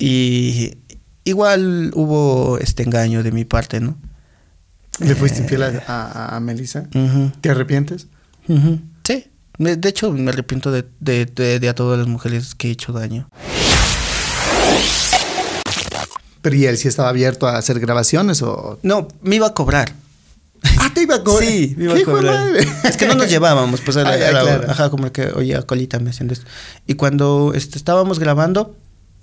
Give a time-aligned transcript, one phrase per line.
[0.00, 0.78] Y
[1.24, 3.98] igual hubo este engaño de mi parte, ¿no?
[4.98, 6.88] ¿Le fuiste infiel a, a, Melissa?
[7.40, 8.08] ¿Te arrepientes?
[9.04, 9.26] Sí.
[9.58, 13.28] De hecho, me arrepiento de, de, de, a todas las mujeres que he hecho daño.
[16.40, 18.78] ¿Pero y él sí estaba abierto a hacer grabaciones o...?
[18.82, 19.92] No, me iba a cobrar.
[20.78, 21.44] Ah, te iba a cobrar.
[21.46, 22.56] Sí, me iba a cobrar.
[22.84, 24.10] Es que no nos llevábamos, pues era,
[24.40, 26.46] ah, ajá, como que, oye, colita me haciendo esto.
[26.86, 28.74] Y cuando este, estábamos grabando,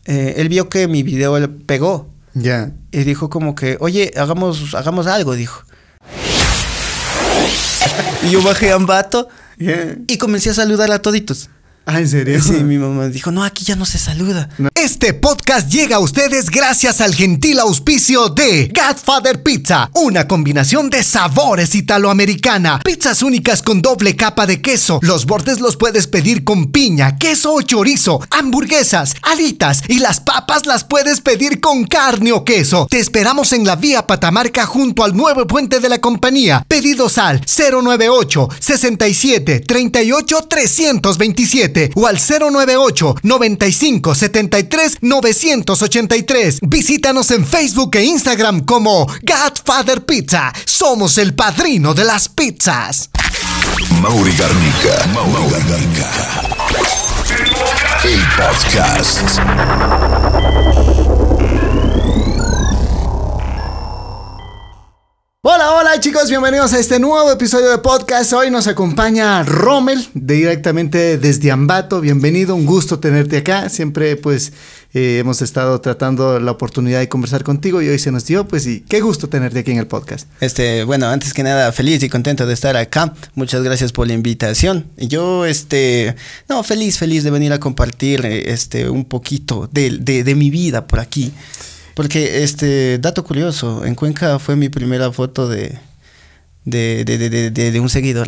[0.08, 2.10] eh, él vio que mi video le pegó.
[2.34, 2.72] Ya.
[2.92, 5.64] Y dijo como que, oye, hagamos, hagamos algo, dijo.
[8.24, 9.28] y yo bajé a Ambato
[9.60, 11.50] y comencé a saludar a toditos.
[11.90, 12.44] Ah, ¿en serio?
[12.44, 14.50] Sí, mi mamá dijo, no, aquí ya no se saluda.
[14.76, 21.02] Este podcast llega a ustedes gracias al gentil auspicio de Godfather Pizza, una combinación de
[21.02, 26.74] sabores italoamericana, pizzas únicas con doble capa de queso, los bordes los puedes pedir con
[26.74, 32.44] piña, queso o chorizo, hamburguesas, alitas y las papas las puedes pedir con carne o
[32.44, 32.88] queso.
[32.90, 36.66] Te esperamos en la vía Patamarca junto al nuevo puente de la compañía.
[36.68, 46.60] Pedidos al 098 67 38 327 o al 098 95 73 983.
[46.62, 50.54] Visítanos en Facebook e Instagram como Godfather Pizza.
[50.66, 53.10] Somos el padrino de las pizzas.
[54.02, 55.08] Mauri Garnica.
[55.14, 56.08] Mauri Garnica.
[58.04, 59.40] El podcast.
[65.50, 68.34] Hola, hola chicos, bienvenidos a este nuevo episodio de podcast.
[68.34, 72.02] Hoy nos acompaña Rommel directamente desde Ambato.
[72.02, 73.70] Bienvenido, un gusto tenerte acá.
[73.70, 74.52] Siempre pues
[74.94, 78.68] eh, hemos estado tratando la oportunidad de conversar contigo y hoy se nos dio, pues
[78.68, 80.28] y qué gusto tenerte aquí en el podcast.
[80.42, 83.14] Este, bueno, antes que nada, feliz y contento de estar acá.
[83.34, 84.88] Muchas gracias por la invitación.
[84.98, 86.18] Yo, este,
[86.50, 90.88] no, feliz, feliz de venir a compartir este un poquito de, de, de mi vida
[90.88, 91.32] por aquí.
[91.98, 95.80] Porque, este, dato curioso, en Cuenca fue mi primera foto de,
[96.64, 98.28] de, de, de, un seguidor.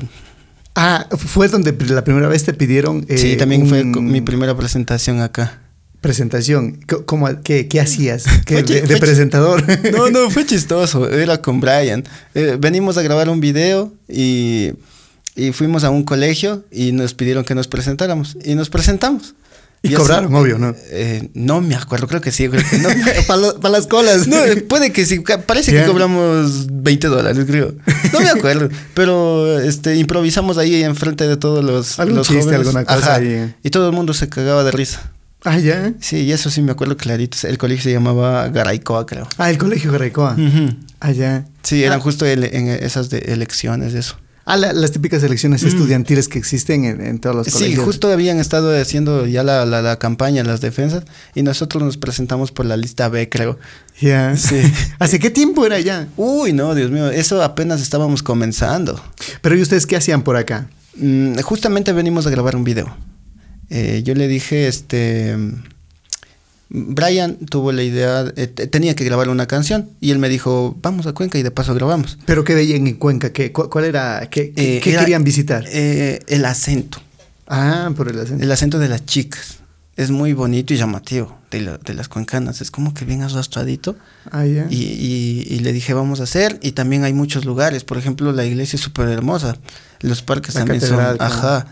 [0.73, 3.05] Ah, fue donde la primera vez te pidieron.
[3.07, 5.59] sí, eh, también fue mi primera presentación acá.
[6.01, 8.23] Presentación, ¿Cómo, qué, qué, hacías?
[8.47, 9.63] de, presentador?
[9.91, 11.07] No, no, fue chistoso.
[11.07, 12.03] Era con Brian.
[12.33, 14.71] Eh, venimos a grabar un video y,
[15.35, 18.35] y fuimos a un colegio y nos pidieron que nos presentáramos.
[18.43, 19.35] Y nos presentamos.
[19.81, 20.75] Y, cobraron, obvio, ¿no?
[20.91, 22.49] Eh, no me acuerdo, creo que sí.
[22.49, 22.89] Creo que no.
[23.61, 24.27] para, las colas.
[24.27, 25.19] No, puede que sí.
[25.45, 27.73] Parece que cobramos 20 dólares, creo.
[28.11, 28.69] No me acuerdo.
[28.93, 33.55] pero este, improvisamos ahí enfrente de todos los, los chiste, alguna cosa ahí.
[33.63, 35.11] Y todo el mundo se cagaba de risa.
[35.45, 35.93] Ah, ya.
[36.01, 37.37] Sí, y eso sí me acuerdo clarito.
[37.47, 39.27] El colegio se llamaba Garaicoa, creo.
[39.37, 40.35] Ah, el colegio Garaicoa.
[40.99, 41.45] Ah, ya.
[41.63, 42.03] Sí, eran ah.
[42.03, 44.17] justo en esas de elecciones, eso.
[44.51, 45.67] Ah, las típicas elecciones mm.
[45.67, 47.79] estudiantiles que existen en, todos los colegios.
[47.79, 51.03] Sí, justo habían estado haciendo ya la, la, campaña, las defensas,
[51.35, 53.59] y nosotros nos presentamos por la lista B, creo.
[54.01, 54.35] Ya.
[54.35, 54.59] Sí.
[54.97, 56.07] ¿Hace qué tiempo era ya?
[56.17, 58.99] Uy, no, Dios mío, eso apenas estábamos comenzando.
[59.43, 60.67] Pero ¿y ustedes qué hacían por acá?
[60.95, 62.97] Mm, justamente venimos a grabar un video.
[63.69, 65.37] Eh, yo le dije, este
[66.69, 71.07] Brian tuvo la idea, eh, tenía que grabar una canción y él me dijo, vamos
[71.07, 72.19] a Cuenca y de paso grabamos.
[72.25, 73.33] ¿Pero qué veían en Cuenca?
[73.33, 74.27] ¿Qué, ¿Cuál era?
[74.29, 75.65] ¿Qué, eh, querían visitar?
[75.67, 77.01] Eh, el acento.
[77.47, 78.43] Ah, por el acento.
[78.43, 79.57] El acento de las chicas.
[79.95, 82.61] Es muy bonito y llamativo de, de las cuencanas.
[82.61, 83.97] Es como que bien arrastradito.
[84.31, 84.67] Ah, ya.
[84.69, 86.57] y, y, le dije, vamos a hacer.
[86.61, 87.83] Y también hay muchos lugares.
[87.83, 89.57] Por ejemplo, la iglesia es súper hermosa.
[89.99, 90.99] Los parques también son.
[91.19, 91.65] Ajá.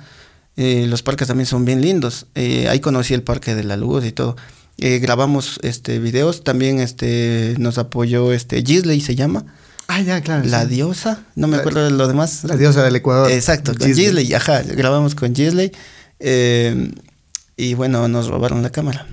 [0.58, 2.26] los parques también son bien lindos.
[2.36, 4.36] ahí conocí el Parque de la Luz y todo.
[4.80, 9.46] Eh, grabamos este videos, también este nos apoyó este Gisley se llama.
[9.88, 10.44] Ah, ya, claro.
[10.46, 12.44] La diosa, no me acuerdo de lo demás.
[12.44, 13.32] La diosa del Ecuador.
[13.32, 15.72] Exacto, con Gisley, ajá, grabamos con Gisley.
[16.20, 16.92] Eh,
[17.56, 19.08] y bueno, nos robaron la cámara.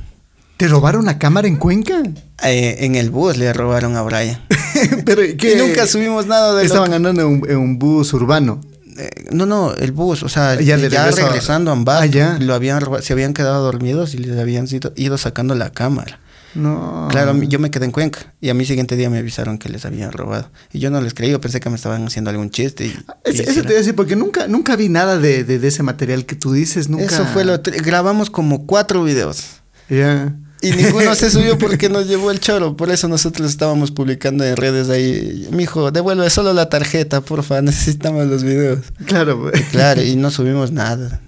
[0.57, 2.03] ¿Te robaron la cámara en Cuenca?
[2.45, 4.41] Eh, en el bus le robaron a Brian.
[5.05, 5.55] Pero ¿qué?
[5.55, 8.61] Y nunca subimos nada de Estaban andando en un bus urbano.
[8.97, 13.13] Eh, no, no, el bus, o sea, ya, regresando a Ambato, ah, lo habían se
[13.13, 16.21] habían quedado dormidos y les habían ido, sacando la cámara.
[16.55, 17.09] No.
[17.11, 19.85] Claro, yo me quedé en Cuenca y a mí siguiente día me avisaron que les
[19.85, 20.51] habían robado.
[20.73, 22.87] Y yo no les creí, yo pensé que me estaban haciendo algún chiste.
[22.87, 26.27] Y, eso te iba a decir, porque nunca, nunca vi nada de, de, ese material
[26.27, 27.07] que tú dices, nunca.
[27.07, 27.61] Eso fue lo.
[27.61, 29.63] Grabamos como cuatro videos.
[29.89, 30.33] Ya.
[30.65, 32.77] Y ninguno se subió porque nos llevó el choro.
[32.77, 35.47] Por eso nosotros estábamos publicando en redes ahí.
[35.53, 37.61] Mijo, devuelve solo la tarjeta, porfa.
[37.63, 38.81] Necesitamos los videos.
[39.07, 41.21] Claro, Claro, y no subimos nada.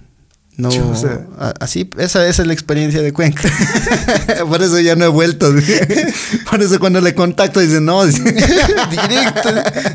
[0.57, 1.27] No, Chusa.
[1.39, 3.43] a- así, esa, esa es la experiencia de Cuenca.
[4.49, 5.53] Por eso ya no he vuelto.
[6.49, 8.03] Por eso cuando le contacto dice no.
[8.89, 9.49] Directo.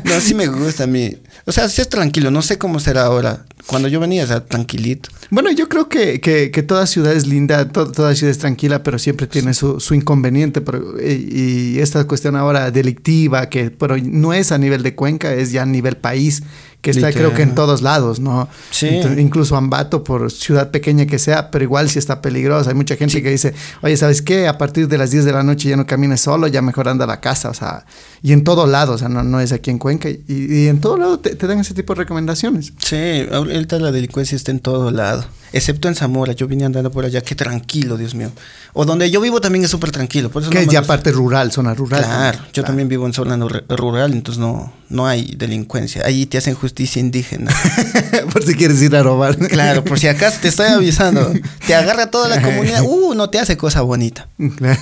[0.05, 1.17] No, sí me gusta a mí.
[1.45, 2.31] O sea, sí es tranquilo.
[2.31, 3.45] No sé cómo será ahora.
[3.65, 5.09] Cuando yo venía, o sea, tranquilito.
[5.29, 8.83] Bueno, yo creo que, que, que toda ciudad es linda, to- toda ciudad es tranquila,
[8.83, 10.61] pero siempre tiene su, su inconveniente.
[10.61, 15.33] Pero, y, y esta cuestión ahora delictiva, que pero no es a nivel de Cuenca,
[15.33, 16.43] es ya a nivel país,
[16.83, 17.29] que está Literal.
[17.31, 18.49] creo que en todos lados, ¿no?
[18.69, 18.89] Sí.
[18.89, 22.69] Entonces, incluso Ambato, por ciudad pequeña que sea, pero igual sí está peligrosa.
[22.71, 24.49] Hay mucha gente que dice, oye, ¿sabes qué?
[24.49, 27.05] A partir de las 10 de la noche ya no camines solo, ya mejor anda
[27.05, 27.85] a la casa, o sea,
[28.21, 30.81] y en todo lado, o sea, no, no es aquí en Cuenca, y, y en
[30.81, 32.73] todo lado te, te dan ese tipo de recomendaciones.
[32.77, 35.23] Sí, ahorita la delincuencia está en todo lado.
[35.53, 36.33] Excepto en Zamora.
[36.33, 37.21] Yo vine andando por allá.
[37.21, 38.31] Qué tranquilo, Dios mío.
[38.73, 40.29] O donde yo vivo también es súper tranquilo.
[40.31, 42.03] Por eso Que no es ya parte rural, zona rural.
[42.03, 42.67] Claro, yo Claro.
[42.67, 43.37] también vivo en zona
[43.69, 46.03] rural, entonces no, no hay delincuencia.
[46.05, 47.51] Ahí te hacen justicia indígena.
[48.33, 49.37] por si quieres ir a robar.
[49.37, 51.31] Claro, por si acaso te estoy avisando.
[51.67, 52.81] Te agarra toda la comunidad.
[52.93, 54.27] Uh, no te hace cosa bonita.
[54.57, 54.79] Claro.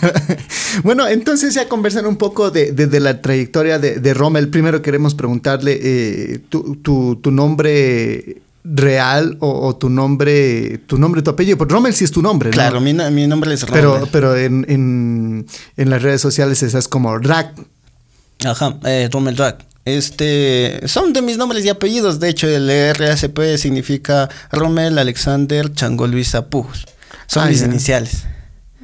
[0.84, 4.48] Bueno, entonces ya conversan un poco de, de- de la trayectoria de, de Rommel.
[4.50, 11.22] Primero queremos preguntarle eh, tu, tu- tu nombre real o, o tu nombre, tu nombre,
[11.22, 11.58] tu apellido.
[11.58, 12.54] Porque Rommel sí es tu nombre, ¿no?
[12.54, 14.10] Claro, mi, mi nombre es Pero, Rommel.
[14.12, 15.48] pero en, en,
[15.78, 17.60] en las redes sociales estás como Rack.
[18.46, 19.66] Ajá, eh, Rommel Rack.
[19.86, 22.20] Este, son de mis nombres y apellidos.
[22.20, 26.86] De hecho, el RACP significa Rommel Alexander Chango Luis Apujos.
[27.28, 28.26] Son Ah, mis iniciales.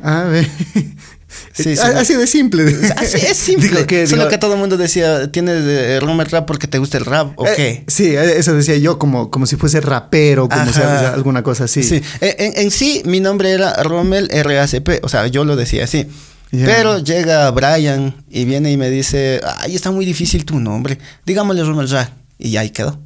[0.02, 0.48] A ver.
[1.54, 1.76] Sí.
[1.82, 2.64] Así de simple.
[2.98, 3.70] Así es simple.
[3.70, 6.98] Digo que, Solo digo, que todo el mundo decía, ¿tienes Rommel Rap porque te gusta
[6.98, 7.84] el rap o eh, qué?
[7.88, 11.84] sí, eso decía yo como, como si fuese rapero, como si alguna cosa así.
[11.84, 15.84] Sí, Eh, En, en sí mi nombre era Rommel RACP, o sea, yo lo decía
[15.84, 16.08] así.
[16.52, 21.64] Pero llega Brian y viene y me dice, ay, está muy difícil tu nombre, digámosle
[21.64, 22.12] Rommel Rack.
[22.40, 23.00] Y ahí quedó.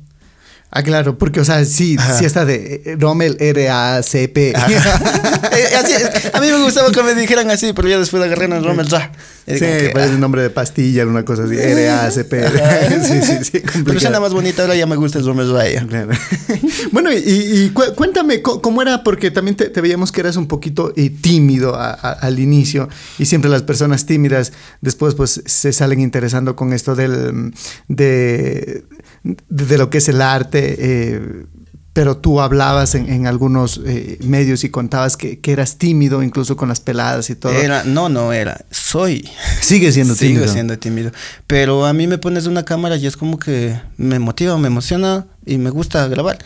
[0.73, 2.17] Ah, claro, porque, o sea, sí, Ajá.
[2.17, 4.53] sí está de eh, Rommel R-A-C-P.
[5.53, 9.11] Eh, a mí me gustaba que me dijeran así, pero ya después agarraron Rommel Rack.
[9.47, 10.15] Y Sí, como que, parece ah.
[10.15, 11.57] un nombre de pastilla, una cosa así.
[11.57, 12.41] R-A-C-P.
[13.01, 13.51] Sí, sí, sí.
[13.59, 13.99] Pero complicado.
[13.99, 15.87] suena más bonita, ahora ya me gusta el Rommel Rack.
[15.89, 16.11] Claro.
[16.93, 20.47] bueno, y, y cu- cuéntame cómo era, porque también te, te veíamos que eras un
[20.47, 22.87] poquito eh, tímido a- a- al inicio,
[23.19, 27.51] y siempre las personas tímidas después pues se salen interesando con esto del,
[27.89, 28.85] de,
[29.23, 30.75] de, lo que es el arte.
[30.79, 31.45] eh,
[31.93, 36.55] pero tú hablabas en, en algunos eh, medios y contabas que, que eras tímido, incluso
[36.55, 37.51] con las peladas y todo.
[37.51, 39.29] Era, no, no era, soy.
[39.59, 40.53] Sigue siendo Sigo tímido.
[40.53, 41.11] siendo tímido.
[41.47, 45.25] Pero a mí me pones una cámara y es como que me motiva, me emociona
[45.45, 46.37] y me gusta grabar.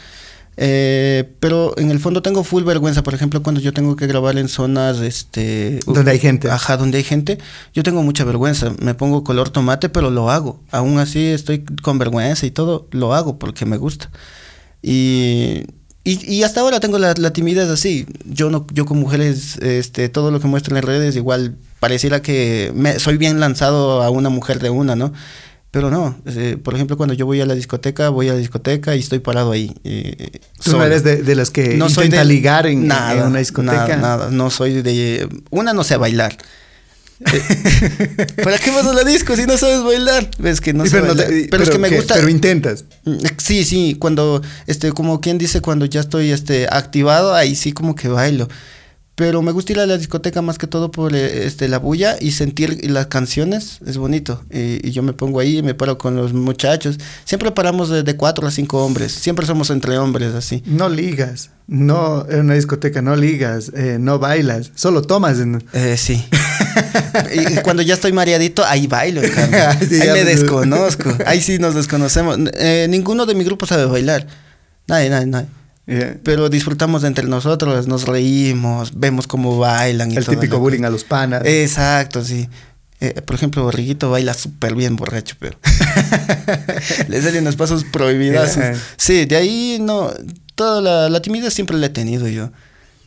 [0.58, 4.38] Eh, pero en el fondo tengo full vergüenza, por ejemplo, cuando yo tengo que grabar
[4.38, 5.80] en zonas, este...
[5.86, 6.50] Donde hay gente.
[6.50, 7.38] Ajá, donde hay gente,
[7.74, 8.74] yo tengo mucha vergüenza.
[8.80, 10.62] Me pongo color tomate, pero lo hago.
[10.72, 14.10] Aún así estoy con vergüenza y todo, lo hago porque me gusta.
[14.82, 15.64] Y,
[16.04, 18.06] y, y hasta ahora tengo la, la timidez así.
[18.26, 22.22] Yo no, yo con mujeres, este, todo lo que muestro en las redes, igual pareciera
[22.22, 25.12] que me, soy bien lanzado a una mujer de una, ¿no?
[25.76, 28.96] Pero no, eh, por ejemplo, cuando yo voy a la discoteca, voy a la discoteca
[28.96, 29.76] y estoy parado ahí.
[29.84, 33.28] eh, Tú no eres de, de los que No soy de- ligar en, nada, en
[33.28, 33.86] una discoteca.
[33.98, 35.28] Nada, nada, no soy de...
[35.50, 36.38] Una no sé bailar.
[38.42, 40.30] ¿Para qué vas a la disco si no sabes bailar?
[40.38, 41.30] Ves que no Sí, sé pero, no bailar.
[41.42, 42.14] te- pero, es que me gusta...
[42.16, 42.86] Pero intentas.
[43.04, 47.74] Mm, Sí, sí, cuando, este, como quien dice, cuando ya estoy, este, activado, ahí sí
[47.74, 48.48] como que bailo.
[49.16, 52.18] Pero me gusta ir a la discoteca más que todo por, eh, este, la bulla
[52.20, 54.44] y sentir las canciones, es bonito.
[54.52, 56.98] Y, y yo me pongo ahí y me paro con los muchachos.
[57.24, 60.64] Siempre paramos de, de cuatro a cinco hombres, siempre somos entre hombres, así.
[60.66, 61.52] No ligas.
[61.68, 65.40] No, en una discoteca no ligas, eh, no bailas, solo tomas.
[65.40, 65.64] En...
[65.74, 66.24] Eh, sí.
[67.34, 69.60] y cuando ya estoy mareadito, ahí bailo, cambio.
[69.90, 71.12] Sí, ahí me desconozco.
[71.26, 72.38] Ahí sí nos desconocemos.
[72.54, 74.28] Eh, ninguno de mi grupo sabe bailar.
[74.88, 75.48] Nadie, nadie, nadie.
[75.88, 76.18] Yeah.
[76.24, 80.90] Pero disfrutamos entre nosotros, nos reímos, vemos cómo bailan y El toda típico bullying a
[80.90, 81.44] los panas.
[81.46, 82.50] Exacto, sí.
[83.02, 85.60] Eh, por ejemplo, Borriguito baila súper bien borracho, pero
[87.08, 88.56] le salen los pasos prohibidos.
[88.56, 88.82] Yeah.
[88.98, 90.10] Sí, de ahí no,
[90.56, 92.52] toda la, la timidez siempre la he tenido yo.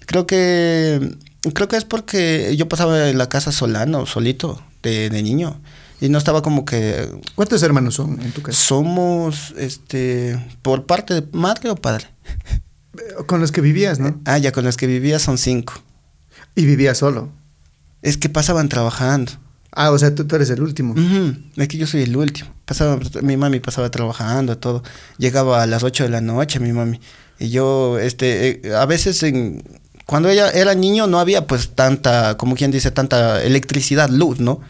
[0.07, 1.17] Creo que
[1.55, 5.61] creo que es porque yo pasaba en la casa solano, solito, de, de niño.
[6.01, 8.57] Y no estaba como que ¿Cuántos hermanos son en tu casa?
[8.57, 12.07] somos este por parte de madre o padre.
[13.27, 14.21] Con los que vivías, ¿no?
[14.25, 15.75] Ah, ya con los que vivía son cinco.
[16.55, 17.31] Y vivías solo.
[18.03, 19.33] Es que pasaban trabajando.
[19.73, 20.93] Ah, o sea, tú, tú eres el último.
[20.95, 22.49] Ujú, Es que yo soy el último.
[22.65, 24.83] Pasaba, mi mami pasaba trabajando, todo.
[25.19, 27.01] Llegaba a las 8 de la noche, mi mami.
[27.39, 29.63] Y yo, este, eh, a veces en,
[30.07, 34.61] cuando ella era niño no había pues tanta, como quien dice, tanta electricidad, luz, ¿no?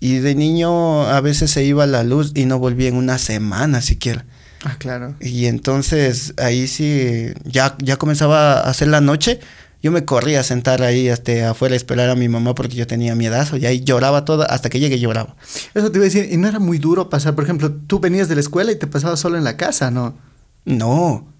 [0.00, 3.80] Y de niño a veces se iba la luz y no volvía en una semana
[3.82, 4.24] siquiera.
[4.64, 5.14] Ah, claro.
[5.20, 9.40] Y entonces ahí sí, ya, ya comenzaba a hacer la noche.
[9.80, 12.88] Yo me corría a sentar ahí hasta afuera a esperar a mi mamá porque yo
[12.88, 15.36] tenía miedazo y ahí lloraba todo, hasta que llegué lloraba.
[15.72, 18.28] Eso te iba a decir, y no era muy duro pasar, por ejemplo, tú venías
[18.28, 20.16] de la escuela y te pasabas solo en la casa, ¿no?
[20.64, 21.32] No,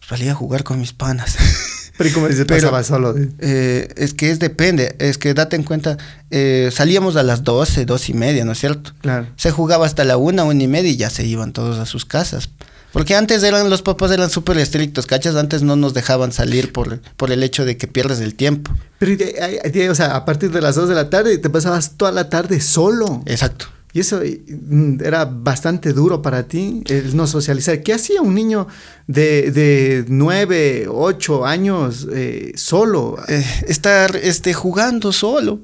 [0.00, 1.36] salía a jugar con mis panas.
[1.96, 3.14] Pero ¿y cómo se Pero- pasaba solo?
[3.38, 5.96] Eh, es que es depende, es que date en cuenta,
[6.30, 8.92] eh, salíamos a las 12, dos y media, ¿no es cierto?
[9.00, 9.28] Claro.
[9.36, 12.04] Se jugaba hasta la una, una y media y ya se iban todos a sus
[12.04, 12.50] casas.
[12.92, 15.34] Porque antes eran, los papás eran súper estrictos, ¿cachas?
[15.34, 18.72] Antes no nos dejaban salir por, por el hecho de que pierdes el tiempo.
[18.98, 22.28] Pero, o sea, a partir de las 2 de la tarde te pasabas toda la
[22.28, 23.22] tarde solo.
[23.26, 23.66] Exacto.
[23.94, 27.80] Y eso mm, era bastante duro para ti, el no socializar.
[27.82, 28.66] ¿Qué hacía un niño
[29.06, 33.16] de, de 9, 8 años eh, solo?
[33.28, 35.60] Eh, estar este, jugando solo.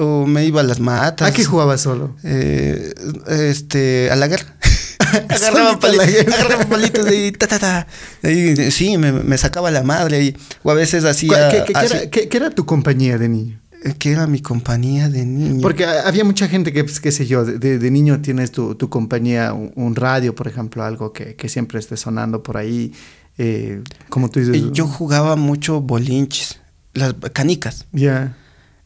[0.00, 1.28] O me iba a las matas.
[1.28, 2.16] ¿A qué jugaba solo?
[2.24, 2.94] Eh,
[3.28, 4.56] este, a la guerra.
[5.28, 7.86] Agarraba, pali- agarraba palitos y ta, ta, ta.
[8.30, 10.22] Y, sí, me, me sacaba la madre.
[10.22, 11.48] Y, o a veces hacía.
[11.50, 13.60] ¿Qué, qué- qué así- era, qué- qué era tu compañía de niño?
[13.84, 15.60] Eh, que era mi compañía de niño.
[15.62, 18.74] Porque ha- había mucha gente que, pues, qué sé yo, de, de- niño tienes tu,
[18.74, 22.92] tu compañía, un, un radio, por ejemplo, algo que, que siempre esté sonando por ahí.
[23.38, 24.54] eh, como tú dices.
[24.56, 26.60] Eh, yo jugaba mucho bolinches,
[26.94, 27.86] las canicas.
[27.92, 28.36] Ya.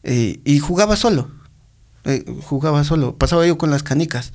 [0.03, 1.29] eh, y jugaba solo.
[2.05, 3.15] Eh, jugaba solo.
[3.17, 4.33] Pasaba yo con las canicas.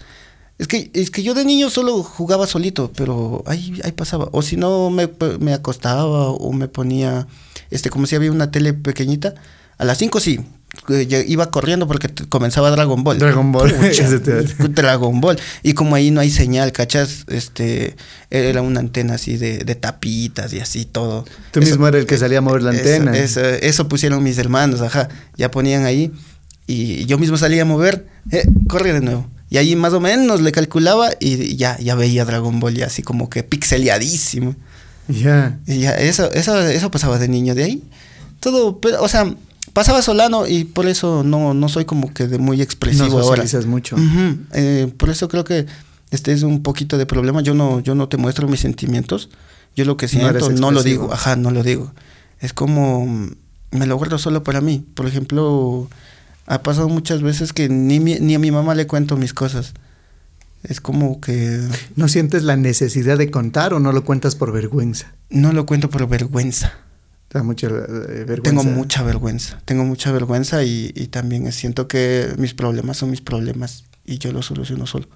[0.59, 4.29] Es que, es que yo de niño solo jugaba solito, pero ahí, ahí pasaba.
[4.33, 7.29] O si no, me, me acostaba o me ponía,
[7.71, 9.35] este, como si había una tele pequeñita.
[9.79, 10.41] A las 5 sí,
[11.27, 13.19] iba corriendo porque comenzaba Dragon Ball.
[13.19, 14.09] Dragon Ball, Pucha.
[14.69, 15.39] Dragon Ball.
[15.63, 17.25] Y como ahí no hay señal, ¿cachas?
[17.29, 17.97] Este,
[18.31, 21.25] era una antena así de, de tapitas y así todo.
[21.53, 23.17] Tú Eso- mismo era el que salía a mover la antena.
[23.17, 25.09] Eso, eso pusieron mis hermanos, ajá.
[25.37, 26.13] Ya ponían ahí
[26.67, 29.27] y yo mismo salía a mover, eh, corre de nuevo.
[29.51, 33.03] Y ahí más o menos le calculaba y ya, ya veía Dragon Ball ya así
[33.03, 34.55] como que pixeleadísimo.
[35.09, 35.59] Ya.
[35.67, 37.83] Y ya, eso, eso, eso pasaba de niño de ahí.
[38.41, 39.35] Todo, pero, o sea,
[39.73, 43.45] pasaba solano y por eso no, no soy como que de muy expresivo No ahora.
[43.67, 43.97] mucho.
[44.53, 45.67] Eh, por eso creo que
[46.11, 47.41] este es un poquito de problema.
[47.43, 49.29] Yo no, yo no te muestro mis sentimientos.
[49.77, 51.13] Yo lo que siento no, lo digo.
[51.13, 51.93] Ajá, no lo digo.
[52.41, 53.31] Es como mm,
[53.73, 54.85] me lo guardo solo para mí.
[54.95, 55.89] Por ejemplo,
[56.47, 59.75] ha pasado muchas veces que ni, mi- ni a mi mamá le cuento mis cosas.
[60.65, 61.61] Es como que
[61.95, 65.13] ¿No sientes la necesidad de contar o no lo cuentas por vergüenza?
[65.31, 66.73] no lo cuento por vergüenza.
[67.29, 67.71] Te da mucha eh,
[68.27, 68.43] vergüenza.
[68.43, 69.61] Tengo mucha vergüenza.
[69.65, 74.33] Tengo mucha vergüenza y, y también siento que mis problemas son mis problemas y yo
[74.33, 75.07] los soluciono solo.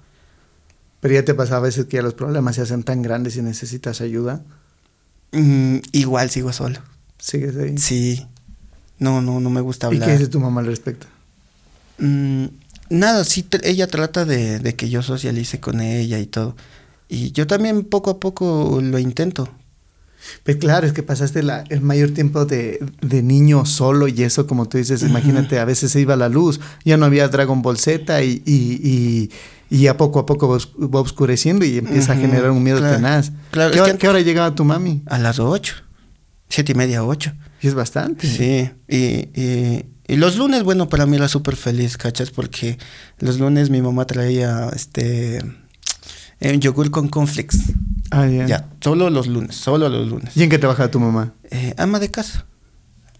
[0.99, 3.41] Pero ya te pasa a veces que ya los problemas se hacen tan grandes y
[3.41, 4.41] necesitas ayuda.
[5.31, 6.79] Mm, igual sigo solo.
[7.17, 7.77] Sigues ahí.
[7.77, 8.25] Sí.
[8.99, 10.09] No, no, no me gusta ¿Y hablar.
[10.09, 11.07] qué dice tu mamá al respecto?
[11.97, 12.45] Mm,
[12.89, 16.55] nada, sí, ella trata de, de que yo socialice con ella y todo.
[17.09, 19.49] Y yo también poco a poco lo intento.
[20.43, 24.47] Pues claro, es que pasaste la- el mayor tiempo de, de niño solo y eso,
[24.47, 27.77] como tú dices, imagínate, a veces se iba la luz, ya no había Dragon Ball
[27.77, 29.31] Z y, y, y,
[29.69, 32.77] y ya poco a poco va os- va oscureciendo y empieza a generar un miedo
[32.79, 33.31] claro, tenaz.
[33.51, 35.01] claro, ¿Qué, es hora, que- qué hora llegaba tu mami?
[35.07, 35.75] A las ocho.
[36.49, 37.31] Siete y media, ocho.
[37.61, 38.27] Y es bastante.
[38.27, 38.69] Sí.
[38.87, 38.97] Y,
[39.39, 42.29] y, y los lunes, bueno, para mí era súper feliz, ¿cachas?
[42.29, 42.77] Porque
[43.19, 45.37] los lunes mi mamá traía este
[46.39, 47.57] eh, yogur con conflicts.
[48.13, 48.45] Ah, ya.
[48.45, 50.35] Ya, solo los lunes, solo los lunes.
[50.37, 51.33] ¿Y en qué trabajaba tu mamá?
[51.49, 52.45] Eh, ama de casa.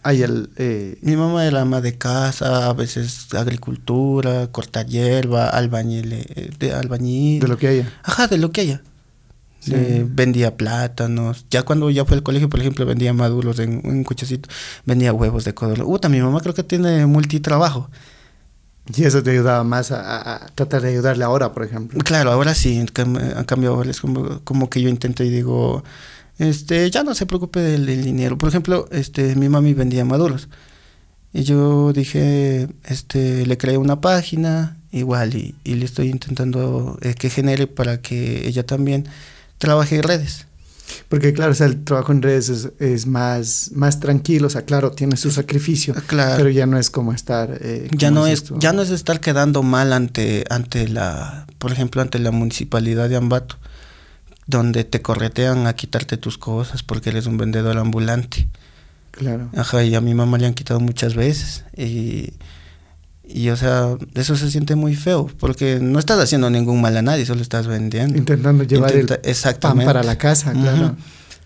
[0.03, 6.11] Ahí el, eh, Mi mamá era ama de casa, a veces agricultura, cortar hierba, albañil,
[6.13, 7.39] eh, de albañil.
[7.39, 7.91] de lo que haya.
[8.03, 8.81] Ajá, de lo que haya.
[9.61, 9.71] Sí.
[9.73, 11.45] Eh, vendía plátanos.
[11.49, 14.49] Ya cuando ya fue al colegio, por ejemplo, vendía maduros en un cochecito.
[14.85, 15.85] Vendía huevos de codorniz.
[15.87, 17.89] Uta, mi mamá creo que tiene multitrabajo.
[18.95, 21.99] Y eso te ayudaba más a, tratar de ayudarle ahora, por ejemplo.
[22.03, 22.83] Claro, ahora sí,
[23.35, 25.83] a cambio ahora es como, que yo intento y digo,
[26.37, 28.37] este, ya no se preocupe del, dinero.
[28.37, 30.49] Por ejemplo, este, mi mami vendía maduros.
[31.31, 37.15] Y yo dije, este, le creé una página, igual, y, y le estoy intentando eh,
[37.15, 39.07] que genere para que ella también
[39.57, 40.45] trabaje en redes.
[41.09, 44.63] Porque claro, o sea, el trabajo en redes es, es más, más tranquilo, o sea,
[44.63, 46.35] claro, tiene su sacrificio, Claro.
[46.37, 47.57] pero ya no es como estar...
[47.61, 52.01] eh, ya no es ya no es estar quedando mal ante ante la por ejemplo
[52.01, 53.57] ante la municipalidad de Ambato
[54.45, 58.47] donde te corretean a quitarte tus cosas porque eres un vendedor ambulante
[59.11, 59.49] Claro.
[59.55, 62.33] ajá y a mi mamá le han quitado muchas veces y
[63.25, 67.01] y o sea eso se siente muy feo porque no estás haciendo ningún mal a
[67.01, 69.85] nadie solo estás vendiendo Intentando llevar Intenta- el pan exactamente.
[69.85, 70.95] para la casa, claro.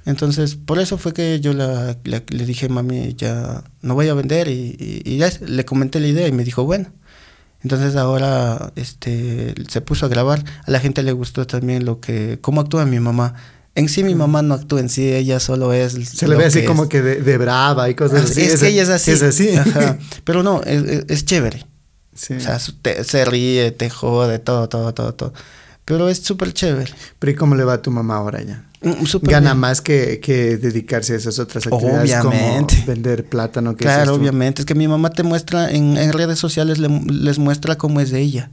[0.06, 4.14] Entonces, por eso fue que yo la, la- le dije, mami, ya no voy a
[4.14, 6.88] vender y, y- y ya le comenté la idea y me dijo, bueno.
[7.62, 10.46] Entonces ahora este, se puso a grabar.
[10.66, 13.34] A la gente le gustó también lo que, cómo actúa mi mamá.
[13.78, 15.94] En sí mi mamá no actúa en sí, ella solo es...
[15.94, 16.90] Se le ve así como es.
[16.90, 18.42] que de, de brava y cosas Ah, así.
[18.42, 19.12] Es que ella es así.
[19.12, 19.56] Es así.
[19.56, 19.98] Ajá.
[20.24, 21.66] Pero no, es, es- es chévere.
[22.16, 22.34] Sí.
[22.34, 25.34] O sea, te- se ríe, te jode, todo, todo, todo, todo.
[25.86, 26.92] Pero es súper chévere.
[27.20, 28.64] Pero ¿y cómo le va a tu mamá ahora ya?
[28.82, 29.60] Mm, súper Gana bien.
[29.60, 32.76] más que, que dedicarse a esas otras actividades Obviamente.
[32.76, 33.76] como vender plátano.
[33.76, 34.64] que Claro, obviamente.
[34.64, 38.10] Es que mi mamá te muestra, en, en redes sociales le- les muestra cómo es
[38.12, 38.50] de ella.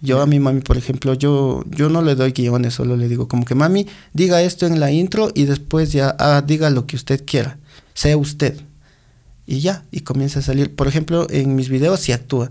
[0.00, 3.28] Yo a mi mami, por ejemplo, yo, yo no le doy guiones, solo le digo
[3.28, 6.96] como que mami, diga esto en la intro y después ya ah, diga lo que
[6.96, 7.58] usted quiera,
[7.94, 8.60] sea usted.
[9.46, 10.74] Y ya, y comienza a salir.
[10.74, 12.50] Por ejemplo, en mis videos sí actúa,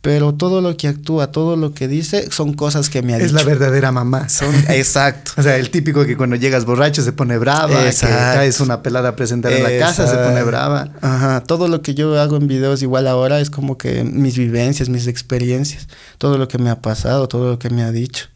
[0.00, 3.24] pero todo lo que actúa, todo lo que dice son cosas que me ha Es
[3.24, 3.34] dicho.
[3.34, 4.28] la verdadera mamá.
[4.28, 5.32] Son, exacto.
[5.36, 8.14] O sea, el típico que cuando llegas borracho se pone brava, Exacto.
[8.16, 10.90] que traes una pelada a presentar en la casa, se pone brava.
[11.00, 14.88] Ajá, todo lo que yo hago en videos igual ahora es como que mis vivencias,
[14.88, 15.88] mis experiencias,
[16.18, 18.26] todo lo que me ha pasado, todo lo que me ha dicho.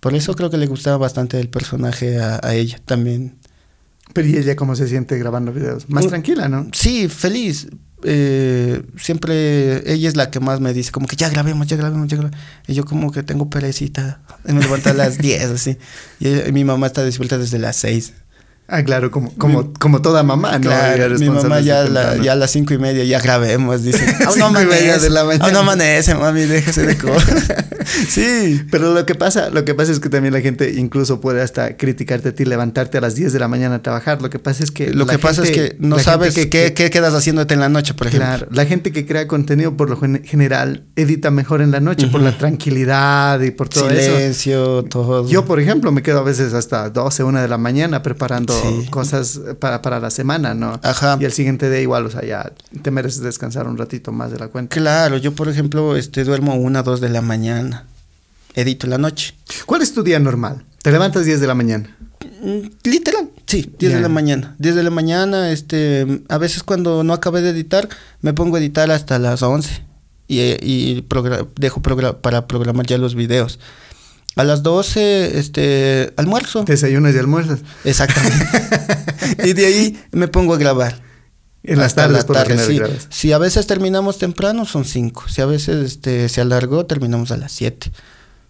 [0.00, 3.36] Por eso creo que le gustaba bastante el personaje a, a ella también.
[4.14, 5.88] Pero ¿y ella cómo se siente grabando videos?
[5.90, 6.08] Más Mm.
[6.08, 6.68] tranquila, ¿no?
[6.72, 7.66] Sí, feliz.
[8.04, 12.08] Eh, siempre ella es la que más me dice, como que ya grabemos, ya grabemos,
[12.08, 12.40] ya grabemos.
[12.66, 14.20] Y yo como que tengo perecita.
[14.46, 15.78] Y me levanto a las 10, así.
[16.20, 18.12] Y ella- mi mamá está despierta desde las 6.
[18.70, 20.68] Ah, claro, como, como, como toda mamá, ¿no?
[20.68, 24.04] Claro, mi mamá ya, la- ya a las cinco y media ya grabemos, dice.
[24.26, 25.44] Aún no amanece, de la mañana.
[25.46, 27.44] aún no amanece, mami, déjese de cosas.
[28.08, 28.60] sí.
[28.70, 31.78] Pero lo que pasa, lo que pasa es que también la gente incluso puede hasta
[31.78, 34.20] criticarte a ti, levantarte a las 10 de la mañana a trabajar.
[34.20, 36.50] Lo que pasa es que Lo la que pasa es gente- que no sabes gente
[36.50, 38.26] qué, que- qué quedas haciéndote en la noche, por ejemplo.
[38.28, 42.06] Claro, la gente que crea contenido por lo gen- general edita mejor en la noche
[42.08, 42.30] por Ujú.
[42.30, 44.14] la tranquilidad y por todo eso.
[44.14, 45.26] Silencio, todo.
[45.26, 48.86] Yo, por ejemplo, me quedo a veces hasta 12, 1 de la mañana preparando Sí.
[48.90, 50.80] cosas para, para la semana, ¿no?
[50.82, 51.16] Ajá.
[51.20, 54.38] Y el siguiente día igual, o sea, ya te mereces descansar un ratito más de
[54.38, 54.74] la cuenta.
[54.76, 57.84] Claro, yo por ejemplo este, duermo una, dos de la mañana.
[58.54, 59.34] Edito la noche.
[59.66, 60.64] ¿Cuál es tu día normal?
[60.82, 61.96] Te levantas 10 de la mañana.
[62.42, 63.96] Mm, Literal, sí, 10 Ya.
[63.98, 64.54] de la mañana.
[64.58, 67.88] 10 de la mañana, este, a veces cuando no acabé de editar,
[68.22, 69.84] me pongo a editar hasta las 11
[70.26, 73.58] y, y progra- dejo progra- para programar ya los videos.
[74.38, 76.62] A las 12, este, almuerzo.
[76.62, 77.58] Desayunas y almuerzas.
[77.82, 78.46] Exactamente.
[79.44, 81.02] y de ahí me pongo a grabar.
[81.64, 82.76] En las tardes la por tarde, sí.
[82.78, 83.08] grabas.
[83.10, 85.24] Si a veces terminamos temprano, son 5.
[85.28, 87.90] Si a veces este, se alargó, terminamos a las 7.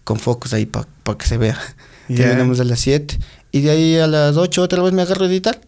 [0.05, 0.87] Con focos ahí para
[1.19, 1.59] que se vea.
[2.07, 3.19] Terminamos a las 7.
[3.53, 5.59] Y de ahí a las 8 otra vez me agarro a editar.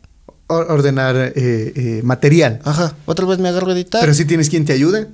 [0.48, 2.60] Or- ordenar eh, eh, material.
[2.64, 4.02] Ajá, otra vez me agarro a editar.
[4.02, 5.08] Pero si tienes quien te ayude.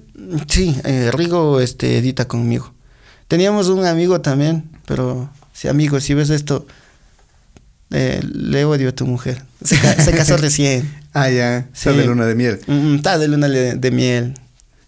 [0.49, 2.75] Sí, eh, Rigo este, edita conmigo.
[3.29, 6.67] Teníamos un amigo también, pero si amigo, si ves esto,
[7.91, 9.43] eh, le odio a tu mujer.
[9.65, 10.89] Se, ca- se casó recién.
[11.13, 11.59] Ah, ya.
[11.59, 11.97] Está Sí.
[11.99, 12.61] de luna de miel.
[12.67, 14.35] Mm, Está de luna de, de miel.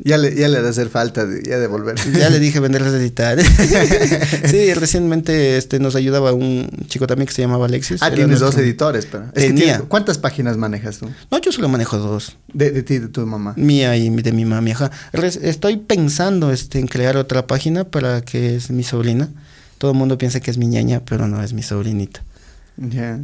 [0.01, 1.97] Ya le, ya le ha de hacer falta de, ya devolver.
[2.17, 3.37] Ya le dije venderlas de editar.
[4.47, 8.01] sí, recientemente este, nos ayudaba un chico también que se llamaba Alexis.
[8.03, 9.25] Ah, tienes dos editores, pero.
[9.25, 9.65] es que Tenía.
[9.65, 11.09] tienes- ¿Cuántas páginas manejas tú?
[11.31, 12.37] No, yo solo manejo dos.
[12.53, 13.55] De, de ti de tu mamá.
[13.57, 14.71] Mía y de mi mami.
[14.71, 14.91] Ajá.
[15.43, 19.29] Estoy pensando este, en crear otra página para que es mi sobrina.
[19.79, 22.23] Todo el mundo piensa que es mi ñaña, pero no, es mi sobrinita.
[22.77, 23.19] Ya.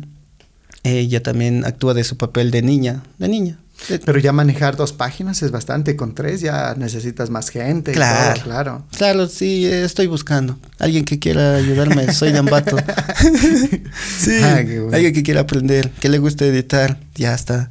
[0.83, 3.03] Ella también actúa de su papel de niña.
[3.19, 3.59] De niña.
[4.05, 5.97] Pero ya manejar dos páginas es bastante.
[5.97, 7.93] Con tres ya necesitas más gente.
[7.93, 8.35] Claro.
[8.35, 8.85] todo, claro.
[8.97, 10.59] Claro, sí, estoy buscando.
[10.79, 12.77] Alguien que quiera ayudarme, soy de Ambato.
[14.19, 14.91] sí, Ah, bueno.
[14.93, 17.71] alguien que quiera aprender, que le guste editar, ya está.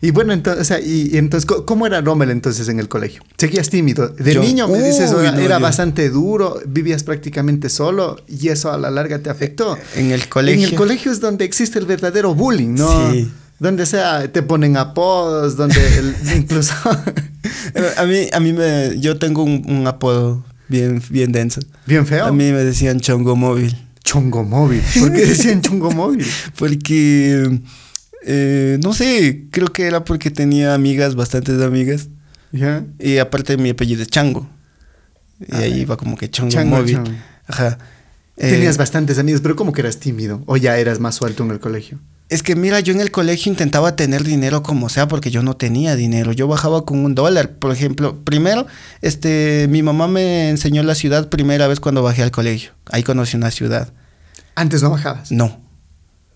[0.00, 2.88] Y bueno, entonces, o sea, y, y entonces, ¿cómo- ¿cómo era Rommel entonces en el
[2.88, 3.22] colegio?
[3.36, 4.08] ¿Seguías tímido?
[4.08, 8.78] De Yo- niño me dices, era, no, bastante duro, vivías prácticamente solo y eso a
[8.78, 9.76] la larga te afectó.
[9.94, 10.64] En el colegio.
[10.68, 13.12] En el colegio es donde existe el verdadero bullying, ¿no?
[13.12, 13.30] Sí.
[13.62, 16.74] Donde sea, te ponen apodos, donde el- incluso...
[17.96, 21.60] A mí, a mí me, yo tengo un, un apodo bien, bien denso.
[21.86, 22.26] Bien feo.
[22.26, 23.76] A mí me decían chongo móvil.
[24.04, 24.82] Chongo móvil.
[24.98, 26.26] ¿Por qué decían chongo móvil?
[26.58, 27.60] Porque,
[28.24, 32.08] eh, no sé, creo que era porque tenía amigas, bastantes amigas.
[32.50, 32.84] ¿Ya?
[32.98, 34.48] Y aparte mi apellido es Chango.
[35.40, 36.94] Y Ah, ahí iba como que chongo, Chango, móvil.
[36.96, 37.10] chango.
[37.46, 37.78] Ajá.
[38.36, 40.42] Eh, Tenías bastantes amigos, pero ¿cómo que eras tímido?
[40.46, 41.98] ¿O ya eras más suelto en el colegio?
[42.32, 45.54] Es que mira, yo en el colegio intentaba tener dinero como sea porque yo no
[45.54, 46.32] tenía dinero.
[46.32, 48.24] Yo bajaba con un dólar, por ejemplo.
[48.24, 48.66] Primero,
[49.02, 52.70] este, mi mamá me enseñó la ciudad primera vez cuando bajé al colegio.
[52.90, 53.92] Ahí conocí una ciudad.
[54.54, 55.30] Antes no bajabas.
[55.30, 55.60] No,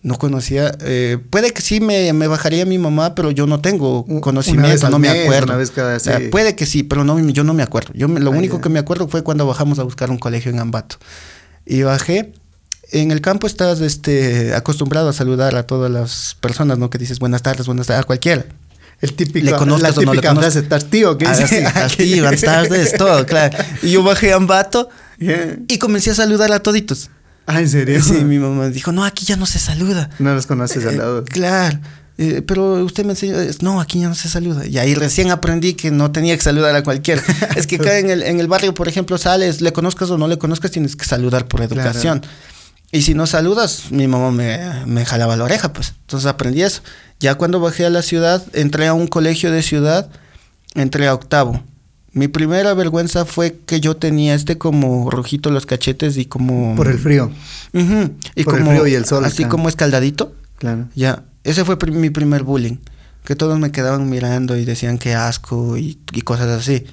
[0.02, 0.72] no conocía.
[0.80, 4.98] eh, puede que sí me, me bajaría mi mamá, pero yo no tengo conocimiento, no
[4.98, 5.46] me acuerdo.
[5.46, 6.28] una vez cada- O sea, sí.
[6.28, 7.92] puede que sí, pero no, yo no me acuerdo.
[7.94, 10.50] Yo me- lo Ah, único que me acuerdo fue cuando bajamos a buscar un colegio
[10.52, 10.96] en Ambato.
[11.64, 12.32] Y bajé.
[12.92, 16.88] En el campo estás este, acostumbrado a saludar a todas las personas, ¿no?
[16.90, 18.44] Que dices buenas tardes, buenas tardes, a cualquiera.
[19.01, 20.57] El típico, ¿Le conozcas la o no le conozcas?
[20.57, 21.46] estás tío, que Ah, dice.
[21.49, 23.59] sí, estás tío, buenas tardes, todo, claro.
[23.83, 25.57] Y yo bajé a Ambato Yeah.
[25.68, 27.09] y comencé a saludar a toditos.
[27.46, 28.03] Ah, ¿en serio?
[28.03, 30.11] Sí, mi mamá dijo, no, aquí ya no se saluda.
[30.18, 31.25] No los conoces al Eh, lado.
[31.31, 31.79] claro.
[32.18, 34.66] Eh, pero usted me enseñó, no, aquí ya no se saluda.
[34.66, 37.22] Y ahí recién aprendí que no tenía que saludar a cualquiera.
[37.57, 40.29] es que acá en el, en el barrio, por ejemplo, sales, le conozcas o no
[40.29, 42.22] le conozcas, tienes que saludar por educación.
[42.96, 45.92] Y si no saludas, mi mamá me, me jalaba la oreja, pues.
[46.00, 46.80] Entonces aprendí eso.
[47.20, 50.09] Ya cuando bajé a la ciudad, entré a un colegio de ciudad,
[50.74, 51.62] entré a octavo.
[52.12, 56.74] Mi primera vergüenza fue que yo tenía este como rojito los cachetes y como...
[56.74, 57.30] Por el frío,
[57.74, 60.35] Ujú, y por el como, frío y el sol Así como escaldadito.
[60.56, 60.88] claro.
[60.94, 62.78] Ya, ese fue mi primer bullying.
[63.24, 66.87] Que todos me quedaban mirando y decían que asco y, y cosas así.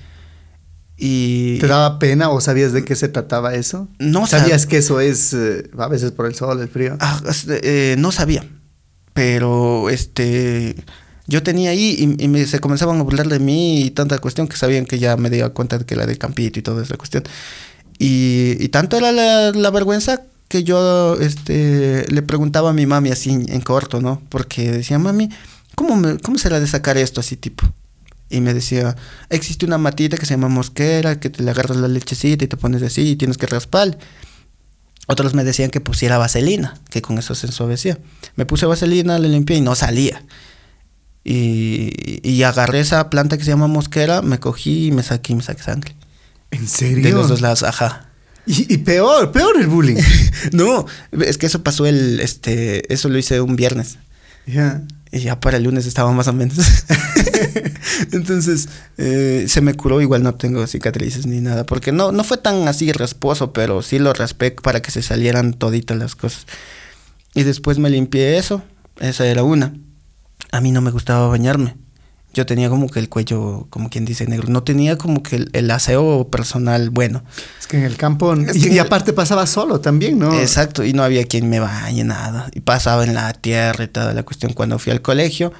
[0.98, 1.58] Y.
[1.60, 3.88] ¿Te daba pena o sabías de qué se trataba eso?
[4.00, 6.98] No ¿Sabías sab- que eso es eh, a veces por el sol, el frío?
[7.00, 8.46] Ah, eh, no sabía.
[9.14, 10.76] Pero este.
[11.26, 14.48] Yo tenía ahí y, y me, se comenzaban a burlar de mí y tanta cuestión
[14.48, 16.98] que sabían que ya me daba cuenta de que era de Campito y toda esa
[16.98, 17.24] cuestión.
[17.98, 23.10] Y, y tanto era la, la vergüenza que yo este, le preguntaba a mi mami
[23.10, 24.22] así en corto, ¿no?
[24.30, 25.30] Porque decía, mami,
[25.76, 27.66] ¿cómo, me, ¿cómo será de sacar esto así tipo?
[28.34, 28.96] Y me decía,
[29.30, 32.58] existe una matita que se llama mosquera, que te le agarras la lechecita y te
[32.58, 33.96] pones así y tienes que raspar.
[35.06, 38.00] Otros me decían que pusiera vaselina, que con eso se ensuavecía.
[38.36, 40.24] Me puse vaselina, le limpié y no salía.
[41.24, 45.44] Y, y agarré esa planta que se llama mosquera, me cogí y me saqué me
[45.44, 45.96] saqué sangre.
[46.50, 47.04] ¿En serio?
[47.04, 48.10] De los dos lados, ajá.
[48.48, 50.02] Y, y peor, peor el bullying.
[50.54, 54.00] no, es que eso pasó el, este, eso lo hice un viernes.
[54.48, 54.82] Ya.
[55.14, 56.58] Y ya para el lunes estaba más o menos.
[58.12, 62.38] Entonces, eh, se me curó, igual no tengo cicatrices ni nada, porque no, no fue
[62.38, 66.48] tan así rasposo, pero sí lo raspé para que se salieran toditas las cosas.
[67.36, 68.64] Y después me limpié eso,
[69.00, 69.76] esa era una.
[70.52, 71.76] A mí no me gustaba bañarme.
[72.34, 74.48] Yo tenía como que el cuello, como quien dice, negro.
[74.50, 77.24] No tenía como que el, el aseo personal bueno.
[77.60, 78.34] Es que en el campo.
[78.34, 80.34] Es y, y aparte pasaba solo también, ¿no?
[80.40, 82.50] Exacto, y no había quien me bañe nada.
[82.54, 84.54] Y pasaba en la tierra y toda la cuestión.
[84.54, 85.54] Cuando fui al colegio,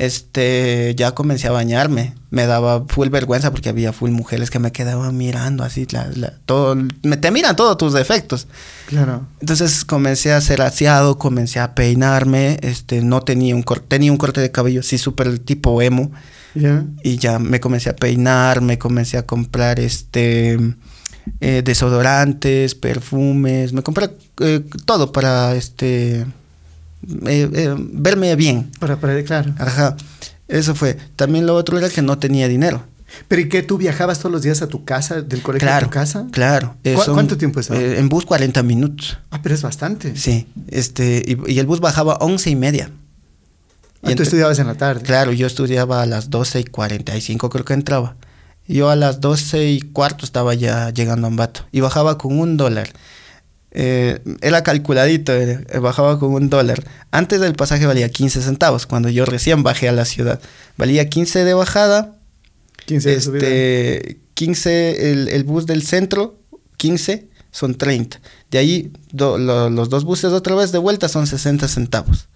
[0.00, 2.14] este, ya comencé a bañarme.
[2.30, 6.32] Me daba full vergüenza porque había full mujeres que me quedaban mirando así, la, la-
[6.46, 8.46] todo, me, te miran todos tus defectos.
[8.86, 9.26] Claro.
[9.40, 14.18] Entonces comencé a ser aseado, comencé a peinarme, este, no tenía un corte, tenía un
[14.18, 16.10] corte de cabello así súper tipo emo.
[17.04, 20.58] Y ya me comencé a peinar, me comencé a comprar este
[21.40, 24.10] eh, desodorantes, perfumes, me compré
[24.40, 26.26] eh, todo para este
[27.26, 28.70] eh, eh, verme bien.
[28.78, 29.54] Para, para, claro.
[29.58, 29.96] Ajá.
[30.48, 30.96] Eso fue.
[31.16, 32.84] También lo otro era que no tenía dinero.
[33.26, 33.62] ¿Pero y qué?
[33.62, 35.86] ¿Tú viajabas todos los días a tu casa, del colegio Claro.
[35.86, 36.26] a tu casa?
[36.30, 36.76] Claro.
[36.84, 37.74] Eh, ¿Cu- cuánto tiempo eso?
[37.74, 39.18] eh, en bus 40 minutos.
[39.30, 40.16] Ah, pero es bastante.
[40.16, 40.46] Sí.
[40.68, 42.90] Este, y, y el bus bajaba 11 y media.
[42.92, 45.02] Ah, tú entre- estudiabas en la tarde.
[45.02, 48.16] Claro, yo estudiaba a las 12 y 45 creo que entraba.
[48.68, 52.56] Yo a las 12 y cuarto estaba ya llegando a Ambato y bajaba con un
[52.56, 52.90] dólar.
[53.72, 56.82] Eh, era calculadito, eh, bajaba con un dólar.
[57.12, 60.40] Antes del pasaje valía 15 centavos, cuando yo recién bajé a la ciudad.
[60.76, 62.16] Valía 15 de bajada,
[62.86, 63.46] 15 de subida.
[63.46, 66.38] este, 15 el, el bus del centro,
[66.78, 68.20] 15 son 30.
[68.50, 72.28] De ahí do- lo- los dos buses otra vez de vuelta son 60 centavos.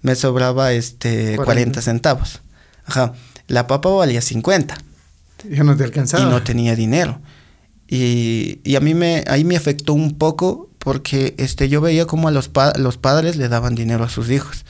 [0.00, 2.40] Me sobraba este 40, 40 centavos.
[2.86, 3.12] Ajá.
[3.46, 4.76] La papa valía 50
[5.48, 6.24] Ya no te alcanzaba.
[6.24, 7.20] y no tenía dinero.
[7.88, 12.28] Y, y a mí me, ahí me afectó un poco porque este, yo veía como
[12.28, 14.64] a los, pa- los padres le daban dinero a sus hijos.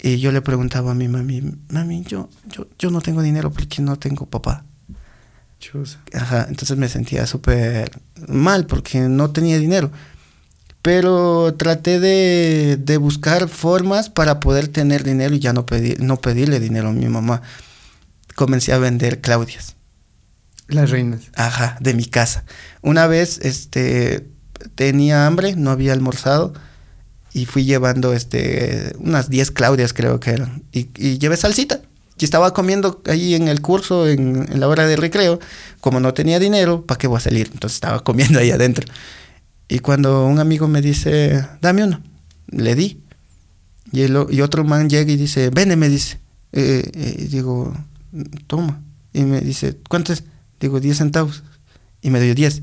[0.00, 3.80] Y yo le preguntaba a mi mami, mami, yo, yo, yo no tengo dinero porque
[3.82, 4.64] no tengo papá.
[5.60, 6.00] Chusa.
[6.12, 9.92] Ajá, entonces me sentía súper mal porque no tenía dinero.
[10.82, 16.16] Pero traté de, de buscar formas para poder tener dinero y ya no, pedir, no
[16.20, 17.42] pedirle dinero a mi mamá.
[18.34, 19.76] Comencé a vender Claudias.
[20.66, 21.30] Las reinas.
[21.36, 22.44] Ajá, de mi casa.
[22.80, 24.26] Una vez, este,
[24.74, 26.52] tenía hambre, no había almorzado
[27.34, 30.62] y fui llevando, este, unas 10 Claudias creo que eran.
[30.72, 31.80] Y, y llevé salsita.
[32.18, 35.40] Y estaba comiendo ahí en el curso, en, la hora de recreo.
[35.80, 37.50] Como no tenía dinero, ¿para qué voy a salir?
[37.52, 38.86] Entonces estaba comiendo ahí adentro.
[39.68, 42.02] Y cuando un amigo me dice, dame uno,
[42.48, 43.00] le di.
[43.92, 46.20] Y, y otro man llega y dice, vende, me dice.
[46.52, 47.74] Eh, eh, y digo,
[48.46, 48.82] toma.
[49.14, 50.24] Y me dice, ¿cuánto es?
[50.60, 51.42] Digo, 10 centavos.
[52.02, 52.62] Y me dio 10.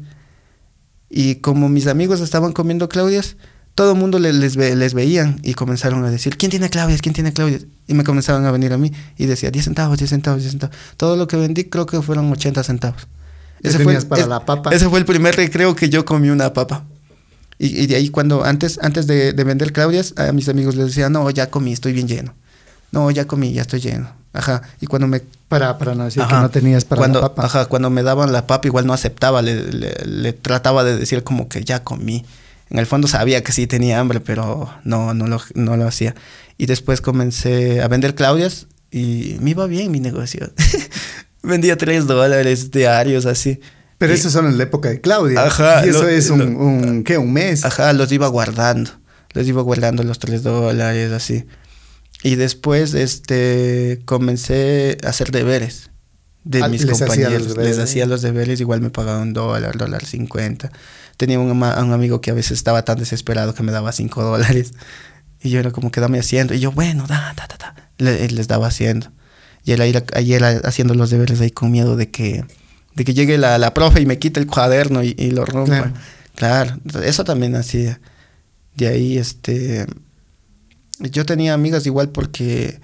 [1.10, 3.36] Y como mis amigos estaban comiendo Claudias,
[3.76, 7.02] todo el mundo le- les, ve- les veían y comenzaron a decir, ¿quién tiene Claudias?
[7.02, 7.66] ¿Quién tiene Claudias?
[7.88, 10.76] Y me comenzaban a venir a mí y decía, 10 centavos, 10 centavos, 10 centavos.
[10.98, 13.08] Todo lo que vendí creo que fueron 80 centavos.
[13.78, 14.70] ¿Qué fue, para la papa?
[14.74, 16.86] Ese fue el primer recreo que yo comí una papa.
[17.58, 20.88] Y, y de ahí cuando, antes, antes de, de vender Claudias, a mis amigos les
[20.88, 22.36] decía, no, ya comí, estoy bien lleno.
[22.92, 24.12] No, ya comí, ya estoy lleno.
[24.34, 24.62] Ajá.
[24.80, 26.36] Y cuando me Para, para no decir Ajá.
[26.38, 27.46] que no tenías para cuando, la papa.
[27.46, 31.24] Ajá, cuando me daban la papa igual no aceptaba, le, le- le trataba de decir
[31.24, 32.26] como que ya comí.
[32.70, 36.14] En el fondo sabía que sí tenía hambre, pero no, no lo, no lo hacía.
[36.60, 40.52] Y después comencé a vender Claudias y me iba bien mi negocio.
[41.42, 43.60] Vendía tres dólares diarios así.
[43.98, 45.44] Pero Y- eso son en la época de Claudia.
[45.46, 47.18] Ajá, Y eso lo- es un, lo- un, ¿qué?
[47.18, 47.66] Un mes.
[47.66, 48.92] Ajá, los iba guardando.
[49.34, 51.46] Los iba guardando los tres dólares, así.
[52.24, 55.90] Y después, este, comencé a hacer deberes
[56.44, 57.48] de Ah, mis les hacía compañeros.
[57.50, 57.82] deberes, les ¿eh?
[57.84, 60.72] hacía los deberes, igual me pagaba un dólar, dólar cincuenta.
[61.18, 64.24] Tenía un, ama- un amigo que a veces estaba tan desesperado que me daba cinco
[64.24, 64.74] dólares.
[65.42, 66.54] Y yo era como que dame haciendo.
[66.54, 67.92] Y yo, bueno, da, da, da, da.
[67.98, 69.12] Le- él les daba haciendo.
[69.64, 72.44] Y él ahí, ahí haciendo los deberes ahí con miedo de que,
[72.96, 75.92] de que llegue la, la profe y me quite el cuaderno y, y lo rompa.
[76.36, 76.78] Claro.
[76.84, 78.00] Claro, eso también hacía.
[78.76, 79.86] De ahí, este,
[81.00, 82.80] yo tenía amigas igual porque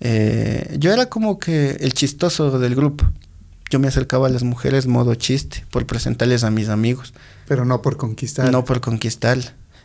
[0.00, 3.08] eh, yo era como que el chistoso del grupo.
[3.70, 7.14] Yo me acercaba a las mujeres modo chiste por presentarles a mis amigos,
[7.46, 8.50] Pero no por conquistar.
[8.52, 9.38] no por conquistar.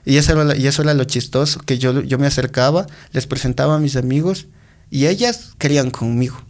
[0.03, 3.75] Y eso era, y eso era lo chistoso, que yo, yo me acercaba, les presentaba
[3.75, 4.47] a mis amigos
[4.89, 6.41] y ellas querían conmigo.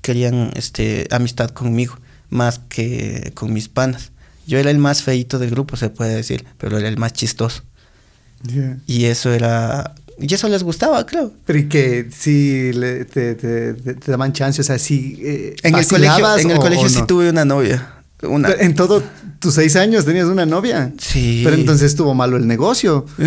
[0.00, 1.98] Querían este, amistad conmigo,
[2.28, 4.12] más que con mis panas.
[4.46, 7.62] Yo era el más feito del grupo, se puede decir, pero era el más chistoso.
[8.46, 8.78] Yeah.
[8.86, 9.94] Y eso era...
[10.22, 11.32] Y eso les gustaba, creo.
[11.44, 15.54] Pero y que si le- te, te- te- te daban chance, o sea, si eh,
[15.62, 17.94] En el colegio, en el o- colegio o sí tuve una novia.
[18.22, 18.48] Una.
[18.50, 19.02] Pero En todos
[19.40, 20.92] tus seis años tenías una novia.
[20.98, 21.40] Sí.
[21.42, 23.04] Pero entonces estuvo malo el negocio.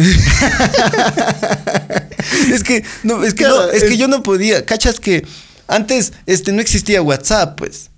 [2.51, 4.65] es que no, es que Claro, no, es, es- que yo no podía.
[4.65, 5.25] Cachas que
[5.67, 7.89] antes este no existía WhatsApp, pues.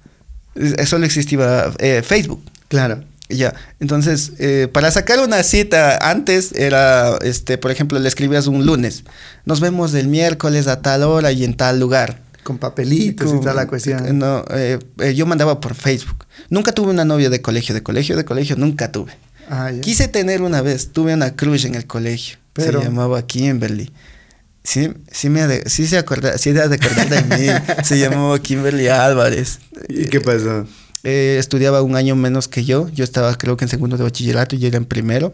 [0.87, 2.41] Solo existía eh, Facebook.
[2.67, 3.03] Claro.
[3.29, 8.65] Ya, entonces, eh, para sacar una cita antes era, este, por ejemplo, le escribías un
[8.65, 9.03] lunes.
[9.45, 12.21] Nos vemos el miércoles a tal hora y en tal lugar.
[12.43, 14.17] Con papelitos y toda la cuestión.
[14.17, 16.25] No, eh, eh, yo mandaba por Facebook.
[16.49, 19.11] Nunca tuve una novia de colegio, de colegio, de colegio, nunca tuve.
[19.49, 19.81] Ah, ya.
[19.81, 22.37] Quise tener una vez, tuve una crush en el colegio.
[22.53, 23.91] Pero- Se llamaba Kimberly.
[24.63, 27.47] Sí, sí me de, sí se acorda, sí de acordar de mí.
[27.83, 29.59] se llamaba Kimberly Álvarez.
[29.89, 30.65] ¿Y qué pasó?
[31.09, 32.89] Eh, estudiaba un año menos que yo.
[32.89, 35.33] Yo estaba creo que en segundo de bachillerato y ella era en primero.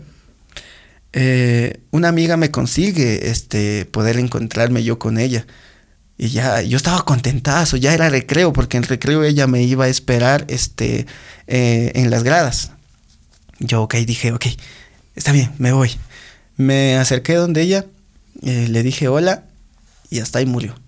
[1.14, 5.48] Eh, una amiga me consigue este poder encontrarme yo con ella.
[6.16, 9.88] Y ya, yo estaba contentazo, ya era recreo, porque en recreo ella me iba a
[9.88, 11.08] esperar este,
[11.48, 12.70] eh, en las gradas.
[13.58, 14.46] Yo, ok, dije, ok,
[15.16, 15.90] está bien, me voy.
[16.56, 17.88] Me acerqué donde ella,
[18.44, 19.46] le dije hola
[20.12, 20.83] y hasta ahí murió.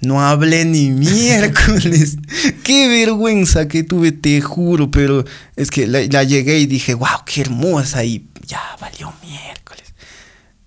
[0.00, 2.16] No hablé ni miércoles.
[2.62, 5.24] Qué vergüenza que tuve, te juro, pero
[5.56, 9.94] es que la, la llegué y dije, wow, qué hermosa y ya valió miércoles.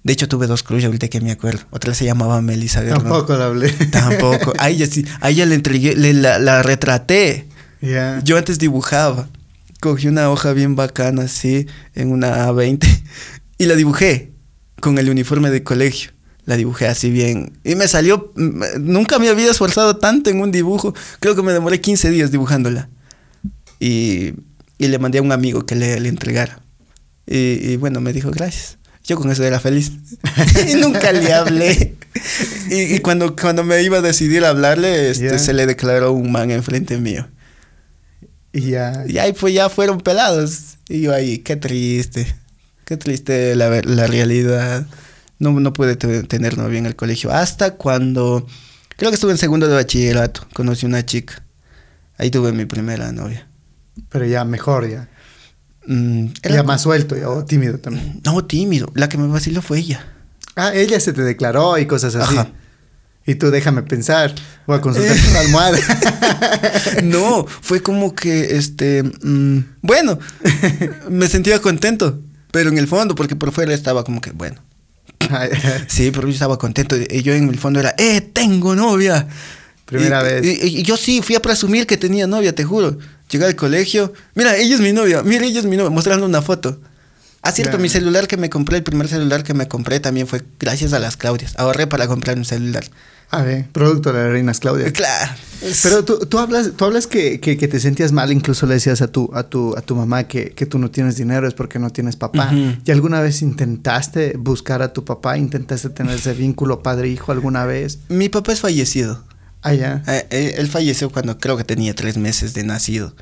[0.03, 1.61] De hecho, tuve dos crushes ahorita que me acuerdo.
[1.69, 3.03] Otra se llamaba Melissa Guerrero.
[3.03, 3.69] Tampoco la hablé.
[3.91, 4.53] Tampoco.
[4.57, 7.47] A ella sí, a ella le entregué, le, la, la retraté.
[7.81, 8.19] Ya.
[8.23, 9.29] Yo antes dibujaba.
[9.79, 11.65] Cogí una hoja bien bacana así,
[11.95, 12.87] en una A20,
[13.57, 14.31] y la dibujé
[14.79, 16.11] con el uniforme de colegio.
[16.45, 17.53] La dibujé así bien.
[17.63, 18.33] Y me salió.
[18.79, 20.93] Nunca me había esforzado tanto en un dibujo.
[21.19, 22.89] Creo que me demoré 15 días dibujándola.
[23.79, 24.33] Y,
[24.77, 26.61] y le mandé a un amigo que le, le entregara.
[27.27, 28.77] Y, y bueno, me dijo gracias.
[29.03, 29.91] Yo con eso era feliz.
[30.67, 31.95] y nunca le hablé.
[32.69, 36.51] Y, y cuando, cuando me iba a decidir hablarle, este, se le declaró un man
[36.51, 37.27] enfrente mío.
[38.53, 39.05] Y ya.
[39.07, 40.77] Y ahí pues ya fueron pelados.
[40.89, 42.27] Y yo ahí, qué triste.
[42.85, 44.85] Qué triste la, la realidad.
[45.41, 47.31] No, no pude te- tener novia en el colegio.
[47.31, 48.45] Hasta cuando,
[48.95, 51.43] creo que estuve en segundo de bachillerato, conocí una chica.
[52.17, 53.47] Ahí tuve mi primera novia.
[54.09, 55.09] Pero ya mejor, ya.
[55.87, 57.27] Mm, era Ya más suelto, ya.
[57.29, 58.21] O tímido también.
[58.23, 58.91] No, tímido.
[58.93, 60.05] La que me vaciló fue ella.
[60.55, 62.37] Ah, ella se te declaró y cosas así.
[62.37, 62.51] Ajá.
[63.25, 64.33] Y tú déjame pensar.
[64.67, 65.19] Voy a consultar Eh.
[65.31, 65.77] tu almohada.
[67.03, 70.19] no, fue como que, este, mm, bueno,
[71.09, 72.19] me sentía contento,
[72.51, 74.61] pero en el fondo, porque por fuera estaba como que, bueno,
[75.87, 79.27] sí, pero yo estaba contento, y yo en el fondo era, eh, tengo novia.
[79.85, 80.45] Primera Y- vez.
[80.63, 82.97] Y, y yo sí, fui a presumir que tenía novia, te juro.
[83.29, 86.41] Llegué al colegio, mira, ella es mi novia, mira, ella es mi novia, mostrando una
[86.41, 86.79] foto.
[87.43, 90.43] Ah, cierto, mi celular que me compré, el primer celular que me compré también fue
[90.59, 91.53] gracias a las Claudias.
[91.57, 92.83] Ahorré para comprar un celular.
[93.31, 94.91] A ver, producto de las reinas Claudia.
[94.93, 95.31] Claro.
[95.83, 99.01] Pero tú, tú hablas, tú hablas que, que, que te sentías mal, incluso le decías
[99.01, 101.77] a tu, a tu, a tu mamá que, que tú no tienes dinero, es porque
[101.77, 102.51] no tienes papá.
[102.51, 105.37] ¿Y alguna vez intentaste buscar a tu papá?
[105.37, 107.99] ¿Intentaste tener ese vínculo padre-hijo alguna vez?
[108.09, 109.23] Mi papá es fallecido.
[109.61, 110.03] Ah, ya.
[110.07, 113.15] Eh, eh, él falleció cuando creo que tenía tres meses de nacido.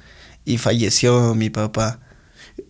[0.46, 2.00] Y falleció mi papá.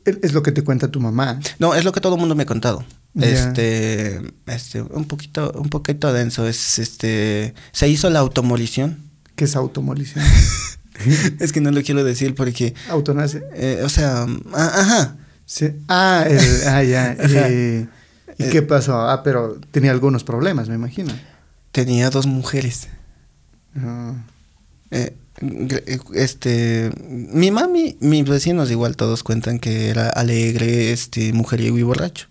[0.06, 1.39] Es lo que te cuenta tu mamá.
[1.60, 2.84] No, es lo que todo el mundo me ha contado.
[3.15, 6.48] Este, este, un poquito, un poquito denso.
[6.48, 8.98] Es este, se hizo la automolición.
[9.36, 10.24] ¿Qué es automolición?
[11.39, 13.41] es que no lo quiero decir porque, Autonace.
[13.56, 15.17] eh, o sea, ah, ajá.
[15.45, 15.69] Sí.
[15.88, 17.17] Ah, el- ah, ya.
[18.39, 19.02] Eh, ¿Y qué pasó?
[19.10, 21.12] Ah, pero tenía algunos problemas, me imagino.
[21.74, 22.88] Tenía dos mujeres.
[23.76, 24.13] Ah,
[24.91, 31.78] Eh, eh, este, mi mami, mis vecinos igual todos cuentan que era alegre, este, mujeriego
[31.78, 32.28] y borracho.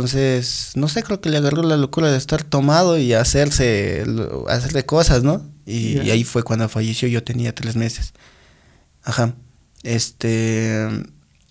[0.00, 4.04] Entonces, no sé, creo que le agarró la locura de estar tomado y hacerse,
[4.46, 5.42] hacerle cosas, ¿no?
[5.64, 6.04] Y, Ya.
[6.04, 8.12] y ahí fue cuando falleció, yo tenía tres meses.
[9.02, 9.34] Ajá.
[9.84, 10.86] Este,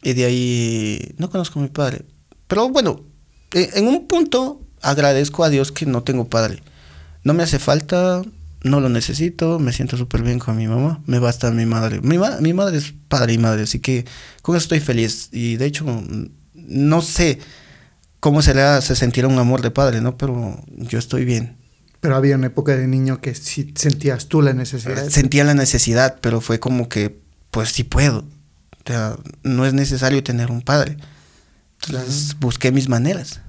[0.03, 2.05] y de ahí, no conozco a mi padre.
[2.47, 3.01] Pero bueno,
[3.53, 6.61] eh, en un punto agradezco a Dios que no tengo padre.
[7.23, 8.21] No me hace falta,
[8.61, 11.99] no lo necesito, me siento súper bien con mi mamá, me basta mi madre.
[12.01, 14.05] Mi, ma- mi madre es padre y madre, así que
[14.43, 15.29] con eso estoy feliz.
[15.31, 17.39] Y de hecho, mm, no sé
[18.25, 20.17] cómo será, se sentirá un amor de padre, ¿no?
[20.17, 21.57] Pero yo estoy bien.
[21.99, 25.07] Pero había una época de niño que sí sentías tú la necesidad.
[25.09, 28.21] Sentía la necesidad, pero fue como que, pues sí puedo.
[28.21, 30.97] O sea, no es necesario tener un padre.
[31.85, 33.41] Entonces busqué mis maneras.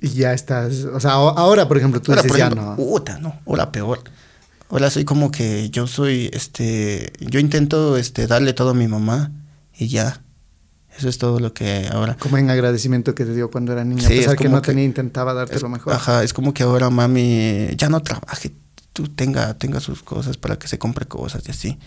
[0.00, 0.82] Y ya estás.
[0.92, 2.74] O sea, ahora, por ejemplo, tú Ahora, dices ya no.
[2.74, 4.02] puta, no, ahora peor.
[4.70, 9.30] Ahora soy como que yo soy, este, yo intento, este, darle todo a mi mamá
[9.78, 10.20] y ya.
[10.98, 12.16] Eso es todo lo que ahora.
[12.18, 14.02] Como en agradecimiento que te dio cuando era niña.
[14.02, 15.92] Sí, a pesar es que no que- tenía, intentaba darte Es- lo mejor.
[15.94, 18.52] Ajá, es como que ahora mami ya no trabaje,
[18.92, 21.78] tú tenga, tenga sus cosas para que se compre cosas y así.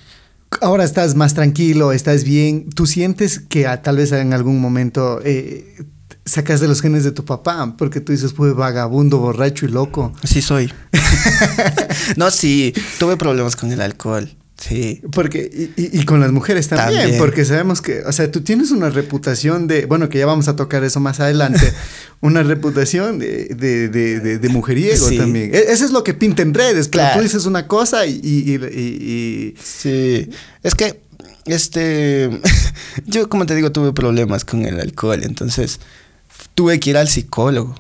[0.62, 2.70] Ahora estás más tranquilo, estás bien.
[2.70, 5.78] ¿Tú sientes que a- tal vez en algún momento eh,
[6.26, 7.76] sacas de los genes de tu papá?
[7.78, 10.14] Porque tú dices, pues vagabundo, borracho y loco.
[10.24, 10.72] Sí soy.
[12.18, 14.30] no, sí, tuve problemas con el alcohol.
[14.62, 15.02] Sí.
[15.12, 17.20] Porque, y, y- y con las mujeres también, También.
[17.20, 20.56] porque sabemos que, o sea, tú tienes una reputación de, bueno, que ya vamos a
[20.56, 21.60] tocar eso más adelante,
[22.22, 25.18] una reputación de, de, de, de- de mujeriego Sí.
[25.18, 25.54] también.
[25.56, 27.18] E- Eso es lo que pinta en redes, pero Claro.
[27.18, 28.20] tú dices una cosa y...
[28.24, 30.30] y- y- y- Sí,
[30.62, 31.02] es que,
[31.46, 32.30] este,
[33.08, 35.80] yo como te digo, tuve problemas con el alcohol, entonces
[36.54, 37.74] tuve que ir al psicólogo.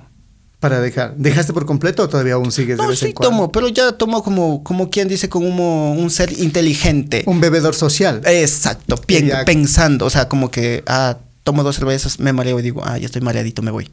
[0.62, 1.15] Para dejar.
[1.17, 3.30] ¿Dejaste por completo o todavía aún sigues de vez sí en cuando?
[3.36, 7.24] tomo, pero ya tomo como, como quien dice, como un, ser inteligente.
[7.26, 8.21] Un bebedor social.
[8.26, 9.43] Exacto, Ya.
[9.43, 13.08] pensando, o sea, como que, ah, tomo dos cervezas, me mareo y digo, ah, ya
[13.08, 13.89] estoy mareadito, me voy.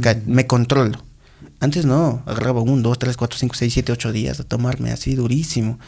[0.00, 1.04] Ca- Me controlo.
[1.60, 5.14] Antes no, agarraba un, dos, tres, cuatro, cinco, seis, siete, ocho días a tomarme así
[5.14, 5.78] durísimo.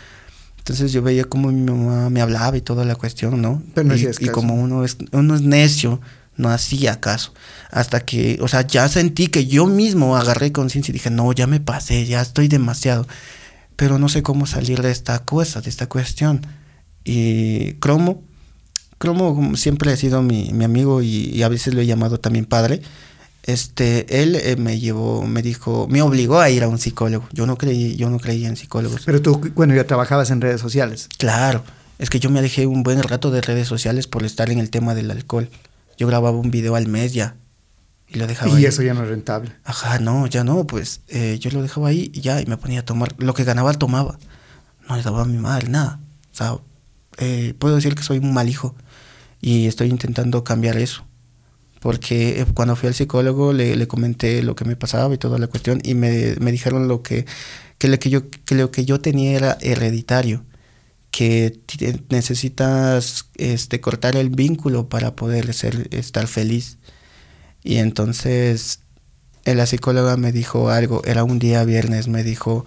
[0.59, 3.63] Entonces yo veía como mi mamá me hablaba y toda la cuestión, ¿no?
[3.75, 6.01] Pero no y, y como uno es, uno es necio,
[6.37, 7.33] no hacía caso.
[7.71, 11.47] Hasta que, o sea, ya sentí que yo mismo agarré conciencia y dije, no, ya
[11.47, 13.07] me pasé, ya estoy demasiado.
[13.77, 16.47] Pero no sé cómo salir de esta cosa, de esta cuestión.
[17.05, 18.23] Y Cromo,
[18.99, 22.45] Cromo siempre ha sido mi, mi amigo y, y a veces lo he llamado también
[22.45, 22.83] padre.
[23.45, 27.27] Este, él eh, me llevó, me dijo, me obligó a ir a un psicólogo.
[27.33, 29.03] Yo no creí, yo no creía en psicólogos.
[29.05, 31.09] Pero tú, bueno, ya trabajabas en redes sociales.
[31.19, 31.65] Claro,
[31.99, 34.71] es que yo me alejé un buen rato de redes sociales por estar en el
[34.71, 35.49] tema del alcohol.
[35.99, 37.37] Yo grababa un video al mes ya
[38.09, 38.65] y lo dejaba Y ahí.
[38.67, 39.53] eso ya no es rentable.
[39.65, 42.81] Ajá, no, ya no, pues eh, yo lo dejaba ahí y ya, y me ponía
[42.81, 43.15] a tomar.
[43.19, 44.19] Lo que ganaba, tomaba.
[44.89, 46.01] No le daba a mi madre nada.
[46.33, 46.57] O sea,
[47.19, 48.75] eh, puedo decir que soy un mal hijo
[49.41, 51.05] y estoy intentando cambiar eso.
[51.81, 55.39] Porque eh, cuando fui al psicólogo le, le comenté lo que me pasaba y toda
[55.39, 57.27] la cuestión y me, me dijeron lo que,
[57.79, 60.45] que, lo que, yo, que lo que yo tenía era hereditario.
[61.13, 66.79] Que ti- necesitas este, cortar el vínculo para poder ser, estar feliz.
[67.63, 68.81] Y entonces
[69.45, 72.65] eh, la psicóloga me dijo algo, era un día viernes, me dijo,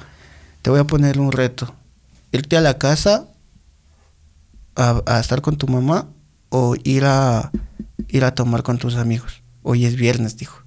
[0.62, 1.76] te voy a poner un reto,
[2.32, 3.28] irte a la casa
[4.76, 6.08] a, a estar con tu mamá
[6.50, 7.52] o ir a,
[8.08, 9.42] ir a tomar con tus amigos.
[9.64, 10.64] Hoy es viernes, dijo.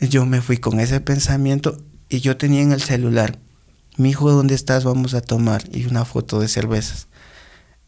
[0.00, 1.76] Yo me fui con ese pensamiento
[2.08, 3.38] y yo tenía en el celular,
[3.96, 4.84] mi hijo, ¿dónde estás?
[4.84, 5.64] Vamos a tomar.
[5.72, 7.08] Y una foto de cervezas.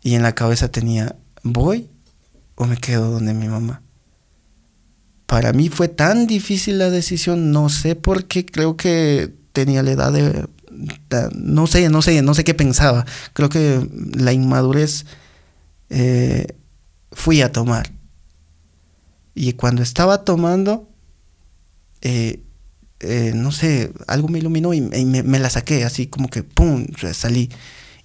[0.03, 1.89] Y en la cabeza tenía, ¿voy
[2.55, 3.83] o me quedo donde mi mamá?
[5.27, 9.93] Para mí fue tan difícil la decisión, no sé por qué, creo que tenía la
[9.93, 10.47] edad de...
[11.35, 13.07] no sé, no sé, no sé qué pensaba.
[13.33, 15.07] Creo que la inmadurez
[15.89, 16.47] eh,
[17.13, 17.93] fui a tomar.
[19.35, 20.89] Y cuando estaba tomando,
[22.03, 22.42] eh,
[23.03, 26.43] eh, no sé, algo me iluminó y, y me, me la saqué, así como que,
[26.43, 27.51] ¡pum!, salí.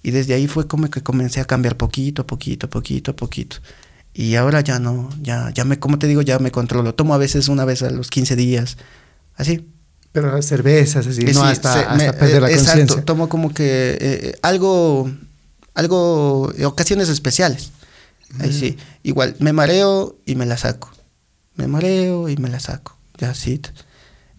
[0.02, 3.56] Y desde ahí fue como que comencé a cambiar poquito, poquito, poquito, poquito.
[4.14, 6.94] Y ahora ya no, ya, ya me, como te digo, ya me controlo.
[6.94, 8.76] Tomo a veces una vez a los 15 días,
[9.36, 9.66] así.
[10.12, 12.78] Pero las cervezas, así, Eh, no sí, hasta, se- hasta me- perder la eh, exacto,
[12.78, 13.04] conciencia.
[13.04, 15.10] tomo como que eh, eh, algo,
[15.74, 17.70] algo, eh, ocasiones especiales.
[18.40, 20.90] Ahí sí, igual, me mareo y me la saco.
[21.56, 22.96] Me mareo y me la saco.
[23.18, 23.60] Ya sí.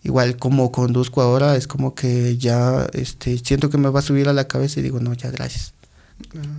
[0.04, 4.30] Igual como conduzco ahora, es como que ya este, siento que me va a subir
[4.30, 5.74] a la cabeza y digo, no, ya gracias.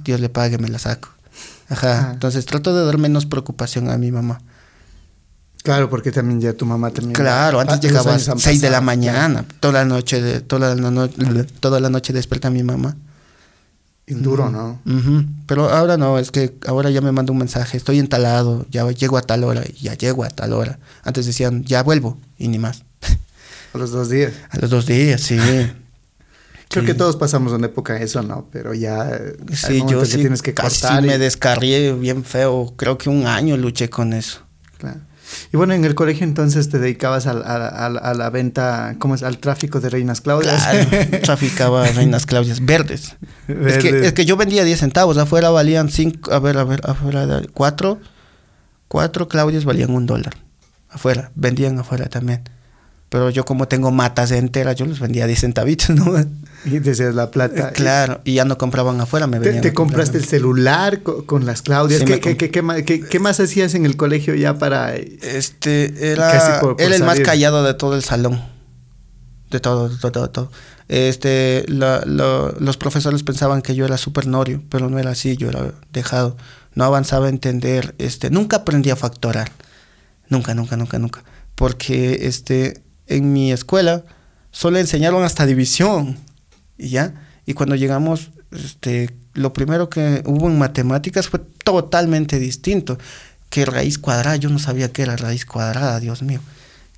[0.04, 1.08] Dios le pague, me la saco.
[1.68, 2.08] Ajá.
[2.08, 2.12] Ah.
[2.12, 4.40] Entonces trato de dar menos preocupación a mi mamá.
[5.62, 7.12] Claro, porque también ya tu mamá también.
[7.12, 9.44] Claro, antes Ah, llegaba a han 6 de la mañana.
[9.60, 11.08] Toda la noche, de, toda, la no-
[11.60, 12.96] toda la noche despierta mi mamá.
[14.06, 14.80] Y duro, ¿no?
[15.46, 18.66] Pero ahora no, es que ahora ya me manda un mensaje, estoy en tal lado,
[18.70, 20.78] ya llego a tal hora, y ya llego a tal hora.
[21.04, 22.82] Antes decían, ya vuelvo, y ni más.
[23.74, 24.32] A los dos días.
[24.50, 25.36] A los dos días, sí.
[26.68, 26.86] Creo Sí.
[26.86, 28.48] que todos pasamos una época de eso, ¿no?
[28.52, 32.24] Pero ya eh, Sí, yo momentos que sí tienes que casi y- me descarrié bien
[32.24, 32.74] feo.
[32.76, 34.40] Creo que un año luché con eso.
[34.78, 35.00] Claro.
[35.52, 39.22] Y bueno, en el colegio entonces te dedicabas al- a, la venta, ¿cómo es?
[39.22, 40.62] Al tráfico de reinas Claudias.
[40.64, 40.88] Claro,
[41.22, 43.16] traficaba reinas Claudias verdes.
[43.46, 46.80] Es que, es que yo vendía 10 centavos, afuera valían 5, a ver, a ver,
[46.84, 48.00] afuera, de- cuatro,
[48.88, 50.36] cuatro Claudias valían un dólar.
[50.88, 52.42] Afuera, vendían afuera también.
[53.10, 56.14] Pero yo como tengo matas enteras, yo los vendía a 10 centavitos, ¿no?
[56.64, 57.72] Y decías la plata.
[57.72, 59.62] claro, y ya no compraban afuera, me ¿Te, venían.
[59.62, 62.00] te comprar compraste el celular co- con, las Claudias?
[62.00, 64.94] Sí, ¿Qué, más, qué- qué más hacías en el colegio ya para...?
[64.96, 68.40] Este, era, Casi por- por era el más callado de todo el salón.
[69.50, 70.52] De todo, de todo, de todo.
[70.86, 75.36] Este, la- la- los profesores pensaban que yo era súper norio, pero no era así,
[75.36, 76.36] yo era dejado.
[76.74, 79.50] No avanzaba a entender, este, nunca aprendí a factorar.
[80.28, 81.24] Nunca, nunca, nunca, nunca.
[81.56, 84.04] Porque, este, en mi escuela
[84.50, 86.18] solo enseñaron hasta división,
[86.78, 87.14] y ya.
[87.44, 92.98] Y cuando llegamos, este, lo primero que hubo en matemáticas fue totalmente distinto.
[93.50, 96.40] Que raíz cuadrada, yo no sabía que era raíz cuadrada, Dios mío.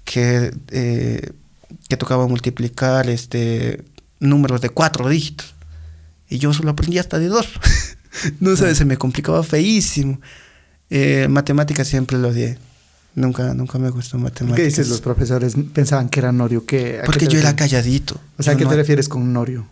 [0.05, 1.33] Que, eh,
[1.89, 3.83] que tocaba multiplicar este,
[4.21, 5.55] números de cuatro dígitos.
[6.29, 7.49] Y yo solo aprendí hasta de dos.
[8.41, 10.21] no sé, se me complicaba feísimo.
[10.91, 12.59] Eh, matemáticas siempre lo odié.
[13.15, 14.57] Nunca, nunca me gustó matemáticas.
[14.57, 14.89] ¿Qué dices?
[14.89, 16.65] Los profesores pensaban que era norio.
[16.65, 18.19] ¿Qué, Porque yo era calladito.
[18.39, 19.67] O sea, ¿a qué no- te refieres con norio?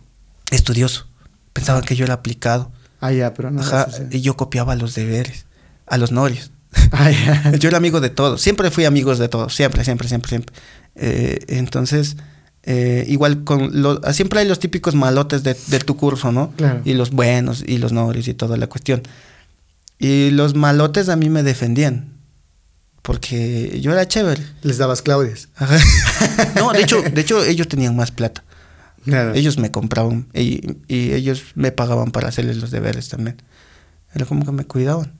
[0.51, 1.07] Estudioso.
[1.53, 2.71] Pensaban que yo era aplicado.
[2.99, 3.61] Ah, ya, pero no.
[3.61, 5.45] Ajá, y yo copiaba los deberes.
[5.87, 6.51] A los norios.
[6.93, 7.09] Ah.
[7.59, 10.55] Yo era amigo de todos, siempre fui amigos de todos, siempre, siempre, siempre, siempre.
[10.95, 12.15] Eh, entonces,
[12.63, 16.51] eh, igual con los, siempre hay los típicos malotes de, de tu curso, ¿no?
[16.55, 16.81] Claro.
[16.85, 19.01] Y los buenos y los norios y toda la cuestión.
[19.99, 22.07] Y los malotes a mí me defendían,
[23.01, 24.41] porque yo era chévere.
[24.61, 25.49] Les dabas Claudias.
[25.55, 25.77] Ajá.
[26.55, 28.43] No, de hecho, de hecho ellos tenían más plata.
[29.03, 29.33] Claro.
[29.33, 33.41] Ellos me compraban y, y ellos me pagaban para hacerles los deberes también.
[34.13, 35.13] Era como que me cuidaban.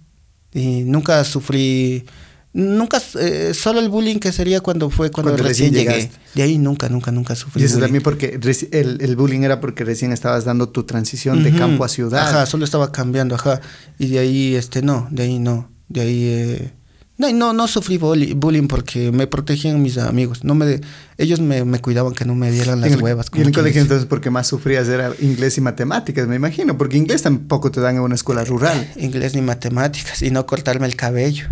[0.54, 2.06] Y nunca sufrí,
[2.54, 6.12] nunca, eh, solo el bullying que sería cuando fue cuando, Cuando recién, recién llegué.
[6.36, 7.62] De ahí nunca, nunca, nunca sufrí.
[7.62, 7.86] Y eso bullying.
[7.88, 8.40] también porque
[8.72, 11.58] el, el bullying era porque recién estabas dando tu transición de Ujú.
[11.60, 12.28] campo a ciudad.
[12.28, 13.62] Ajá, solo estaba cambiando, ajá.
[13.98, 15.72] Y de ahí, este, no, de ahí no.
[15.88, 16.74] De ahí, eh,
[17.18, 20.44] no, no, no sufrí bully- bullying porque me protegían mis amigos.
[20.44, 20.82] No me, de-
[21.18, 23.28] ellos me, me cuidaban que no me dieran las el, huevas.
[23.34, 23.82] y en el colegio dice.
[23.82, 27.96] entonces porque más sufrías era inglés y matemáticas, me imagino, porque inglés tampoco te dan
[27.98, 28.90] en una escuela rural.
[28.96, 31.48] inglés ni matemáticas y no cortarme el cabello.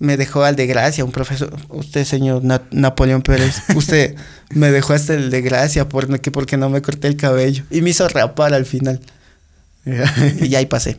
[0.00, 4.14] Me dejó al de gracia un profesor, usted señor Na- Napoleón Pérez, usted
[4.54, 7.90] me dejó hasta el de gracia porque, porque no me corté el cabello y me
[7.90, 9.00] hizo rapar al final
[10.40, 10.98] y ahí pasé.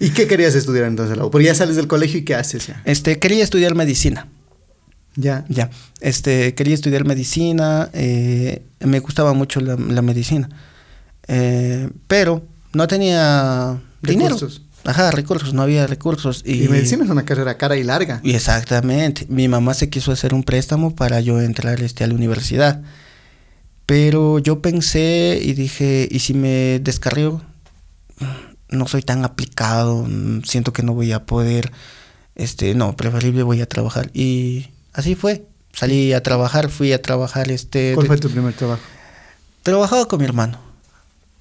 [0.00, 1.16] ¿Y qué querías estudiar entonces?
[1.16, 1.30] Lau?
[1.30, 2.82] Porque ya sales del colegio y ¿qué haces ya?
[2.84, 4.28] Este, quería estudiar medicina,
[5.16, 5.44] Ya.
[5.48, 5.70] ya,
[6.00, 10.48] este, quería estudiar medicina, eh, me gustaba mucho la, la medicina,
[11.28, 14.34] eh, pero no tenía dinero.
[14.34, 14.62] Recursos.
[14.86, 16.42] Ajá, recursos, no había recursos.
[16.44, 18.20] Y, medicina es una carrera cara y larga.
[18.22, 19.24] Y exactamente.
[19.30, 22.82] Mi mamá se quiso hacer un préstamo para yo entrar este, a la universidad.
[23.86, 27.40] Pero yo pensé y dije, ¿y si me descarrío?
[28.74, 31.72] No soy tan aplicado, mm, siento que no voy a poder,
[32.34, 34.10] este, no, preferible voy a trabajar.
[34.14, 35.46] Y así fue.
[35.72, 37.94] Salí a trabajar, fui a trabajar, este...
[37.94, 38.82] ¿Cuál fue tu primer trabajo?
[39.64, 40.60] Trabajaba con mi hermano.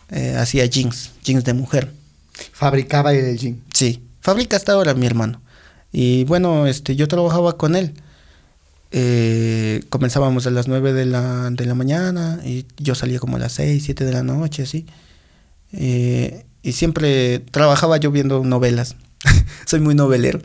[0.10, 1.92] Eh, hacía jeans, jeans de mujer.
[2.52, 3.62] Fabricaba el jean.
[3.74, 5.42] Sí, fábrica hasta ahora mi hermano.
[5.92, 7.94] Y bueno, este, yo trabajaba con él.
[8.92, 13.40] Eh, comenzábamos a las 9 de la, de la mañana y yo salía como a
[13.40, 14.86] las 6, 7 de la noche, así.
[15.72, 18.95] Eh, y siempre trabajaba yo viendo novelas.
[19.66, 20.39] Soy muy novelero.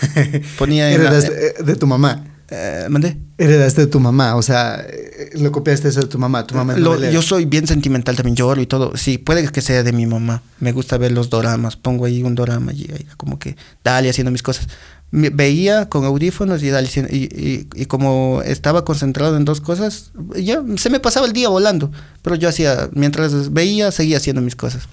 [0.58, 2.24] Ponía en la- Heredaste eh, de tu mamá.
[2.48, 3.16] eh, ¿mandé?
[3.38, 6.46] Heredaste de tu mamá, o sea, eh, lo copiaste eso de tu mamá.
[6.46, 8.96] Tu mamá es Lo- yo soy bien sentimental también, lloro y todo.
[8.96, 10.42] Sí, puede que sea de mi mamá.
[10.60, 11.76] Me gusta ver los doramas.
[11.76, 14.68] Pongo ahí un dorama y ahí como que dale haciendo mis cosas.
[15.10, 20.10] Me- veía con audífonos y, dale, y, y- y como estaba concentrado en dos cosas,
[20.36, 21.92] ya se me pasaba el día volando.
[22.22, 24.88] Pero yo hacía, mientras veía, seguía haciendo mis cosas.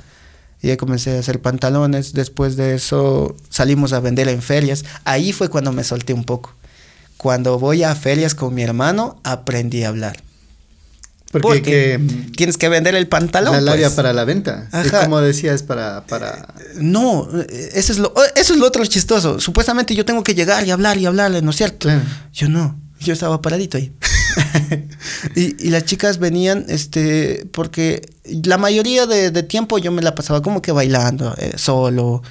[0.62, 2.14] Y ahí comencé a hacer pantalones.
[2.14, 4.86] Después de eso salimos a vender en ferias.
[5.05, 6.55] Ahí fue cuando me solté un poco.
[7.18, 10.18] cuando voy a ferias con mi hermano, aprendí a hablar.
[11.32, 11.99] Porque, Porque que,
[12.36, 13.53] tienes que vender el pantalón.
[13.53, 13.95] la labia pues.
[13.95, 14.68] para la venta.
[14.72, 15.03] Ajá.
[15.03, 17.30] como decías, para, para No,
[17.74, 19.39] eso es lo, eso es lo otro chistoso.
[19.39, 21.88] Supuestamente yo tengo que llegar y hablar y hablarle, ¿no es cierto?
[21.88, 22.01] Claro.
[22.34, 23.93] Yo no, yo estaba paradito ahí.
[25.36, 28.01] y, y las chicas venían, este, porque
[28.45, 32.21] la mayoría de, de tiempo yo me la pasaba como que bailando, eh, solo.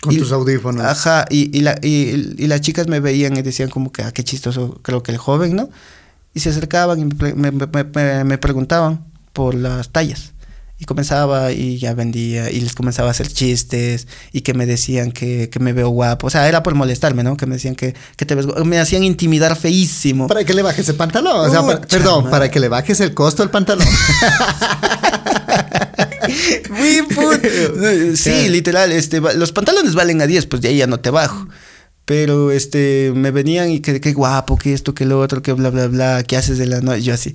[0.00, 0.84] Con Y- tus audífonos.
[0.84, 4.12] Ajá, y, y, la- y- y las chicas me veían y decían como que, ah,
[4.12, 5.70] qué chistoso, creo que el joven, ¿no?
[6.34, 7.50] Y se acercaban y me-
[8.24, 10.32] me preguntaban por las tallas.
[10.80, 15.10] Y comenzaba y ya vendía y les comenzaba a hacer chistes y que me decían
[15.10, 16.28] que, que me veo guapo.
[16.28, 17.36] O sea, era por molestarme, ¿no?
[17.36, 18.64] Que me decían que, que te ves guapo.
[18.64, 20.28] Me hacían intimidar feísimo.
[20.28, 21.48] Para que le bajes el pantalón.
[21.48, 23.86] O sea, para- perdón, para que le bajes el costo del pantalón.
[26.70, 31.00] Muy put- Sí, literal, este, los pantalones valen a 10, pues de ahí ya no
[31.00, 31.48] te bajo.
[32.04, 35.68] Pero este, me venían y que qué guapo, que esto, que lo otro, que bla,
[35.70, 37.02] bla, bla, ¿qué haces de la noche?
[37.02, 37.34] Yo así,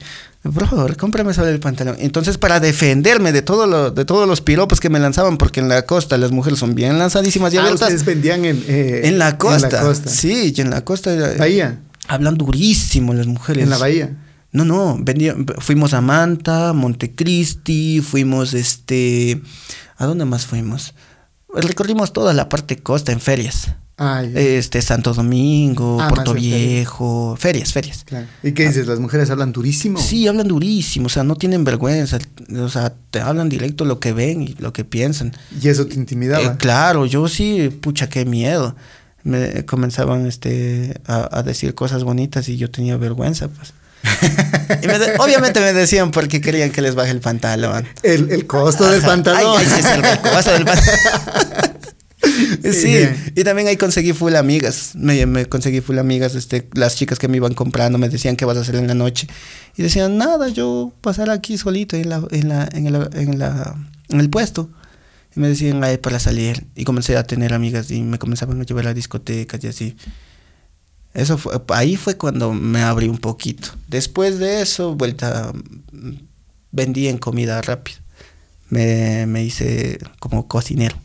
[0.52, 1.96] por favor, cómprame solo el pantalón.
[2.00, 5.70] Entonces, para defenderme de, todo lo, de todos los piropos que me lanzaban, porque en
[5.70, 9.38] la costa las mujeres son bien lanzadísimas y ah, ustedes vendían en, eh, en la
[9.38, 9.68] costa.
[9.68, 10.10] En la costa.
[10.10, 11.12] Sí, y en la costa.
[11.38, 11.80] Bahía.
[12.10, 13.64] Hablan durísimo las mujeres.
[13.64, 14.18] En la bahía.
[14.52, 19.42] No, no, vendía- fuimos a Manta, Montecristi, fuimos este,
[19.98, 20.94] ¿a dónde más fuimos?
[21.56, 23.76] Recorrimos toda la parte costa en ferias.
[23.98, 24.24] Ah.
[24.24, 26.34] Este, Santo Domingo, Ah, Puerto.
[26.34, 28.04] Viejo, ferias, ferias.
[28.06, 28.26] Claro.
[28.42, 28.88] ¿Y qué dices?
[28.88, 30.00] ¿Las mujeres hablan durísimo?
[30.00, 32.18] Sí, hablan durísimo, o sea, no tienen vergüenza,
[32.60, 35.32] o sea, te hablan directo lo que ven y lo que piensan.
[35.62, 36.44] Y eso te intimidaba.
[36.44, 38.76] Eh, claro, yo sí, pucha, qué miedo.
[39.24, 43.74] Me comenzaban este, a, a decir cosas bonitas y yo tenía vergüenza, pues.
[44.84, 47.86] Y me de- obviamente me decían porque querían que les baje el pantalón.
[48.02, 49.56] El, el costo del pantalón.
[49.60, 51.74] Ay, ay, sí, el costo del pantalón.
[52.72, 53.06] Sí,
[53.36, 54.92] y también ahí conseguí full amigas.
[54.96, 58.46] Me, me conseguí full amigas, este, las chicas que me iban comprando me decían qué
[58.46, 59.28] vas a hacer en la noche.
[59.76, 63.76] Y decían, nada, yo pasar aquí solito en la, en la, en el, en la,
[64.10, 64.70] en el puesto.
[65.36, 66.68] Y me decían, ay, para salir.
[66.76, 69.98] Y comencé a tener amigas y me comenzaban a llevar a discotecas y así.
[71.14, 73.70] Eso fue, ahí fue cuando me abrí un poquito.
[73.88, 75.52] Después de eso, vuelta,
[75.92, 76.12] mm,
[76.72, 77.98] vendí en comida rápida.
[78.70, 80.96] Me, me hice como cocinero.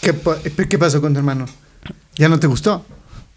[0.00, 0.38] ¿Qué, pa-
[0.68, 1.46] ¿Qué pasó con tu hermano?
[2.16, 2.84] ¿Ya no te gustó?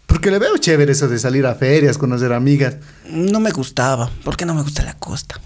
[0.06, 2.76] Porque le veo chévere eso de salir a ferias, conocer amigas.
[3.10, 5.40] No me gustaba, porque no me gusta la costa.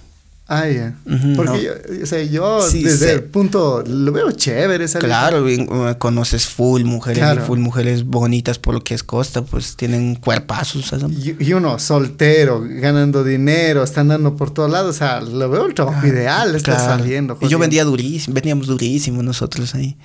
[0.48, 0.94] Ah, ya.
[1.36, 1.58] Porque no.
[1.58, 1.72] yo,
[2.04, 3.14] o sea, yo Sí, desde sé.
[3.14, 5.08] el punto, lo veo chévere salir.
[5.08, 7.42] Claro, uh, conoces full mujeres Claro.
[7.44, 10.94] y full mujeres bonitas por lo que es costa, pues tienen cuerpazos.
[11.10, 14.96] Y, y uno soltero, ganando dinero, está andando por todos lados.
[14.96, 16.80] O sea, lo veo el trabajo ideal, Claro.
[16.86, 17.38] saliendo.
[17.42, 19.98] Y yo vendía durísimo, vendíamos durísimo nosotros ahí.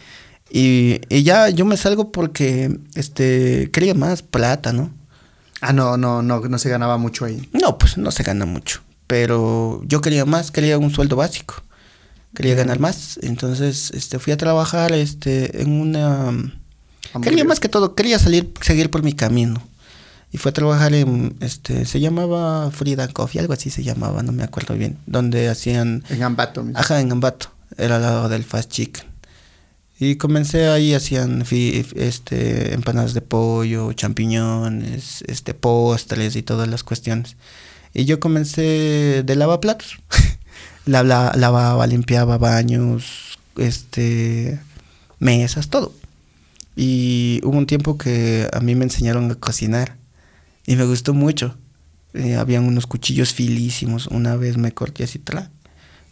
[0.50, 4.90] Y, y ya yo me salgo porque este quería más plata, ¿no?
[5.60, 7.48] Ah, no, no, no, no se ganaba mucho ahí.
[7.52, 8.80] No, pues no se gana mucho.
[9.06, 11.62] Pero yo quería más, quería un sueldo básico.
[12.34, 13.18] Quería ganar más.
[13.22, 16.32] Entonces, este, fui a trabajar este, en una...
[17.22, 19.60] Quería más que todo, quería salir, seguir por mi camino.
[20.32, 24.30] Y fue a trabajar en, este, se llamaba Frida Coffee, algo así se llamaba, no
[24.30, 24.96] me acuerdo bien.
[25.06, 26.62] Donde hacían, En Ambato.
[26.62, 26.78] mismo.
[26.78, 29.09] ajá, en Ambato, era al lado del Fast Chicken.
[30.02, 37.36] Y comencé ahí, hacían este, empanadas de pollo, champiñones, este, postres y todas las cuestiones.
[37.92, 39.98] Y yo comencé de lavaplatos.
[40.86, 44.58] la, la- lavaba, limpiaba baños, este,
[45.18, 45.92] mesas, todo.
[46.76, 49.98] Y hubo un tiempo que a mí me enseñaron a cocinar
[50.66, 51.58] y me gustó mucho.
[52.14, 54.06] Eh, habían unos cuchillos filísimos.
[54.06, 55.50] Una vez me corté así, tra.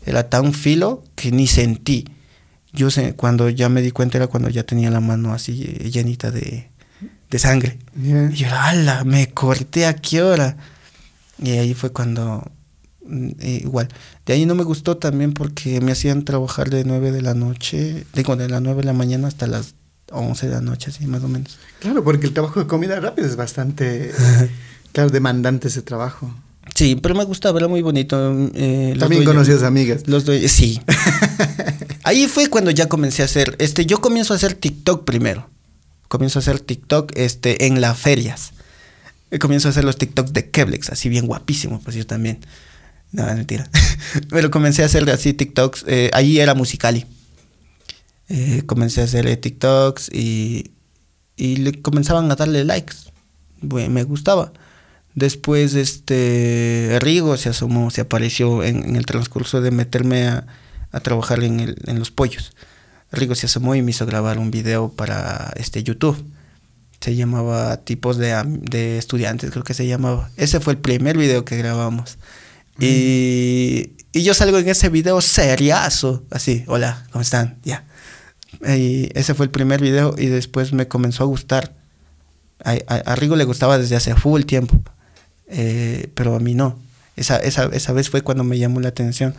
[0.04, 2.04] Era tan filo que ni sentí.
[2.72, 5.90] Yo sé, cuando ya me di cuenta era cuando ya tenía la mano así eh,
[5.90, 6.68] llenita de,
[7.30, 7.78] de sangre.
[8.00, 10.56] Y yo, ala, me corté a qué hora.
[11.42, 12.50] Y ahí fue cuando,
[13.06, 13.88] mm, eh, igual,
[14.26, 18.04] de ahí no me gustó también porque me hacían trabajar de 9 de la noche,
[18.14, 19.74] digo, de las 9 de la mañana hasta las
[20.10, 21.58] 11 de la noche, así más o menos.
[21.80, 24.10] Claro, porque el trabajo de comida rápida es bastante,
[24.92, 26.34] claro, demandante ese trabajo.
[26.74, 28.16] Sí, pero me gustaba, era muy bonito.
[28.54, 30.02] eh, los También dueños- conocías amigas.
[30.06, 30.80] Los dueños, sí.
[32.08, 35.50] Ahí fue cuando ya comencé a hacer, este, yo comienzo a hacer TikTok primero.
[36.08, 38.54] Comienzo a hacer TikTok, este, en las ferias.
[39.38, 42.38] Comienzo a hacer los TikToks de Keblex, así bien guapísimo, pues yo también.
[43.12, 43.68] No, mentira.
[44.30, 47.04] Pero comencé a hacer así TikToks, eh, ahí era Musicali.
[48.30, 50.70] Eh, comencé a hacer eh, TikToks y,
[51.36, 52.96] y le comenzaban a darle likes.
[53.60, 54.54] Bueno, me gustaba.
[55.14, 60.46] Después, este, Rigo se asomó, se apareció en, en el transcurso de meterme a,
[60.92, 62.52] a trabajar en, el- en los pollos.
[63.12, 66.22] Rigo se asomó y me hizo grabar un video para este YouTube.
[67.00, 70.30] Se llamaba Tipos de, de Estudiantes, creo que se llamaba.
[70.36, 72.18] Ese fue el primer video que grabamos.
[72.80, 77.58] Y, y yo salgo en ese video seriazo, así, hola, ¿cómo están?
[77.64, 77.84] Ya.
[78.66, 81.74] Y ese fue el primer video y después me comenzó a gustar.
[82.64, 84.80] A, a, a Rigo le gustaba desde hace full tiempo,
[85.48, 86.78] eh, pero a mí no.
[87.16, 89.34] Esa, esa, esa vez fue cuando me llamó la atención.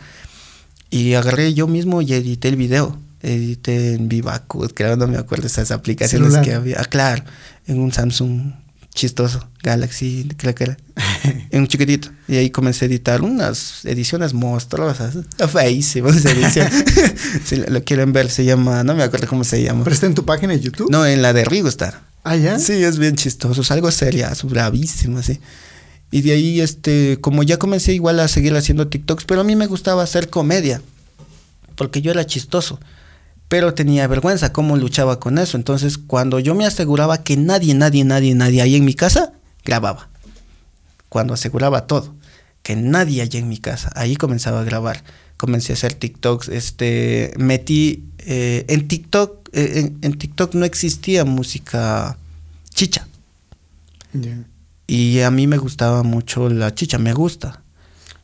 [0.90, 2.98] Y agarré yo mismo y edité el video.
[3.22, 6.44] Edité en Vivacut, creo, no me acuerdo esas aplicaciones Celular.
[6.44, 6.80] que había.
[6.80, 7.22] Ah, claro,
[7.66, 8.52] en un Samsung
[8.94, 10.76] chistoso, Galaxy, creo que era.
[11.50, 12.10] en un chiquitito.
[12.28, 15.18] Y ahí comencé a editar unas ediciones monstruosas.
[15.50, 16.68] Feísimas esa edición.
[17.44, 19.84] si lo, quieren ver, se llama, no me acuerdo cómo se llama.
[19.84, 20.90] ¿Pero está en tu página de YouTube?
[20.90, 22.02] No, en la de Rigo está.
[22.24, 22.58] Ah, ¿ya?
[22.58, 25.40] Sí, es bien chistoso, es algo seriazo, bravísimo, así.
[26.10, 29.54] Y de ahí, este, como ya comencé igual a seguir haciendo TikToks, pero a mí
[29.54, 30.82] me gustaba hacer comedia,
[31.76, 32.80] porque yo era chistoso,
[33.48, 35.56] pero tenía vergüenza cómo luchaba con eso.
[35.56, 39.32] Entonces, cuando yo me aseguraba que nadie, nadie, nadie, nadie ahí en mi casa,
[39.64, 40.08] grababa.
[41.08, 42.14] Cuando aseguraba todo,
[42.62, 45.02] que nadie allá en mi casa, ahí comenzaba a grabar.
[45.36, 52.18] Comencé a hacer TikToks, este, metí eh, en TikTok, eh, en, TikTok no existía música
[52.74, 53.06] chicha.
[54.90, 57.62] Y a mí me gustaba mucho la chicha, me gusta.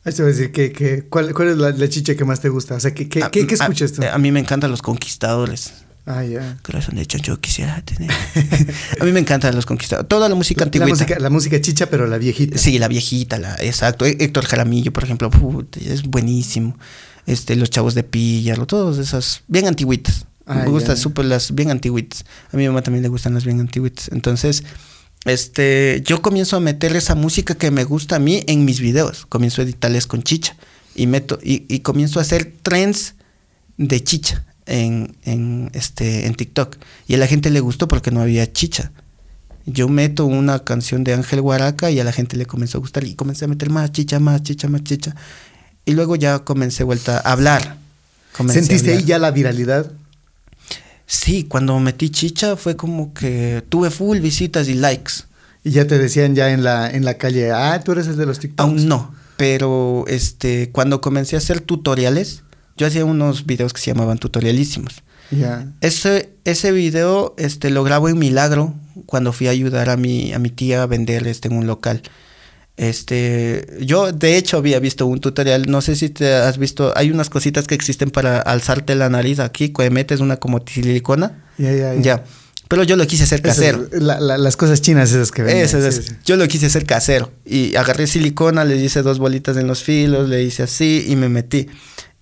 [0.03, 2.75] Voy a decir, que, que, ¿cuál, ¿cuál es la, la chicha que más te gusta?
[2.75, 4.01] O sea, ¿qué, qué, A- qué, qué a- escuchas tú?
[4.03, 5.73] A, mí me encantan los conquistadores.
[6.05, 6.57] Ah, ya.
[6.63, 8.11] Corazón de chancho quisiera tener.
[8.99, 10.09] a mí me encantan los conquistadores.
[10.09, 10.89] Toda la música La antigüita.
[10.93, 12.57] música, la música chicha, pero la viejita.
[12.57, 14.05] Sí, la viejita, la, exacto.
[14.05, 15.29] Hé- Héctor Jaramillo, por ejemplo,
[15.85, 16.77] es buenísimo.
[17.25, 20.25] Este, los chavos de Píllaro, todas esas, bien antiguitas.
[20.45, 21.01] Ah, me gustan ya.
[21.01, 22.25] súper las bien antiguitas.
[22.53, 24.09] A mi mamá también le gustan las bien antiguitas.
[24.13, 24.63] Entonces,
[25.25, 29.25] este, yo comienzo a meter esa música que me gusta a mí en mis videos.
[29.25, 30.55] Comienzo a editarles con chicha.
[30.95, 33.15] Y meto, y, y comienzo a hacer trends
[33.77, 36.77] de chicha en, en, este, en TikTok.
[37.07, 38.91] Y a la gente le gustó porque no había chicha.
[39.65, 43.03] Yo meto una canción de Ángel Guaraca y a la gente le comenzó a gustar
[43.03, 45.13] y comencé a meter más chicha, más chicha, más chicha.
[45.85, 47.77] Y luego ya comencé vuelta a hablar.
[48.35, 49.07] Comencé a ¿Sentiste ahí hablar.
[49.07, 49.91] ya la viralidad?
[51.07, 55.13] Sí, cuando metí chicha fue como que tuve full visitas y likes.
[55.63, 58.25] Y ya te decían ya en la, en la calle, ah, tú eres el de
[58.25, 58.69] los TikToks.
[58.69, 62.43] Aún no, pero este cuando comencé a hacer tutoriales,
[62.75, 65.01] yo hacía unos videos que se llamaban tutorialísimos.
[65.81, 68.73] Ese, ese video este, lo grabo en Milagro
[69.05, 72.01] cuando fui a ayudar a mi, a mi tía a vender este, en un local.
[72.77, 77.11] Este, yo de hecho había visto un tutorial, no sé si te has visto, hay
[77.11, 81.43] unas cositas que existen para alzarte la nariz aquí, que metes una como silicona.
[81.57, 82.01] Ya, ya, ya.
[82.01, 82.23] Ya.
[82.69, 83.87] Pero yo lo quise hacer casero.
[83.93, 85.67] la- la- las cosas chinas esas que venden.
[85.69, 86.13] Sí, sí.
[86.25, 87.31] Yo lo quise hacer casero.
[87.45, 91.29] Y agarré silicona, le hice dos bolitas en los filos, le hice así y me
[91.29, 91.67] metí.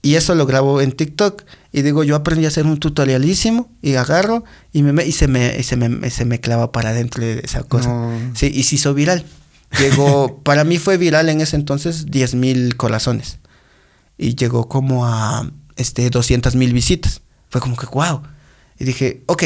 [0.04, 1.44] Y eso lo grabo en TikTok.
[1.74, 5.28] Y digo, yo aprendí a hacer un tutorialísimo y agarro y, me, me- y, se,
[5.28, 7.90] me, y se, me, se me clava para adentro de esa cosa.
[7.90, 8.12] No.
[8.36, 9.26] Sí, y se hizo viral.
[9.80, 13.40] Llegó, para mí fue viral en ese entonces 10 mil corazones.
[14.18, 17.22] Y llegó como a este, 200 mil visitas.
[17.50, 18.22] Fue como que, wow.
[18.80, 19.44] Y dije, ok,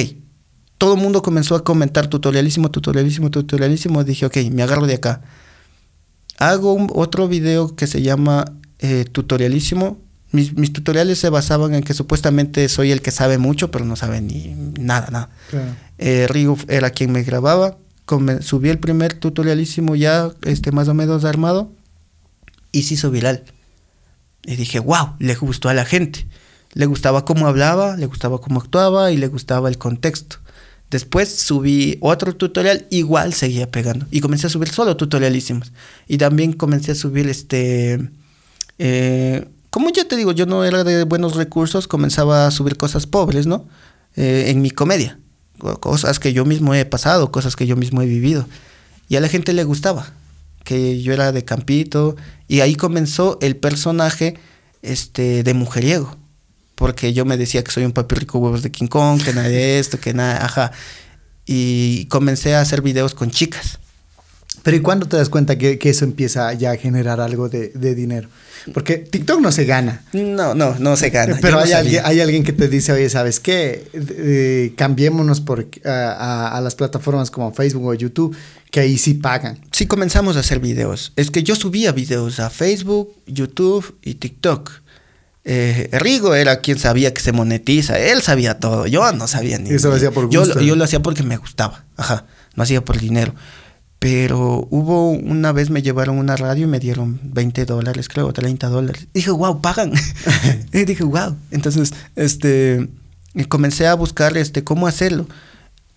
[0.77, 4.03] todo el mundo comenzó a comentar tutorialísimo, tutorialísimo, tutorialísimo.
[4.03, 5.21] Dije, ok, me agarro de acá.
[6.37, 8.45] Hago un- otro video que se llama
[8.79, 9.99] eh, tutorialísimo.
[10.31, 13.95] Mis, mis tutoriales se basaban en que supuestamente soy el que sabe mucho, pero no
[13.95, 15.29] sabe ni nada, nada.
[15.49, 15.71] Claro.
[15.97, 17.77] Eh, Rigo era quien me grababa.
[18.41, 21.71] Subí el primer tutorialísimo ya este, más o menos armado
[22.71, 23.43] y se hizo viral.
[24.43, 26.25] Y dije, wow, le gustó a la gente.
[26.73, 30.37] Le gustaba cómo hablaba, le gustaba cómo actuaba y le gustaba el contexto.
[30.89, 34.07] Después subí otro tutorial, igual seguía pegando.
[34.09, 35.71] Y comencé a subir solo tutorialísimos.
[36.07, 38.09] Y también comencé a subir este...
[38.79, 43.05] eh, como ya te digo, yo no era de buenos recursos, comenzaba a subir cosas
[43.05, 43.67] pobres, ¿no?
[44.15, 45.19] Eh, en mi comedia.
[45.59, 48.47] Co- Cosas que yo mismo he pasado, cosas que yo mismo he vivido.
[49.07, 50.11] Y a la gente le gustaba.
[50.63, 52.15] Que yo era de Campito.
[52.47, 54.35] Y ahí comenzó el personaje
[54.81, 56.15] este, de mujeriego.
[56.75, 59.49] Porque yo me decía que soy un papi rico huevos de King Kong, que nada
[59.49, 60.71] de esto, que nada, ajá.
[61.45, 63.79] Y comencé a hacer videos con chicas.
[64.69, 67.69] Pero ¿y cuándo te das cuenta que, que eso empieza ya a generar algo de,
[67.69, 68.29] de dinero?
[68.71, 70.03] Porque TikTok no se gana.
[70.13, 71.37] No, no, no se gana.
[71.41, 73.87] Pero no hay, alguien, hay alguien que te dice, oye, ¿sabes qué?
[73.93, 78.35] Eh, cambiémonos por, a, a- a las plataformas como Facebook o YouTube,
[78.69, 79.57] que ahí sí pagan.
[79.71, 81.13] Sí comenzamos a hacer videos.
[81.15, 84.69] Es que yo subía videos a Facebook, YouTube y TikTok.
[85.45, 87.97] Eh, Rigo era quien sabía que se monetiza.
[87.97, 88.85] Él sabía todo.
[88.87, 89.71] Yo no sabía ni.
[89.71, 91.85] Eso lo hacía por yo, yo lo hacía porque me gustaba.
[91.97, 92.25] Ajá.
[92.55, 93.33] No hacía por dinero.
[93.99, 98.69] Pero hubo una vez me llevaron una radio y me dieron 20 dólares, creo, 30
[98.69, 99.07] dólares.
[99.13, 99.91] Dije, wow, pagan.
[100.73, 101.35] y dije, wow.
[101.51, 102.89] Entonces, este,
[103.49, 105.27] comencé a buscar este, cómo hacerlo.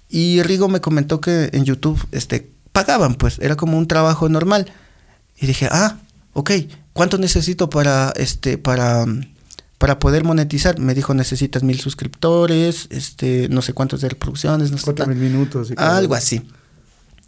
[0.09, 4.71] Y Rigo me comentó que en YouTube este, pagaban, pues, era como un trabajo normal.
[5.41, 5.99] Y dije, ah,
[6.33, 6.51] ok,
[6.93, 9.07] ¿cuánto necesito para, este, para,
[9.79, 10.81] para poder monetizar?
[10.81, 15.19] Me dijo, necesitas mil suscriptores, este, no sé cuántos de reproducciones, no sé Cuatro mil
[15.19, 15.71] minutos.
[15.71, 16.43] y Algo así.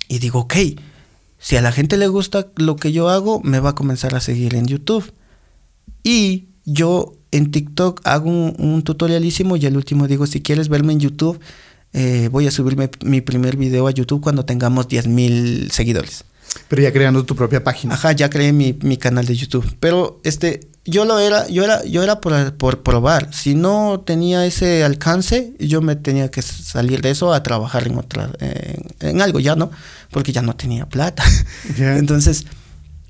[0.08, 0.54] Y digo, ok,
[1.38, 4.20] si a la gente le gusta lo que yo hago, me va a comenzar a
[4.20, 5.12] seguir en YouTube.
[6.02, 10.92] Y yo en TikTok hago un, un tutorialísimo y al último digo, si quieres verme
[10.92, 11.40] en YouTube,
[11.92, 16.24] eh, voy a subirme mi primer video a YouTube cuando tengamos 10 mil seguidores.
[16.68, 17.94] Pero ya creando tu propia página.
[17.94, 19.64] Ajá, ya creé mi, mi canal de YouTube.
[19.80, 23.32] Pero este, yo lo era, yo era, yo era por, por probar.
[23.32, 27.98] Si no tenía ese alcance, yo me tenía que salir de eso a trabajar en
[27.98, 29.70] otra, en, en algo ya, ¿no?
[30.10, 31.24] Porque ya no tenía plata.
[31.78, 32.44] Entonces,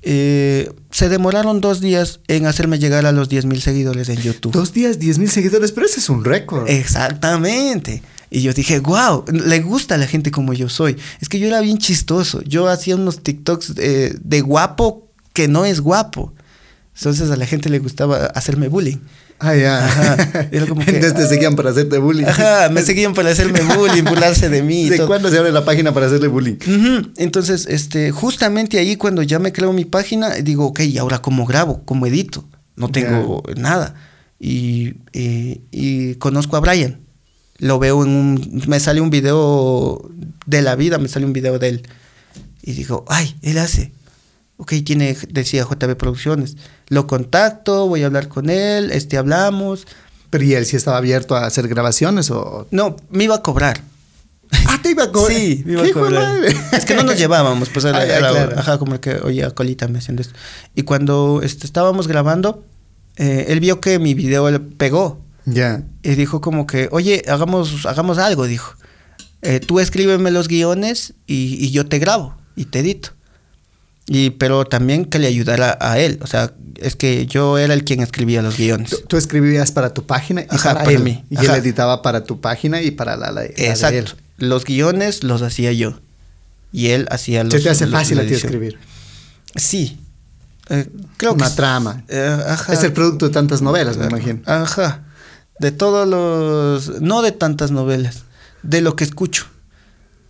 [0.07, 4.53] eh, se demoraron dos días en hacerme llegar a los 10 mil seguidores en YouTube.
[4.53, 6.69] Dos días, diez mil seguidores, pero ese es un récord.
[6.69, 8.03] Exactamente.
[8.29, 10.95] Y yo dije, wow, le gusta a la gente como yo soy.
[11.21, 12.41] Es que yo era bien chistoso.
[12.43, 16.33] Yo hacía unos TikToks eh, de guapo que no es guapo.
[16.95, 18.97] Entonces a la gente le gustaba hacerme bullying.
[19.39, 19.85] Ah, ya.
[19.85, 20.47] Ajá.
[20.51, 22.25] Era como que- Entonces te seguían para hacerte bullying.
[22.25, 24.85] Ajá, me seguían para hacerme bullying, burlarse de mí.
[24.89, 25.07] ¿De todo.
[25.07, 26.55] cuándo se abre la página para hacerle bullying?
[27.17, 31.45] Entonces, este, justamente ahí cuando ya me creo mi página, digo, ok, ¿y ahora cómo
[31.45, 31.83] grabo?
[31.83, 32.47] ¿Cómo edito?
[32.77, 33.95] No tengo nada.
[34.39, 37.01] Y, eh, y conozco a Brian.
[37.57, 38.63] Lo veo en un...
[38.67, 40.09] Me sale un video
[40.45, 41.87] de la vida, me sale un video de él.
[42.61, 43.91] Y digo, ay, él hace.
[44.57, 46.55] Ok, tiene, decía JB Producciones.
[46.87, 49.85] Lo contacto, voy a hablar con él, este, hablamos.
[50.29, 52.67] Pero ¿y él sí estaba abierto a hacer grabaciones o...?
[52.71, 53.81] No, me iba a cobrar.
[54.67, 55.31] Ah, te iba a cobrar.
[55.37, 56.45] Sí, me iba ¿Qué a cobrar.
[56.71, 58.59] Es que no nos llevábamos, pues era, era- claro.
[58.59, 60.33] ajá, como que, oye, colita me haciendo esto.
[60.75, 62.63] Y cuando este, estábamos grabando,
[63.17, 65.83] eh, él vio que mi video le pegó Ya.
[66.03, 68.73] y dijo como que, oye, hagamos, hagamos algo, dijo.
[69.41, 73.09] Eh, tú escríbeme los guiones y, y yo te grabo y te edito.
[74.07, 76.19] Y, pero también que le ayudara a él.
[76.21, 78.89] O sea, es que yo era el quien escribía los guiones.
[78.91, 81.03] Tú, tú escribías para tu página y Ajá, para, para él.
[81.03, 81.23] mí.
[81.29, 81.57] Y él Ajá.
[81.57, 83.53] editaba para tu página y para la, la, la de él.
[83.71, 84.13] Exacto.
[84.37, 85.99] Los guiones los hacía yo.
[86.71, 88.77] Y él hacía los Se te hace los- fácil a ti escribir.
[89.55, 89.99] Sí.
[90.69, 90.87] Eh,
[91.17, 92.03] creo Una que es- trama.
[92.07, 92.73] Eh, ajá.
[92.73, 94.41] Es el producto de tantas novelas, me imagino.
[94.45, 95.01] Ajá.
[95.59, 97.01] De todos los.
[97.01, 98.23] No de tantas novelas.
[98.61, 99.45] De lo que escucho.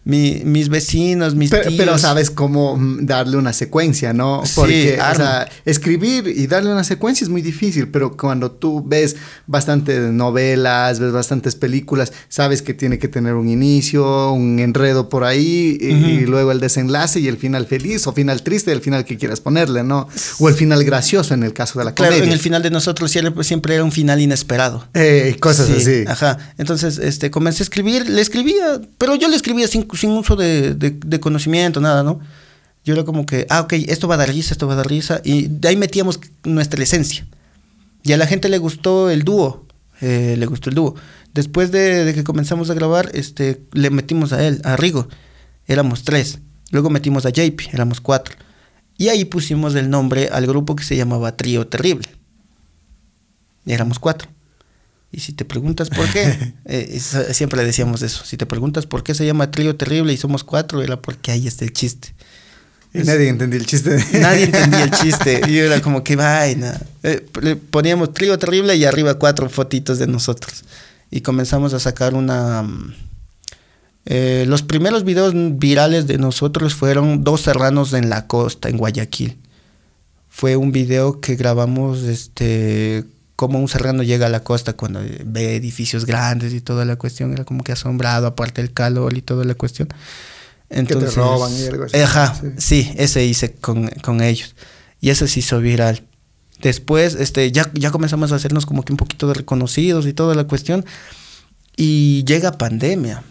[0.06, 1.76] Mi- mis vecinos, mis Pero, tíos.
[1.78, 4.44] pero sabes cómo mm, darle una secuencia, ¿no?
[4.46, 5.16] Sí, Porque, o arma.
[5.16, 9.16] sea, escribir y darle una secuencia es muy difícil, pero cuando tú ves
[9.48, 15.24] bastantes novelas, ves bastantes películas, sabes que tiene que tener un inicio, un enredo por
[15.24, 19.06] ahí, y, y luego el desenlace y el final feliz, o final triste, el final
[19.06, 20.08] que quieras ponerle, ¿no?
[20.40, 22.28] O el final gracioso en el caso de la Claro, comedia.
[22.28, 24.88] en el final de nosotros siempre, siempre era un final inesperado.
[24.94, 26.04] Eh, cosas Sí, así.
[26.08, 26.38] Ajá.
[26.60, 30.74] Entonces, este, comencé a escribir, le escribía, pero yo le escribía sin, sin uso de,
[30.76, 32.20] de- conocimiento, nada, ¿no?
[32.84, 34.88] Yo era como que, ah, ok, esto va a dar risa, esto va a dar
[34.88, 37.26] risa, y de ahí metíamos nuestra esencia.
[38.04, 39.66] Y a la gente le gustó el dúo,
[40.02, 40.96] eh, le gustó el dúo.
[41.34, 45.08] Después de, que comenzamos a grabar, este, le metimos a él, a Rigo,
[45.68, 46.40] éramos tres.
[46.72, 48.36] Luego metimos a JP, éramos cuatro.
[48.98, 52.08] Y ahí pusimos el nombre al grupo que se llamaba Trío Terrible.
[53.66, 54.30] Éramos cuatro.
[55.16, 57.00] Y si te preguntas por qué, eh,
[57.32, 58.26] siempre le decíamos eso.
[58.26, 61.48] Si te preguntas por qué se llama Trío Terrible y somos cuatro, era porque ahí
[61.48, 62.14] está el chiste.
[62.94, 63.98] Y nadie entendía el chiste.
[64.20, 65.42] Nadie entendía el chiste.
[65.48, 66.82] Y era como que vaina.
[67.04, 70.66] Eh, le poníamos Trío Terrible y arriba cuatro fotitos de nosotros.
[71.12, 72.64] Y comenzamos a sacar una.
[72.64, 72.94] mm,
[74.08, 79.38] eh, los primeros videos virales de nosotros fueron dos serranos en la costa, en Guayaquil.
[80.28, 83.06] Fue un video que grabamos este
[83.36, 87.34] cómo un serrano llega a la costa cuando ve edificios grandes y toda la cuestión.
[87.34, 89.90] Era como que asombrado, aparte del calor y toda la cuestión.
[90.70, 91.98] Entonces, roban y algo así.
[91.98, 92.52] Ajá, Sí.
[92.58, 94.56] sí, ese hice con, con ellos.
[95.02, 96.04] Y ese se hizo viral.
[96.62, 100.34] Después, este, ya, ya comenzamos a hacernos como que un poquito de reconocidos y toda
[100.36, 100.86] la cuestión.
[101.78, 103.24] Y llega pandemia.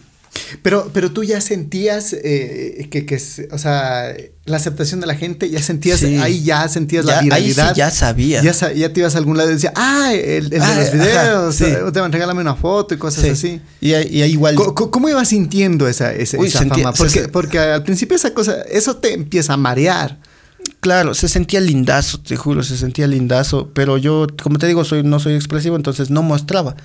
[0.61, 3.15] Pero, pero tú ya sentías eh, que, que,
[3.51, 4.13] o sea,
[4.45, 6.17] la aceptación de la gente, ya sentías, Sí.
[6.17, 7.75] ahí ya sentías Ya- la ahí sí viralidad.
[7.75, 8.41] ya sabía.
[8.43, 10.85] Ya, ya te ibas a algún lado y decías, ah, el, el Ah, de los
[10.89, 11.63] ajá, videos, sí.
[11.65, 13.29] eh, te van a regálame una foto y cosas Sí.
[13.29, 13.61] así.
[13.81, 14.55] Y, ahí- y igual.
[14.55, 16.93] ¿Cómo, ibas sintiendo esa, esa, Uy, esa sentía- fama?
[16.97, 20.19] Porque, se- porque al principio esa cosa, eso te empieza a marear.
[20.79, 25.03] Claro, se sentía lindazo, te juro, se sentía lindazo, pero yo, como te digo, soy,
[25.03, 26.75] no soy expresivo, entonces no mostraba.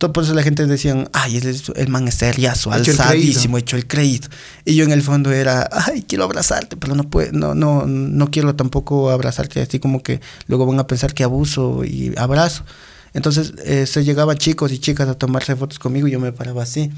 [0.00, 3.58] Todo por eso la gente decían, ay, el, el man es seriazo, Hecho el alzadísimo,
[3.58, 4.30] hecho el creído.
[4.64, 8.30] Y yo en el fondo era, ay, quiero abrazarte, pero no puedo, no, no, no
[8.30, 12.64] quiero tampoco abrazarte así como que luego van a pensar que abuso y abrazo.
[13.12, 16.62] Entonces eh, se llegaban chicos y chicas a tomarse fotos conmigo y yo me paraba
[16.62, 16.90] así.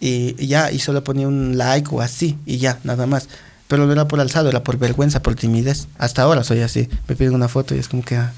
[0.00, 3.28] Y, y ya, y solo ponía un like o así, y ya, nada más.
[3.68, 5.86] Pero no era por alzado, era por vergüenza, por timidez.
[5.98, 6.88] Hasta ahora soy así.
[7.06, 8.32] Me piden una foto y es como que, ah,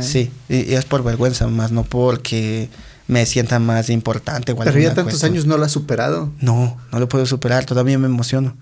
[0.00, 2.68] sí, y, y es por vergüenza, más no porque
[3.08, 4.52] me sienta más importante.
[4.52, 5.32] o Pero ya tantos cuestión.
[5.32, 6.32] años no lo has superado.
[6.40, 8.56] No, no lo puedo superar, todavía me emociono.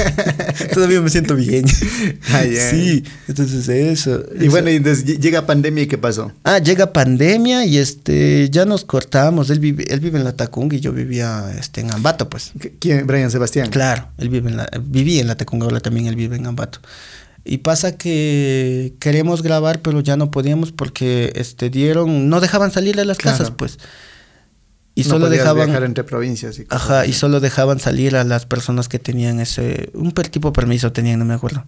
[0.74, 1.66] todavía me siento bien.
[1.68, 4.22] Sí, entonces eso.
[4.40, 6.32] Y bueno, y entonces llega pandemia y ¿qué pasó?
[6.44, 9.50] Ah, llega pandemia y este ya nos cortamos.
[9.50, 12.52] Él vive, él vive en la Tacunga y yo vivía este, en Ambato, pues.
[12.80, 13.06] ¿Quién?
[13.06, 13.68] Brian Sebastián.
[13.70, 16.80] Claro, él vive en la, vivía en la Tacunga, ahora también él vive en Ambato.
[17.46, 22.96] Y pasa que queríamos grabar, pero ya no podíamos porque este dieron, no dejaban salir
[22.96, 23.38] de las Claro.
[23.38, 23.78] casas, pues.
[24.94, 27.10] Y No solo dejaban viajar entre provincias y Ajá, así.
[27.10, 31.18] y solo dejaban salir a las personas que tenían ese un tipo de permiso tenían,
[31.18, 31.64] no me acuerdo.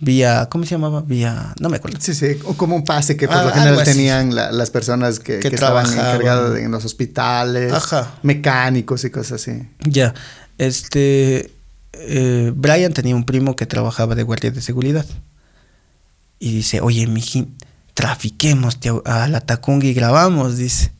[0.00, 1.02] Vía, ¿cómo se llamaba?
[1.02, 1.98] Vía, no me acuerdo.
[2.00, 4.70] Sí, sí, o como un pase que por Ah, lo algo general tenían la- las
[4.70, 8.14] personas que, Que que estaban encargadas en los hospitales, Ajá.
[8.22, 9.68] mecánicos y cosas así.
[9.80, 10.14] Ya,
[10.56, 11.50] este,
[11.92, 15.06] eh, Brian tenía un primo que trabajaba de guardia de seguridad.
[16.38, 17.56] Y dice, oye, mijín,
[17.94, 20.92] trafiquemos tío, a la Tacunga y grabamos, dice.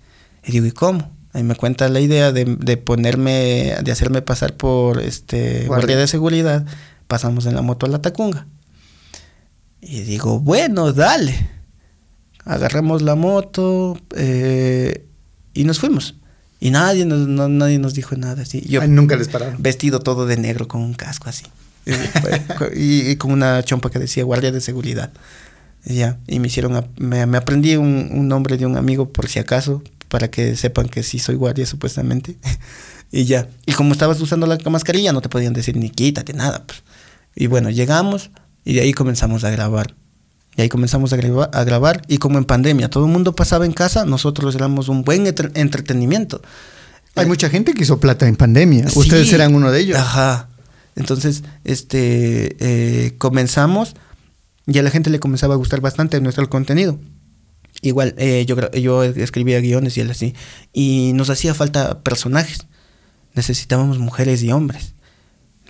[0.45, 1.11] Y digo, ¿y cómo?
[1.33, 5.67] Ahí me cuenta la idea de, de ponerme, de hacerme pasar por este Guardia.
[5.69, 6.67] guardia de seguridad.
[7.07, 8.47] Pasamos en la moto a la Tacunga.
[9.81, 11.49] Y digo, bueno, dale.
[12.45, 15.07] Agarramos la moto eh,
[15.55, 16.15] y nos fuimos.
[16.61, 18.61] Y nadie nos, no- nadie nos dijo nada así.
[18.69, 19.57] Yo Ay, nunca les pararon.
[19.63, 21.45] vestido todo de negro con un casco así.
[21.87, 21.93] Y,
[22.81, 25.11] y- y con una chompa que decía guardia de seguridad.
[25.87, 29.11] Y ya, y me hicieron, ap- me, me aprendí un, un nombre de un amigo
[29.13, 32.37] por si acaso, para que sepan que sí soy guardia supuestamente.
[33.13, 36.65] y ya, y como estabas usando la mascarilla, no te podían decir ni quítate, nada.
[36.67, 36.83] pues.
[37.37, 38.31] Y bueno, llegamos
[38.65, 39.95] y de ahí comenzamos a grabar.
[40.59, 43.65] Y ahí comenzamos a, graba- a grabar y como en pandemia todo el mundo pasaba
[43.65, 46.43] en casa, nosotros éramos un buen entre- entretenimiento.
[47.15, 48.87] Hay mucha gente que hizo plata en pandemia.
[48.93, 49.97] Ustedes eran uno de ellos.
[49.97, 50.49] Ajá.
[50.97, 53.95] Entonces, este, eh, comenzamos
[54.67, 56.99] y a la gente le comenzaba a gustar bastante nuestro contenido.
[57.81, 60.35] Igual, eh, yo, yo escribía guiones y él así.
[60.73, 62.67] Y nos hacía falta personajes.
[63.35, 64.95] Necesitábamos mujeres y hombres.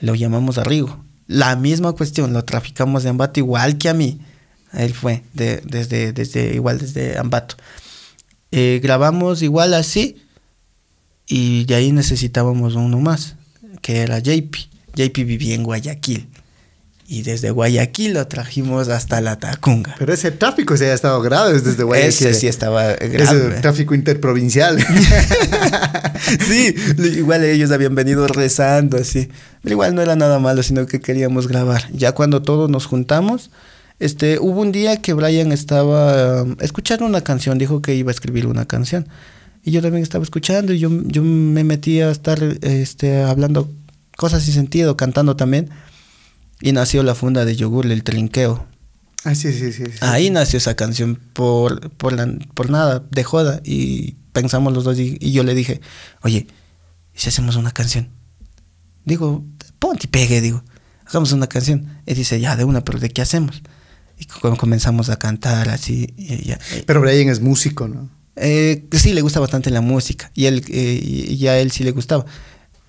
[0.01, 1.05] Lo llamamos a Rigo.
[1.26, 4.20] La misma cuestión, lo traficamos de Ambato igual que a mí.
[4.73, 7.57] Él fue, de- desde, desde, igual desde Ambato.
[8.53, 10.16] Eh, grabamos igual así
[11.27, 13.37] y de ahí necesitábamos uno más,
[13.83, 14.55] que era JP.
[14.95, 16.29] JP vivía en Guayaquil.
[17.11, 19.95] Y desde Guayaquil lo trajimos hasta la Tacunga.
[19.99, 22.09] Pero ese tráfico se ha estado grave desde Guayaquil.
[22.09, 23.61] Ese sí estaba Ese grave.
[23.62, 24.79] tráfico interprovincial.
[26.47, 26.75] sí,
[27.16, 29.29] igual ellos habían venido rezando así.
[29.62, 31.89] Pero igual no era nada malo, sino que queríamos grabar.
[31.93, 33.51] Ya cuando todos nos juntamos,
[33.99, 38.14] este, hubo un día que Brian estaba um, escuchando una canción, dijo que iba a
[38.14, 39.09] escribir una canción.
[39.64, 43.70] Y yo también estaba escuchando y yo, yo me metí a estar este, hablando
[44.16, 45.68] cosas sin sentido, cantando también.
[46.61, 48.66] Y nació la funda de yogur, el trinqueo.
[49.24, 49.84] ah, sí, sí, sí.
[49.86, 49.92] sí.
[50.01, 53.61] Ahí nació esa canción por, por, la- por nada, de joda.
[53.64, 55.80] Y pensamos los dos y, y yo le dije,
[56.22, 56.46] oye,
[57.14, 58.09] ¿y si hacemos una canción?
[59.05, 59.44] Digo,
[59.78, 60.62] ponte y pegue, digo,
[61.05, 61.86] hagamos una canción.
[62.07, 63.62] Y dice, ya, de una, pero ¿de qué hacemos?
[64.19, 66.12] Y co- comenzamos a cantar así.
[66.16, 66.53] Y,
[66.87, 68.09] Pero Brian es músico, ¿no?
[68.37, 70.31] eh, sí, le gusta bastante la música.
[70.35, 72.25] Y, él, eh, y a él sí le gustaba.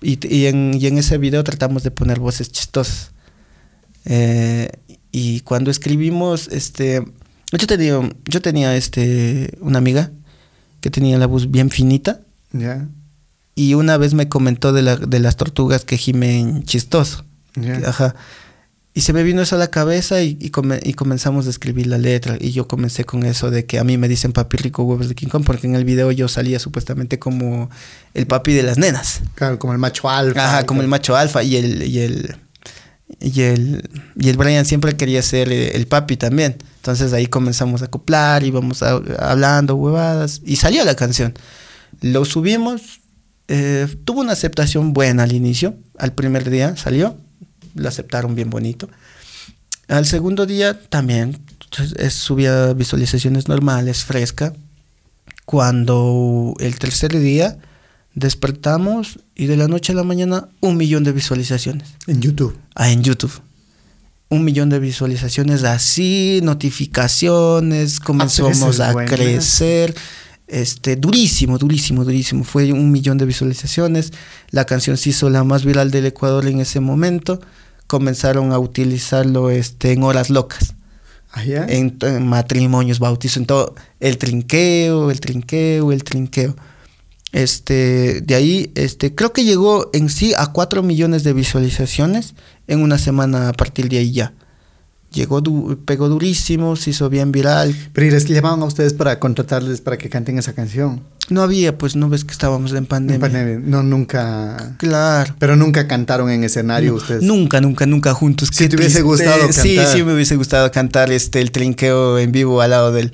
[0.02, 3.12] Y, y en, y en ese video tratamos de poner voces chistosas.
[4.04, 4.70] Eh,
[5.12, 7.04] y cuando escribimos, este,
[7.52, 10.10] yo tenía, yo tenía este, una amiga
[10.80, 12.20] que tenía la voz bien finita
[12.52, 12.88] Ya.
[13.54, 17.24] y una vez me comentó de, la, de las tortugas que gimen chistoso.
[17.56, 17.76] Ya.
[17.88, 18.14] Ajá.
[18.92, 21.86] Y se me vino eso a la cabeza y, y, come- y comenzamos a escribir
[21.86, 22.36] la letra.
[22.40, 25.14] Y yo comencé con eso de que a mí me dicen papi rico huevos de
[25.14, 27.70] King Kong, porque en el video yo salía supuestamente como
[28.14, 29.20] el papi de las nenas.
[29.36, 30.44] Claro, como el macho alfa.
[30.44, 32.36] Ajá, como el macho alfa y el, y el,
[33.20, 36.56] y el, y el Brian siempre quería ser eh, el papi también.
[36.78, 41.34] Entonces ahí comenzamos a acoplar, íbamos a- hablando huevadas y salió la canción.
[42.00, 43.00] Lo subimos,
[43.46, 47.16] eh, tuvo una aceptación buena al inicio, al primer día salió,
[47.74, 48.88] lo aceptaron bien bonito.
[49.88, 51.38] Al segundo día también
[51.96, 54.52] es- subía visualizaciones normales, fresca.
[55.44, 57.58] Cuando el tercer día
[58.14, 62.56] despertamos y de la noche a la mañana un millón de visualizaciones En YouTube.
[62.74, 63.32] ah, en YouTube.
[64.28, 69.94] Un millón de visualizaciones así, notificaciones, comenzamos Ah, es a crecer.
[70.46, 72.44] Este, durísimo, durísimo, durísimo.
[72.44, 74.12] Fue un millón de visualizaciones.
[74.50, 77.40] La canción se hizo la más viral del Ecuador en ese momento.
[77.90, 80.76] Comenzaron a utilizarlo este, en horas locas
[81.34, 86.56] en, en matrimonios, bautizos, en todo, el trinqueo, el trinqueo, el trinqueo.
[87.32, 92.34] Este, de ahí, este, creo que llegó en sí a 4 millones de visualizaciones
[92.66, 94.34] en una semana a partir de ahí ya.
[95.12, 97.74] Llegó, du- pegó durísimo, se hizo bien viral.
[97.92, 101.02] Pero y les llamaban a ustedes para contratarles para que canten esa canción.
[101.30, 103.14] No había, pues no ves que estábamos en pandemia.
[103.16, 103.58] En pandemia.
[103.64, 104.74] No, nunca.
[104.78, 105.34] Claro.
[105.38, 107.22] Pero nunca cantaron en escenario ustedes.
[107.22, 108.50] Nunca, nunca, nunca juntos.
[108.52, 109.94] Si te hubiese gustado Sí, cantar.
[109.96, 113.12] sí me hubiese gustado cantar este el trinqueo en vivo al lado del.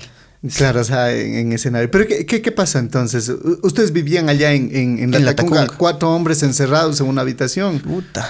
[0.55, 1.89] Claro, o sea, en, en escenario.
[1.91, 3.31] Pero ¿qué, qué, qué pasó entonces?
[3.63, 5.77] Ustedes vivían allá en, en, en En la Tacunga, Tacunga.
[5.77, 7.79] cuatro hombres encerrados en una habitación.
[7.79, 8.29] Puta.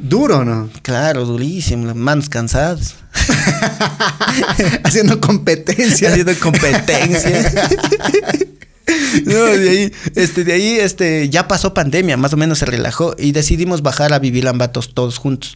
[0.00, 0.70] Duro, ¿no?
[0.82, 2.96] Claro, durísimo, las manos cansadas.
[4.84, 6.10] Haciendo competencia.
[6.10, 7.52] Haciendo competencia.
[9.24, 13.14] No, de ahí, este, de ahí, este, ya pasó pandemia, más o menos se relajó
[13.16, 15.54] y decidimos bajar a vivir Lambatos todos juntos.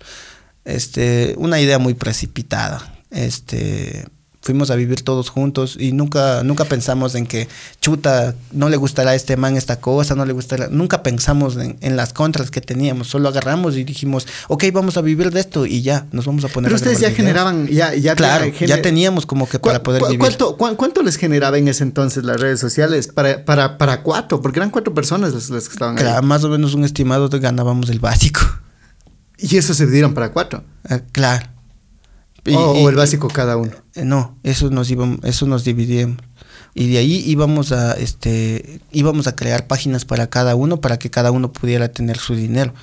[0.64, 2.94] Este, una idea muy precipitada.
[3.10, 4.06] Este,
[4.44, 7.48] fuimos a vivir todos juntos y nunca, nunca pensamos en que
[7.80, 10.68] chuta, no le gustará a este man esta cosa, no le gustará.
[10.70, 15.00] Nunca pensamos en, en las contras que teníamos, solo agarramos y dijimos, ok, vamos a
[15.00, 17.26] vivir de esto y ya, nos vamos a poner Pero a ustedes ya grabar videos".
[17.56, 20.20] generaban, ya, ya Claro, gener- ya teníamos como que para ¿Cu- poder cu- vivir.
[20.20, 23.08] ¿cuánto, cu- cuánto les generaba en ese entonces las redes sociales?
[23.08, 26.26] Para, para, para cuatro, porque eran cuatro personas las, las que estaban Claro, ahí.
[26.26, 28.40] más o menos un estimado de ganábamos el básico.
[29.38, 30.62] Y eso se dividieron para cuatro.
[30.88, 31.46] Ah, claro.
[32.46, 33.72] Y- o, y- o el básico cada uno.
[33.94, 36.18] eh, No, eso nos íbamos, eso nos dividíamos.
[36.74, 41.08] Y de ahí íbamos a este íbamos a crear páginas para cada uno para que
[41.10, 42.74] cada uno pudiera tener su dinero.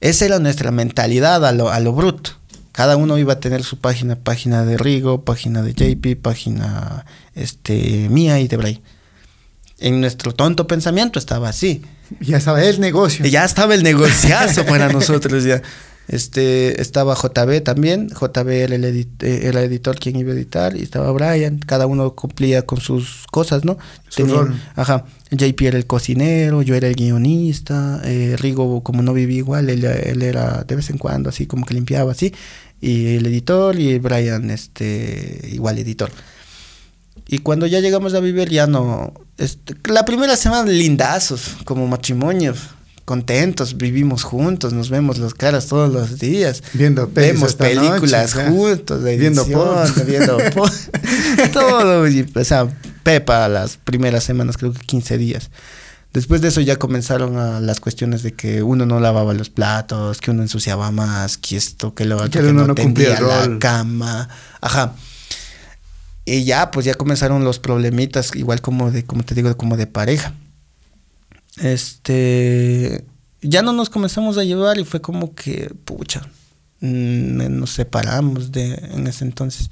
[0.00, 2.32] Esa era nuestra mentalidad a lo, a lo bruto.
[2.72, 7.04] Cada uno iba a tener su página, página de Rigo, página de JP, página
[7.34, 8.82] este mía y de Bray.
[9.80, 11.82] En nuestro tonto pensamiento estaba así.
[12.20, 13.24] Ya estaba el negocio.
[13.26, 15.62] Ya estaba el negociazo para nosotros ya.
[16.08, 20.74] Este, estaba JB también, JB era el, edit- eh, el editor quien iba a editar,
[20.74, 23.76] y estaba Brian, cada uno cumplía con sus cosas, ¿no?
[24.08, 24.60] Su rol.
[24.74, 29.68] Ajá, JP era el cocinero, yo era el guionista, eh, Rigo como no vivía igual,
[29.68, 32.32] él, él era de vez en cuando así como que limpiaba así,
[32.80, 36.10] y el editor y Brian este igual editor.
[37.26, 42.70] Y cuando ya llegamos a vivir ya no, este, la primera semana lindazos, como matrimonios,
[43.08, 46.62] contentos, vivimos juntos, nos vemos las caras todos los días.
[46.74, 50.76] Viendo Vemos películas noche, juntos, de Viendo edición, viendo porno,
[51.54, 52.68] todo, y, o sea,
[53.04, 55.50] Pepa las primeras semanas, creo que 15 días.
[56.12, 60.20] Después de eso ya comenzaron a las cuestiones de que uno no lavaba los platos,
[60.20, 63.16] que uno ensuciaba más, que esto, que lo otro, Que que, uno no, no tendía
[63.16, 63.54] rol.
[63.54, 64.28] la cama.
[64.60, 64.92] Ajá.
[66.26, 69.86] Y ya, pues ya comenzaron los problemitas, igual como de, como te digo, como de
[69.86, 70.34] pareja.
[71.60, 73.04] Este,
[73.40, 76.22] ya no nos comenzamos a llevar y fue como que, pucha,
[76.80, 79.70] mm, nos separamos de en ese entonces.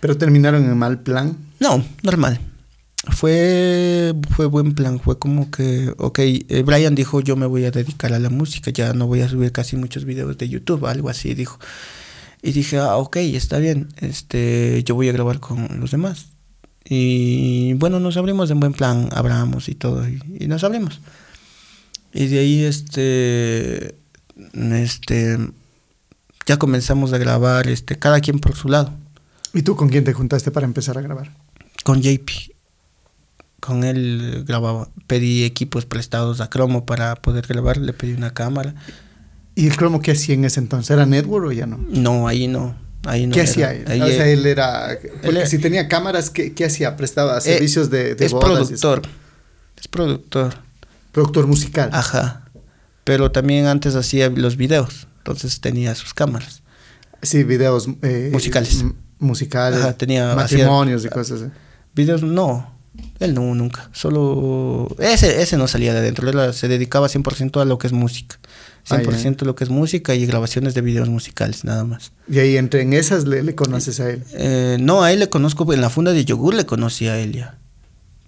[0.00, 1.36] Pero terminaron en mal plan.
[1.60, 2.40] No, normal.
[3.12, 7.70] Fue, fue buen plan, fue como que, ok, eh, Brian dijo, yo me voy a
[7.70, 11.08] dedicar a la música, ya no voy a subir casi muchos videos de YouTube, algo
[11.08, 11.58] así, dijo.
[12.42, 16.26] Y dije, ah, ok, está bien, este, yo voy a grabar con los demás.
[16.84, 21.00] Y bueno, nos abrimos en buen plan, hablamos y todo, y, y nos abrimos.
[22.16, 23.94] Y de ahí, este,
[24.54, 25.38] este,
[26.46, 28.92] ya comenzamos a grabar, este, cada quien por su lado.
[29.52, 31.32] ¿Y tú con quién te juntaste para empezar a grabar?
[31.84, 32.30] Con JP.
[33.60, 34.88] Con él grababa.
[35.06, 37.76] Pedí equipos prestados a Cromo para poder grabar.
[37.76, 38.74] Le pedí una cámara.
[39.54, 40.90] ¿Y el cromo qué hacía en ese entonces?
[40.90, 41.78] ¿Era network o ya no?
[41.88, 42.76] No, ahí no.
[43.04, 43.48] Ahí no ¿Qué era.
[43.50, 43.84] hacía él?
[43.88, 44.98] Ahí o sea, él- era...
[45.22, 46.96] Porque era- si tenía cámaras, ¿qué, qué hacía?
[46.96, 49.02] ¿Prestaba eh, servicios de, de es bodas productor.
[49.78, 50.65] Es productor.
[51.16, 51.88] Productor musical.
[51.94, 52.42] Ajá.
[53.04, 55.08] Pero también antes hacía los videos.
[55.18, 56.62] Entonces tenía sus cámaras.
[57.22, 57.88] Sí, videos...
[58.02, 58.84] eh, Musicales.
[59.18, 59.80] Musicales.
[59.80, 61.50] Ajá, tenía- Matrimonios hacía- y cosas así.
[61.94, 62.70] Videos no.
[63.18, 63.88] Él no, nunca.
[63.92, 64.94] Solo.
[64.98, 66.28] Ese, ese no salía de adentro.
[66.28, 68.38] Él se dedicaba 100% a lo que es música.
[68.90, 72.12] Ah, 100% a lo que es música y grabaciones de videos musicales, nada más.
[72.28, 74.22] Y ahí entre en esas le, le conoces a él.
[74.34, 77.32] Eh, no, a él le conozco, en la funda de yogur le conocí a él
[77.32, 77.58] ya.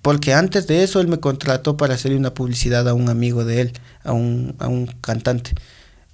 [0.02, 3.60] Porque antes de eso él me contrató para hacerle una publicidad a un amigo de
[3.62, 3.72] él,
[4.04, 5.52] a un, a un cantante.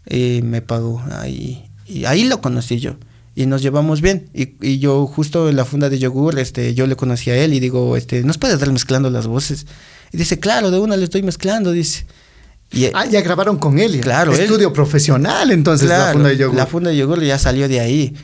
[0.09, 1.69] Y me pagó ahí.
[1.87, 2.97] Y ahí lo conocí yo.
[3.37, 4.29] Y nos llevamos bien.
[4.33, 7.53] Y, y yo justo en la funda de yogur, este, yo le conocí a él
[7.53, 9.67] y digo, este, ¿nos puedes estar mezclando las voces?
[10.13, 12.07] Y dice, claro, de una le estoy mezclando, dice.
[12.73, 14.01] Y, Ah, ya grabaron con él.
[14.01, 16.57] Claro, él- Estudio profesional, entonces, la funda de yogur.
[16.57, 18.15] La funda de yogur ya salió de ahí.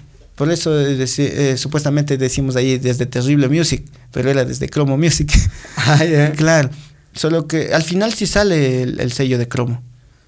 [0.40, 5.30] Por eso eh, eh, supuestamente decimos ahí desde Terrible Music, pero era desde Cromo Music.
[5.76, 6.32] Ah, ya.
[6.32, 6.70] claro.
[7.12, 9.82] Solo que al final sí sale el, el sello de Cromo.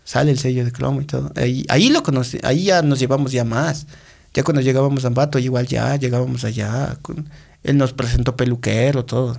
[0.04, 1.32] Sale el sello de Cromo y todo.
[1.34, 3.86] Ahí, ahí lo conocí, ahí ya nos llevamos ya más.
[4.34, 6.98] Ya cuando llegábamos a Ambato, igual ya llegábamos allá.
[7.00, 7.30] con-
[7.64, 9.38] él nos presentó peluquero, todo.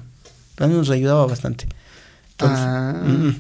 [0.55, 1.67] También nos ayudaba bastante.
[2.32, 3.03] Entonces, Ah.
[3.05, 3.36] mm.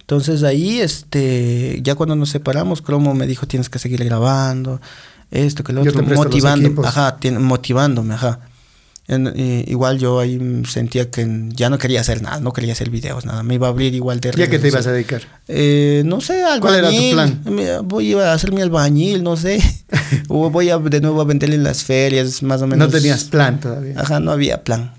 [0.00, 4.80] Entonces ahí, este, ya cuando nos separamos, Cromo me dijo tienes que seguir grabando,
[5.30, 8.40] esto, que lo Yo otro, motivando, ajá, motivándome, ajá.
[9.10, 12.90] En- y- igual yo ahí sentía que ya no quería hacer nada, no quería hacer
[12.90, 15.22] videos, nada, me iba a abrir igual de ¿Ya redes que te ibas a dedicar?
[15.48, 16.60] Eh, no sé, albañil.
[16.60, 17.42] ¿Cuál era tu plan?
[17.56, 19.60] Me- Voy a hacer mi albañil, no sé.
[20.28, 22.88] o voy a de nuevo a vender en las ferias, más o menos.
[22.88, 23.94] No tenías plan todavía.
[23.98, 24.92] Ajá, no había plan.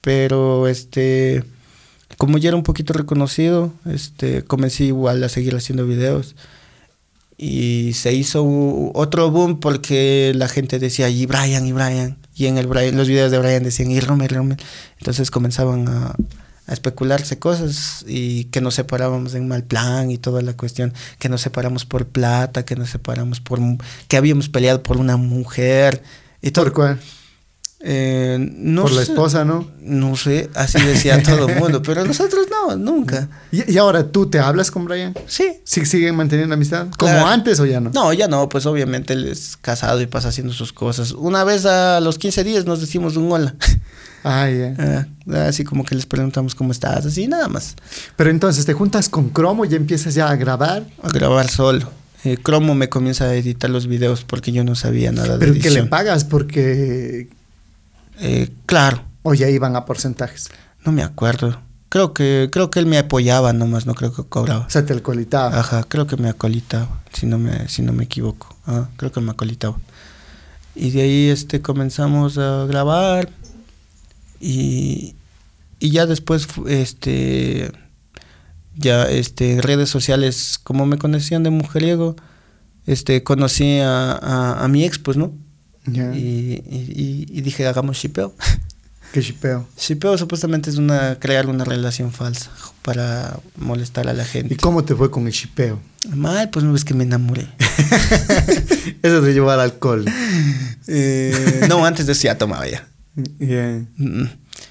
[0.00, 1.42] Pero este,
[2.18, 6.36] como ya era un poquito reconocido, este, comencé igual a seguir haciendo videos.
[7.38, 8.44] Y se hizo
[8.94, 12.16] otro boom porque la gente decía, y Brian, y Brian.
[12.34, 14.58] Y en el Brian, los videos de Brian decían, y Rommel, Rommel.
[14.98, 16.14] Entonces comenzaban a,
[16.68, 21.40] especularse cosas y que nos separábamos en mal plan y toda la cuestión, que nos
[21.40, 23.60] separamos por plata, que nos separamos por,
[24.08, 26.02] que habíamos peleado por una mujer.
[26.42, 26.64] Y todo.
[26.64, 27.00] ¿Por cuál?
[27.88, 29.70] Eh, no Por la esposa, ¿no?
[29.80, 33.28] No sé, así decía todo el mundo, pero nosotros no, nunca.
[33.52, 35.14] ¿Y, y ahora tú te hablas con Brian?
[35.28, 35.44] Sí.
[35.62, 36.88] ¿Sí, ¿Siguen manteniendo amistad?
[36.98, 37.26] ¿Como Claro.
[37.28, 37.90] antes o ya no?
[37.94, 41.12] No, ya no, pues obviamente él es casado y pasa haciendo sus cosas.
[41.12, 43.54] Una vez a los 15 días nos decimos un hola.
[44.28, 45.06] Ah, ya.
[45.32, 47.76] Ah, así como que les preguntamos cómo estás, así nada más.
[48.16, 50.84] Pero entonces te juntas con Cromo y ya empiezas ya a grabar.
[51.00, 51.88] A grabar solo.
[52.24, 55.52] Eh, Cromo me comienza a editar los videos porque yo no sabía nada de Pero
[55.52, 55.88] que le edición.
[55.90, 57.28] pagas porque.
[58.18, 60.48] Eh, claro, O ya iban a porcentajes.
[60.84, 61.60] no me acuerdo.
[61.88, 64.66] Creo que, creo que él me apoyaba nomás, no creo que cobraba.
[64.66, 65.58] O sea, te alcoholitaba.
[65.58, 68.54] Ajá, creo que me acolitaba, si no me, si no me equivoco.
[68.66, 69.78] Ah, creo que me acolitaba.
[70.74, 73.30] Y de ahí este, comenzamos a grabar
[74.40, 75.14] y,
[75.78, 77.70] y ya después, este,
[78.74, 82.16] ya este, en redes sociales, como me conocían de mujeriego,
[82.86, 85.32] este, conocí a, a, a mi ex, pues, ¿no?
[85.92, 88.34] Y, y, dije, hagamos shipeo.
[89.12, 89.66] Qué chipeo.
[89.78, 92.50] Shipeo supuestamente es una, crear una relación falsa
[92.82, 94.54] para molestar a la gente.
[94.54, 95.80] ¿Y cómo te fue con el chipeo?
[96.14, 97.46] Mal, pues no ves que me enamoré.
[99.02, 100.04] Eso de llevar alcohol.
[100.88, 102.86] Eh, no, antes de eso ya tomaba ya.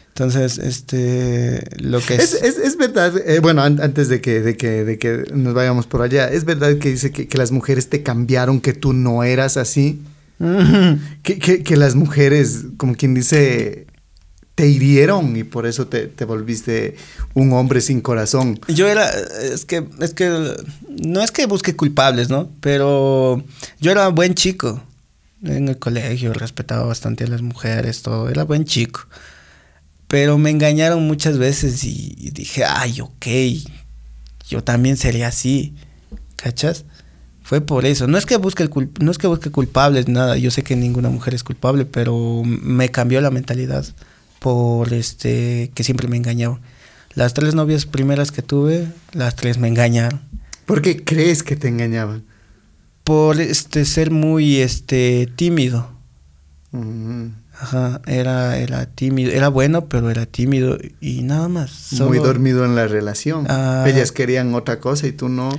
[0.08, 2.34] Entonces, este, lo que es...
[2.36, 5.54] Es, es, es verdad, eh, bueno, an- antes de que, de, que, de que nos
[5.54, 8.94] vayamos por allá, es verdad que dice que, que las mujeres te cambiaron, que tú
[8.94, 10.02] no eras así.
[11.24, 13.88] que, que, las mujeres, como quien dice,
[14.56, 16.96] te hirieron y por eso te, te volviste
[17.34, 18.60] un hombre sin corazón.
[18.68, 20.56] Yo era, es que, es que,
[20.90, 22.50] no es que busque culpables, ¿no?
[22.62, 23.44] Pero
[23.80, 24.84] yo era buen chico
[25.44, 29.02] en el colegio, respetaba bastante a las mujeres, todo, era buen chico.
[30.08, 33.26] Pero me engañaron muchas veces y, y dije, ay, ok,
[34.48, 35.76] yo también sería así,
[36.36, 36.86] ¿cachas?
[37.46, 38.08] Fue por eso.
[38.08, 40.36] No es que busque el no es que busque culpables, nada.
[40.36, 43.86] Yo sé que ninguna mujer es culpable, pero me cambió la mentalidad
[44.40, 46.60] por este que siempre me engañaban.
[47.14, 50.22] Las tres novias primeras que tuve, las tres me engañaron.
[50.66, 52.24] ¿Por qué crees que te engañaban?
[53.04, 55.88] Por este ser muy este tímido.
[56.72, 57.28] Mm,
[57.60, 61.94] Ajá, era, era tímido, era bueno, pero era tímido y nada más.
[61.94, 63.46] Muy dormido en la relación.
[63.50, 63.86] Ah.
[63.88, 65.52] Ellas querían otra cosa y tú no.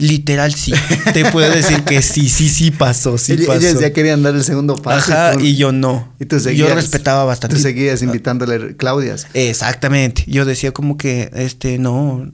[0.00, 0.72] Literal sí.
[1.12, 3.60] Te puedo decir que sí, sí, sí pasó, sí Ell- pasó.
[3.60, 5.12] Ellas ya querían dar el segundo paso.
[5.12, 6.12] Ajá, tú- y yo no.
[6.18, 7.56] y tú seguías, yo respetaba bastante.
[7.56, 9.26] Tú seguías invitándole Claudias.
[9.34, 10.24] Exactamente.
[10.26, 12.30] Yo decía como que, este, no,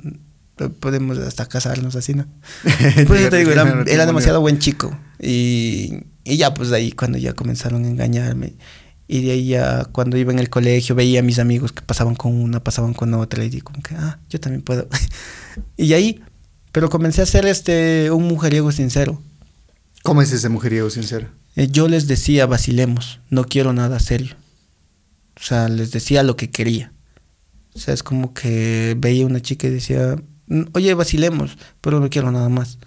[0.81, 2.27] podemos hasta casarnos así, ¿no?
[3.07, 4.97] Por eso te digo, era, era demasiado buen chico.
[5.21, 8.55] Y, y ya, pues de ahí cuando ya comenzaron a engañarme.
[9.09, 12.17] Y de ahí ya cuando iba en el colegio veía a mis amigos que pasaban
[12.17, 13.45] con una, pasaban con otra.
[13.45, 14.89] Y digo como que, ah, yo también puedo.
[15.77, 16.21] y ahí,
[16.77, 19.19] pero comencé a ser este, un mujeriego sincero.
[20.03, 21.27] ¿Cómo es ese mujeriego sincero?
[21.55, 24.37] Eh, yo les decía, vacilemos, no quiero nada serio.
[25.41, 26.93] O sea, les decía lo que quería.
[27.75, 30.17] O sea, es como que veía una chica y decía,
[30.49, 32.75] "Mm, oye, vacilemos, pero no quiero nada más.
[32.77, 32.79] O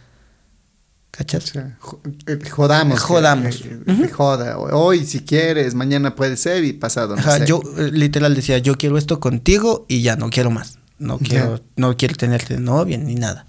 [1.09, 1.45] ¿Cachas?
[1.45, 2.99] sea, jo- eh, jodamos.
[2.99, 3.61] Jodamos.
[3.65, 4.59] Eh, eh, Joda.
[4.59, 7.47] Hoy si quieres, mañana puede ser y pasado no Ajá, sé.
[7.47, 10.77] yo literal decía, yo quiero esto contigo y ya no quiero más.
[10.99, 13.47] No quiero, no quiero tenerte de novia ni nada.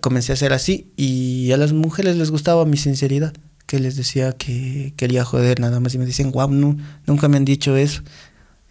[0.00, 3.32] Comencé a ser así y a las mujeres les gustaba mi sinceridad,
[3.66, 6.76] que les decía que quería joder nada más y me decían, wow, no,
[7.06, 8.02] nunca me han dicho eso.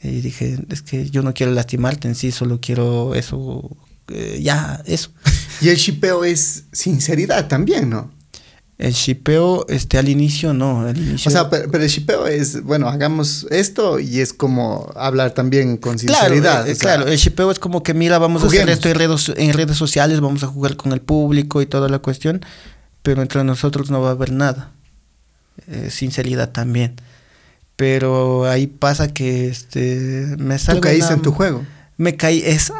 [0.02, 3.76] Y dije, es que yo no quiero lastimarte en sí, solo quiero eso,
[4.10, 5.12] eh, ya, eso.
[5.60, 8.12] Y el shipeo es sinceridad también, ¿no?
[8.80, 11.30] El shipeo, este, al inicio no, al inicio...
[11.30, 15.78] O sea, pero, pero el shipeo es, bueno, hagamos esto y es como hablar también
[15.78, 16.68] con Claro, sinceridad.
[16.70, 18.96] eh, o sea, claro, el shipeo es como que, mira, vamos a hacer esto en
[18.96, 22.46] redes, en redes sociales, vamos a jugar con el público y toda la cuestión,
[23.02, 24.72] pero entre nosotros no va a haber nada.
[25.68, 26.98] Eh, sinceridad también.
[27.76, 31.66] Pero ahí pasa que este me Tú salgo caíste una- en tu juego.
[31.98, 32.76] Me caí esa.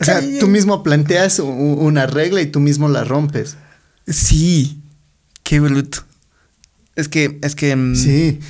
[0.00, 3.56] O sea, tú mismo planteas una regla y tú mismo la rompes.
[4.06, 4.77] Sí,
[5.48, 6.00] qué bruto.
[6.94, 7.74] Es que, es que...
[7.74, 8.38] mm, Sí.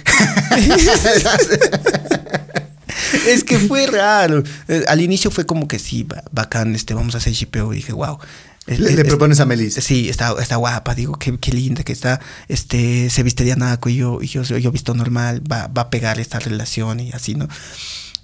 [3.27, 4.43] Es que fue raro.
[4.69, 7.73] Eh, Al inicio fue como que sí, ba- bacán, este, vamos a hacer shipeo.
[7.73, 8.19] Y dije, wow.
[8.67, 9.81] Le, le propones a Melissa.
[9.81, 13.89] Sí, está, está guapa, digo, qué, qué linda que está, este, se viste de anaco
[13.89, 17.35] y yo, y yo, yo visto normal, va, va a pegar esta relación y así,
[17.35, 17.49] ¿no?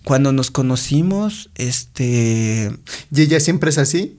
[0.05, 2.71] Cuando nos conocimos, este,
[3.11, 4.19] ¿Y ella siempre es así?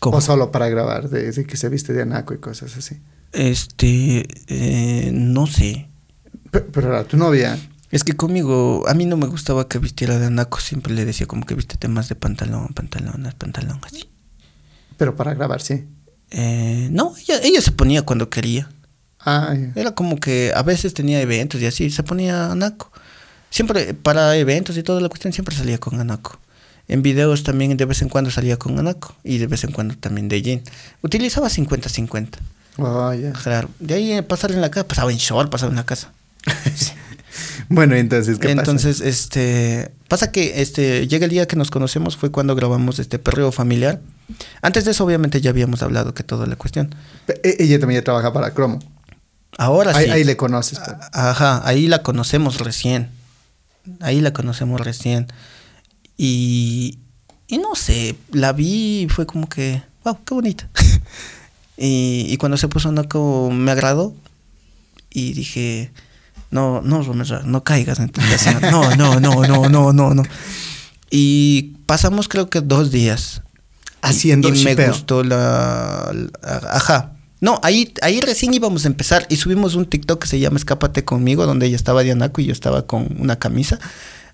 [0.00, 0.16] ¿cómo?
[0.16, 1.10] ¿O solo para grabar?
[1.10, 2.96] De, de que se viste de anaco y cosas así.
[3.32, 5.88] Este, eh, no sé.
[6.50, 7.58] Pe- Pero, era tu novia.
[7.90, 11.26] Es que conmigo, a mí no me gustaba que vistiera de anaco, siempre le decía
[11.26, 14.08] como que vístete más de pantalón, pantalones, pantalón, así.
[14.96, 15.84] Pero para grabar, sí.
[16.30, 18.68] Eh, no, ella, ella se ponía cuando quería.
[19.20, 19.72] Ah, ya.
[19.80, 22.90] Era como que a veces tenía eventos y así, se ponía anaco.
[23.50, 26.38] Siempre, para eventos y toda la cuestión, siempre salía con anaco.
[26.88, 29.96] En videos también de vez en cuando salía con anaco y de vez en cuando
[29.96, 30.62] también de jean.
[31.02, 32.28] Utilizaba 50-50.
[32.78, 33.32] Oh, ya.
[33.32, 33.68] Claro.
[33.78, 36.12] De ahí eh, pasar en la casa, pasaba en short, pasaba en la casa.
[37.68, 42.30] Bueno, entonces, ¿qué Entonces, este, pasa que este llega el día que nos conocemos fue
[42.30, 44.00] cuando grabamos este perreo familiar.
[44.62, 46.94] Antes de eso obviamente ya habíamos hablado que toda la cuestión.
[47.26, 47.40] pasa?
[47.42, 48.78] E- ella también ya trabaja para Cromo.
[49.58, 50.10] Ahora Ahí, sí.
[50.12, 50.78] ahí le conoces.
[50.78, 50.96] pues.
[51.12, 53.10] Ajá, ahí la conocemos recién.
[54.00, 55.26] Ahí la conocemos recién.
[56.16, 57.00] Y,
[57.48, 60.68] y no sé, la vi y fue como que, wow, qué bonita.
[61.76, 64.14] y, y cuando se puso Naco me agradó
[65.10, 65.90] y dije,
[66.50, 68.60] no, no, Romero, no caigas en tentación.
[68.70, 70.22] No, no, no, no, no, no, no.
[71.10, 73.42] Y pasamos creo que dos días.
[74.02, 77.12] Haciendo y, y me gustó la, la- ajá.
[77.40, 81.04] No, ahí, ahí recién íbamos a empezar y subimos un TikTok que se llama Escápate
[81.04, 83.78] conmigo, donde ella estaba de anaco y yo estaba con una camisa.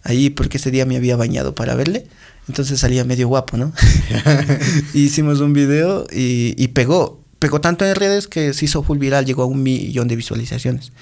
[0.05, 2.07] Ahí porque ese día me había bañado para verle.
[2.49, 3.73] Entonces salía medio guapo, ¿no?
[4.95, 7.22] Hicimos un video y, y pegó.
[7.43, 10.93] Pegó tanto en redes que se hizo full viral, llegó a un millón de visualizaciones.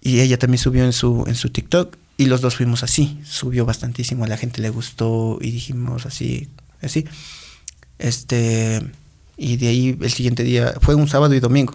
[0.00, 3.20] Y ella también subió en su, en su TikTok y los dos fuimos así.
[3.22, 6.48] Subió bastantísimo, a la gente le gustó y dijimos así,
[6.80, 7.04] así.
[7.98, 8.80] Este,
[9.36, 11.74] y de ahí el siguiente día, fue un sábado y domingo.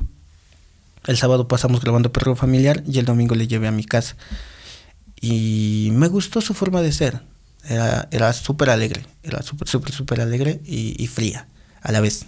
[1.05, 4.15] El sábado pasamos grabando Perro Familiar y el domingo le llevé a mi casa.
[5.21, 7.21] Y me gustó su forma de ser.
[7.63, 11.45] Era, era súper alegre, era súper, súper, súper alegre y, y fría
[11.83, 12.25] a la vez.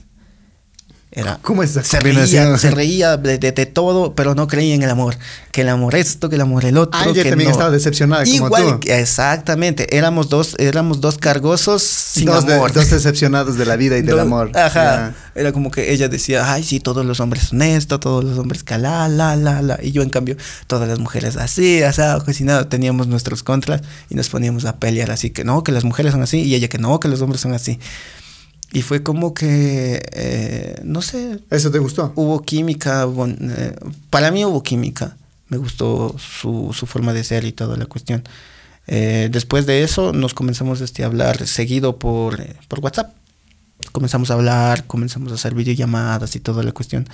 [1.12, 4.76] Era, ¿Cómo es esa se reía, se reía de, de- de todo, pero no creía
[4.76, 5.18] en el amor.
[5.52, 7.00] Que el amor esto, que el amor el otro.
[7.02, 7.52] Ah, ella que también no.
[7.54, 8.80] estaba decepcionada como Igual, tú.
[8.82, 9.98] que- exactamente.
[9.98, 12.74] Éramos dos, éramos dos cargosos sin dos, de- amor.
[12.74, 14.52] dos decepcionados de la vida y del amor.
[14.56, 15.16] Ajá.
[15.34, 18.64] Era como que ella decía, ay, sí, todos los hombres son esto, todos los hombres
[18.64, 19.80] que la, la, la, la.
[19.82, 20.38] Y yo, en cambio,
[20.68, 22.68] todas las mujeres así, así, cocinado.
[22.68, 23.82] Teníamos nuestros contras
[24.12, 26.42] y nos poníamos a pelear así, que no, que las mujeres son así.
[26.44, 27.80] Y ella que no, que los hombres son así.
[28.72, 32.14] Y fue como que, eh, no sé, ¿Eso te gustó?
[32.16, 33.06] hubo química.
[33.06, 33.76] bon- eh,
[34.10, 35.18] para mí hubo química.
[35.48, 38.24] Me gustó su, su forma de ser y toda la cuestión.
[38.86, 43.14] Eh, después de eso nos comenzamos este, a hablar seguido por, eh, por WhatsApp.
[43.92, 47.08] Comenzamos a hablar, comenzamos a hacer videollamadas y toda la cuestión.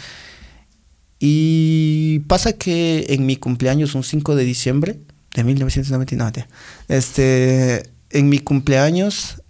[1.19, 4.99] Y pasa que en mi cumpleaños, un 5 de diciembre
[5.33, 6.47] de 1999, tía,
[6.87, 9.41] este, en mi cumpleaños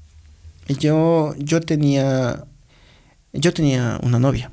[0.67, 2.45] yo, yo tenía,
[3.33, 4.51] yo tenía una novia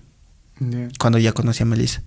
[0.98, 2.02] cuando ya conocí a Melissa.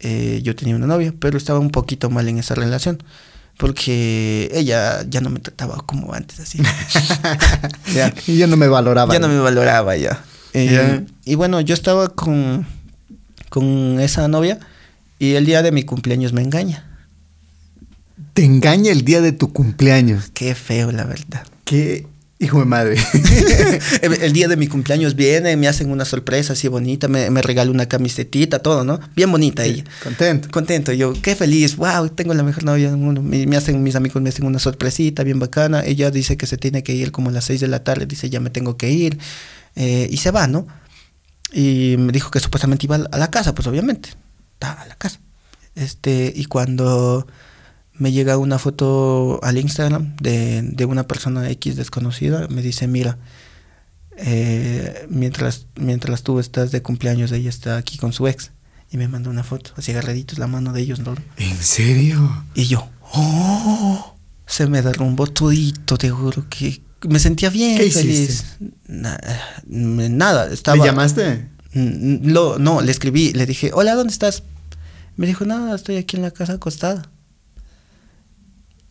[0.00, 3.02] Eh, yo tenía una novia, pero estaba un poquito mal en esa relación.
[3.58, 6.58] Porque ella ya no me trataba como antes, así.
[7.94, 9.12] ya, Y yo no me valoraba.
[9.14, 10.22] ya no me valoraba ya.
[10.52, 11.04] Eh, Ya.
[11.24, 12.66] Y bueno, yo estaba con,
[13.48, 14.58] con esa novia
[15.18, 16.84] y el día de mi cumpleaños me engaña.
[18.34, 20.30] Te engaña el día de tu cumpleaños.
[20.34, 21.46] Qué feo, la verdad.
[21.64, 22.06] Qué
[22.38, 22.96] hijo de madre.
[24.02, 27.70] el, día de mi cumpleaños viene, me hacen una sorpresa así bonita, me, me regala
[27.70, 29.00] una camisetita, todo, ¿no?
[29.14, 29.84] Bien bonita ella.
[30.02, 30.48] Contento.
[30.50, 33.22] Contento, yo, qué feliz, wow, tengo la mejor novia del mundo.
[33.22, 35.84] Me, me hacen, mis amigos me hacen una sorpresita bien bacana.
[35.84, 38.28] Ella dice que se tiene que ir como a las 6 de la tarde, dice,
[38.28, 39.18] ya me tengo que ir.
[39.74, 40.66] Eh, y se va, ¿no?
[41.52, 44.10] Y me dijo que supuestamente iba a la casa, pues obviamente.
[44.54, 45.20] Está a la casa.
[45.74, 47.26] Este, y cuando
[47.98, 53.18] me llega una foto al Instagram de, de una persona X desconocida, me dice, mira,
[54.18, 58.52] eh, mientras, mientras tú estás de cumpleaños, ella está aquí con su ex.
[58.90, 61.14] Y me mandó una foto, así agarraditos la mano de ellos, ¿no?
[61.38, 62.44] ¿En serio?
[62.54, 64.14] Y yo, ¡oh!
[64.46, 68.44] Se me derrumbó todito, te juro que me sentía bien ¿Qué feliz.
[68.86, 69.18] Na-
[69.66, 70.76] nada, estaba...
[70.78, 71.48] ¿Le llamaste?
[71.74, 74.44] Lo, no, le escribí, le dije, hola, ¿dónde estás?
[75.16, 77.10] Me dijo, nada, estoy aquí en la casa acostada.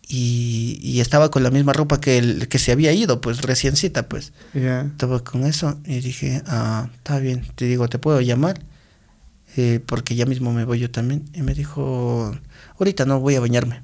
[0.07, 4.07] Y, y estaba con la misma ropa que, el, que se había ido, pues reciencita,
[4.07, 4.33] pues.
[4.53, 4.81] Ya.
[4.81, 8.61] Estaba con eso y dije, ah, está bien, te digo, ¿te puedo llamar?
[9.57, 11.25] Eh, porque ya mismo me voy yo también.
[11.33, 12.37] Y me dijo,
[12.77, 13.81] ahorita no voy a bañarme.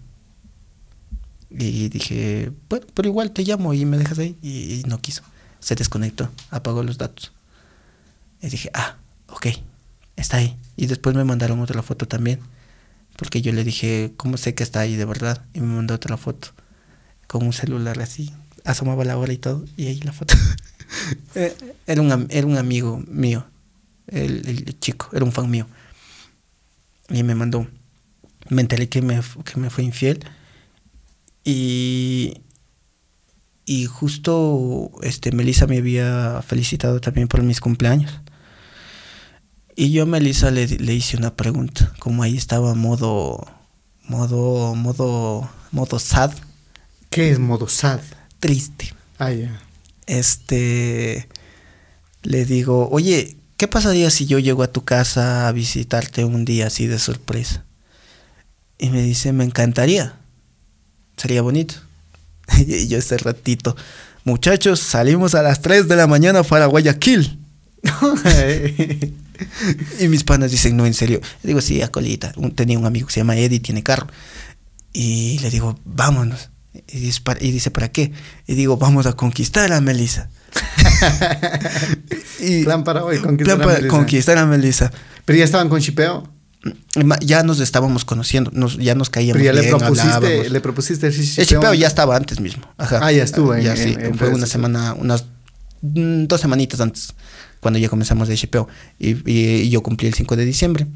[1.49, 4.37] Y dije, bueno, pero igual te llamo y me dejas ahí.
[4.41, 5.23] Y, y no quiso.
[5.59, 7.31] Se desconectó, apagó los datos.
[8.41, 9.47] Y dije, ah, ok,
[10.15, 10.57] está ahí.
[10.75, 12.39] Y después me mandaron otra foto también.
[13.17, 15.45] Porque yo le dije, ¿cómo sé que está ahí de verdad?
[15.53, 16.49] Y me mandó otra foto.
[17.27, 18.33] Con un celular así.
[18.65, 19.65] Asomaba la hora y todo.
[19.77, 20.35] Y ahí la foto.
[21.35, 21.55] Eh,
[21.87, 23.45] era, un, era un amigo mío.
[24.07, 25.09] El, el chico.
[25.13, 25.65] Era un fan mío.
[27.09, 27.65] Y me mandó.
[28.49, 30.19] Me enteré que me, que me fue infiel.
[31.45, 32.41] Y.
[33.65, 38.19] Y justo este, Melissa me había felicitado también por mis cumpleaños.
[39.75, 43.47] Y yo a Melissa le, le hice una pregunta, como ahí estaba modo,
[44.03, 46.31] modo, modo, modo sad,
[47.09, 47.99] ¿Qué es modo sad?
[48.39, 48.93] triste.
[49.19, 49.61] Ah, ya.
[50.07, 51.27] Este,
[52.23, 56.67] le digo, oye, ¿qué pasaría si yo llego a tu casa a visitarte un día
[56.67, 57.63] así de sorpresa?
[58.77, 60.15] Y me dice, me encantaría,
[61.17, 61.75] sería bonito.
[62.57, 63.75] y yo ese ratito,
[64.23, 67.39] muchachos, salimos a las 3 de la mañana para Guayaquil.
[69.99, 71.19] Y mis panas dicen, no, en serio.
[71.43, 72.33] Le digo, sí, a colita.
[72.37, 74.07] Un- tenía un amigo que se llama Eddie, tiene carro.
[74.93, 76.49] Y le digo, vámonos.
[76.87, 78.11] Y dice, "¿Para- y dice, ¿para qué?
[78.47, 80.29] Y digo, vamos a conquistar a Melissa.
[82.39, 83.95] y, Plan para hoy, conquistar plan a para Melissa.
[83.97, 84.91] conquistar a Melissa.
[85.25, 86.27] Pero ya estaban con chipeo.
[87.03, 90.51] Ma- Ya nos estábamos conociendo, nos, ya nos caíamos Pero ya le bien, propusiste, hablábamos.
[90.51, 92.63] le propusiste el El chipeo ya estaba antes mismo.
[92.77, 92.99] Ajá.
[93.01, 95.25] Ah, ya estuvo en- Ya en- sí, en fue una semana, unas
[95.81, 97.13] mm, dos semanitas antes,
[97.61, 98.67] cuando ya comenzamos el chipeo.
[98.99, 100.87] Y, y- y yo cumplí el 5 de diciembre.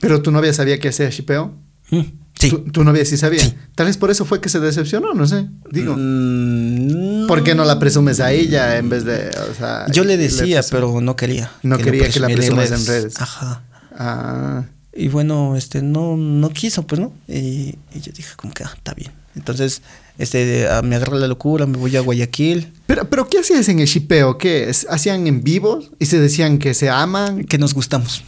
[0.00, 1.54] Pero tu novia sabía que hacía chipeo.
[1.90, 2.00] Mm,
[2.38, 2.50] Sí.
[2.50, 3.40] ¿Tu, tu novia sí sabía.
[3.40, 3.54] Sí.
[3.74, 5.46] Tal vez por eso fue que se decepcionó, no sé.
[5.70, 5.94] Digo.
[5.96, 10.18] Mm, ¿Por qué no la presumes a ella en vez de, o sea, Yo le
[10.18, 11.50] decía, pero no quería.
[11.62, 13.14] No quería que la presumas en redes.
[13.20, 13.62] Ajá.
[13.98, 17.12] Ah, Y bueno, este, no, no quiso, pues, ¿no?
[17.26, 19.12] Y, y yo dije, como que, ah, está bien.
[19.36, 19.82] Entonces,
[20.18, 23.80] este, ah, me agarró la locura, me voy a Guayaquil, pero, pero ¿qué hacías en
[23.80, 24.38] el chipeo?
[24.38, 24.72] ¿Qué?
[24.88, 27.44] ¿Hacían en vivo y se decían que se aman?
[27.44, 28.24] que nos gustamos.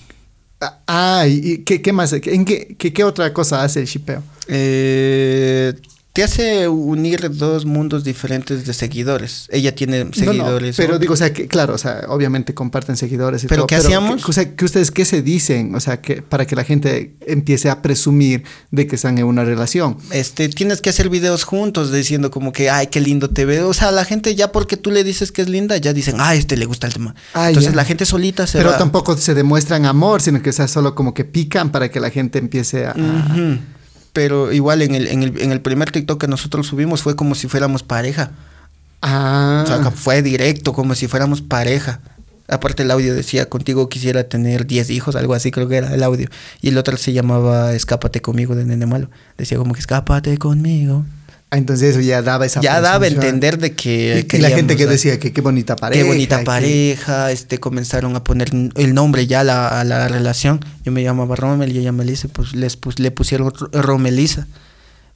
[0.61, 2.13] Ah, Ah, ¿y, qué, qué más?
[2.13, 4.23] ¿En qué, qué, qué otra cosa hace el chipeo?
[4.49, 5.75] Eh,
[6.19, 9.47] te hace unir dos mundos diferentes de seguidores.
[9.51, 10.77] Ella tiene No, no, seguidores.
[10.77, 13.77] pero digo, o sea, que claro, o sea, obviamente comparten seguidores y ¿Pero todo, qué
[13.77, 14.25] hacíamos?
[14.25, 17.15] que- o sea, que ustedes qué se dicen, o sea, que para que la gente
[17.27, 19.97] empiece a presumir de que están en una relación.
[20.11, 23.69] este, tienes que hacer videos juntos diciendo como que, ay, qué lindo te veo.
[23.69, 26.39] O sea, la gente ya porque tú le dices que es linda, ya dicen, ay,
[26.39, 27.15] este le gusta el tema.
[27.35, 27.77] Ah, Entonces ya.
[27.77, 28.79] la gente solita se Pero va.
[28.79, 32.11] tampoco se demuestran amor, sino que o sea, solo como que pican para que la
[32.11, 32.93] gente empiece a...
[32.93, 33.59] Ujú.
[34.19, 37.37] Pero igual en el, en, el, en el primer TikTok que nosotros subimos fue como
[37.37, 38.33] si fuéramos pareja.
[39.01, 42.01] Ah, O sea, fue directo, como si fuéramos pareja.
[42.49, 46.03] Aparte el audio decía, contigo quisiera tener 10 hijos, algo así creo que era el
[46.03, 46.29] audio.
[46.61, 49.09] Y el otro se llamaba Escápate conmigo de Nene Malo.
[49.37, 51.05] Decía como que escápate conmigo.
[51.51, 52.61] Ah, entonces eso ya daba esa...
[52.61, 54.27] ya daba a entender de que...
[54.33, 56.03] Y, y la gente que decía que qué bonita pareja.
[56.03, 60.09] Qué bonita que- pareja, este, comenzaron a poner el nombre ya a la, a la
[60.09, 60.65] relación.
[60.85, 64.47] Yo me llamaba Romel y ella Melissa, pues les pus- le pusieron R- Romelisa.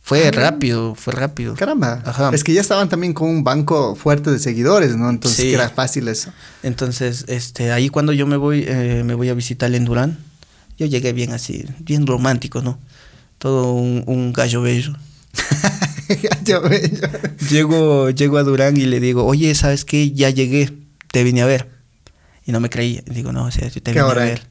[0.05, 0.31] Fue Ah.
[0.33, 1.55] rápido, fue rápido.
[1.55, 2.31] Caramba, Ajá.
[2.35, 5.09] es que ya estaban también con un banco fuerte de seguidores, ¿no?
[5.09, 5.49] Entonces Sí.
[5.51, 6.33] que era fácil eso.
[6.65, 10.19] Entonces, este, ahí cuando yo me voy, eh, me voy a visitar en Durán,
[10.77, 12.81] yo llegué bien así, bien romántico, ¿no?
[13.39, 14.93] Todo un, un gallo bello.
[16.45, 20.11] Yo- yo- Llego, llego a Durán y le digo, oye, ¿sabes qué?
[20.13, 20.71] Ya llegué,
[21.13, 21.69] te vine a ver.
[22.47, 23.03] Y no me creía.
[23.07, 24.43] Digo, no, o sea, yo te ¿Qué vine a ver.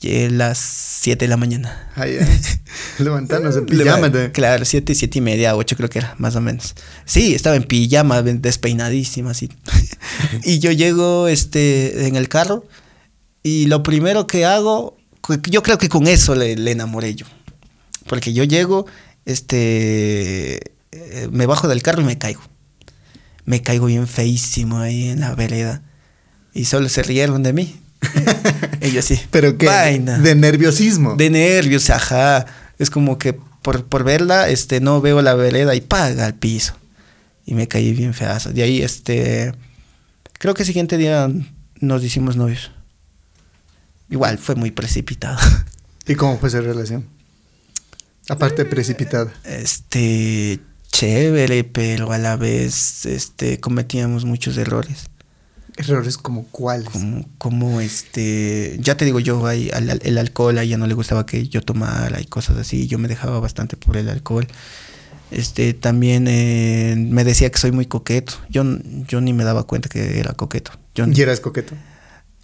[0.00, 1.90] Llegué a las 7 de la mañana.
[1.94, 2.18] Ay.
[2.98, 4.10] Levantarnos en pijama.
[4.32, 6.74] Claro, siete, siete y media, ocho creo que era, más o menos.
[7.04, 9.48] Sí, estaba en pijama, despeinadísima, así.
[10.44, 12.66] y yo llego este, en el carro
[13.42, 14.96] y lo primero que hago,
[15.48, 17.26] yo creo que con eso le, le enamoré yo.
[18.06, 18.86] Porque yo llego,
[19.24, 20.60] este,
[20.94, 22.42] eh, me bajo del carro y me caigo.
[23.44, 25.82] Me caigo bien feísimo ahí en la vereda.
[26.52, 27.80] Y solo se rieron de mí.
[28.80, 29.20] Ellos sí.
[29.30, 30.18] Pero que Vaina.
[30.18, 31.16] de nerviosismo.
[31.16, 32.46] De nervios, ajá.
[32.78, 36.74] Es como que por, por verla, este, no veo la vereda y paga al piso.
[37.44, 38.52] Y me caí bien feazo.
[38.52, 39.52] De ahí, este,
[40.38, 41.28] creo que el siguiente día
[41.80, 42.70] nos hicimos novios.
[44.10, 45.38] Igual, fue muy precipitado.
[46.06, 47.06] ¿Y cómo fue esa relación?
[48.28, 49.32] Aparte precipitada.
[49.44, 50.60] Este,
[50.94, 55.06] chévere, pero a la vez, este, cometíamos muchos errores.
[55.76, 56.88] Errores como cuáles.
[56.88, 60.94] Como, como este, ya te digo yo, ahí, al- el alcohol a ella no le
[60.94, 62.86] gustaba que yo tomara y cosas así.
[62.86, 64.46] Yo me dejaba bastante por el alcohol.
[65.32, 68.34] Este, también eh, me decía que soy muy coqueto.
[68.48, 68.62] Yo,
[69.08, 70.70] yo ni me daba cuenta que era coqueto.
[70.94, 71.74] Yo, ¿Y eras coqueto?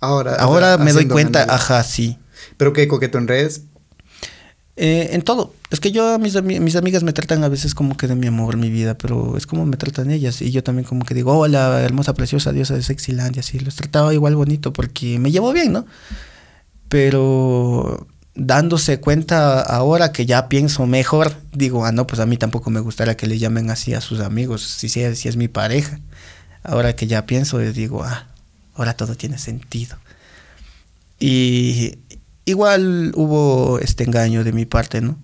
[0.00, 0.34] Ahora.
[0.34, 1.70] ahora me doy cuenta, análisis.
[1.70, 2.18] ajá, sí.
[2.56, 3.62] ¿Pero qué coqueto en redes?
[4.74, 5.54] Eh, en todo.
[5.70, 8.26] Es que yo, mis, ami- mis amigas me tratan a veces como que de mi
[8.26, 10.42] amor, mi vida, pero es como me tratan ellas.
[10.42, 13.60] Y yo también como que digo, hola, hermosa, preciosa diosa de Sexilandia, así.
[13.60, 15.86] Los trataba igual bonito porque me llevo bien, ¿no?
[16.88, 22.70] Pero dándose cuenta ahora que ya pienso mejor, digo, ah, no, pues a mí tampoco
[22.70, 26.00] me gustaría que le llamen así a sus amigos, si, si, es mi pareja.
[26.64, 28.26] Ahora que ya pienso, digo, ah,
[28.74, 29.96] ahora todo tiene sentido.
[31.20, 31.98] Y
[32.44, 35.16] igual hubo este engaño de mi parte, ¿no?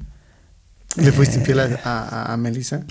[0.97, 2.85] ¿Le fuiste Eh, infiel a, a, a Melissa?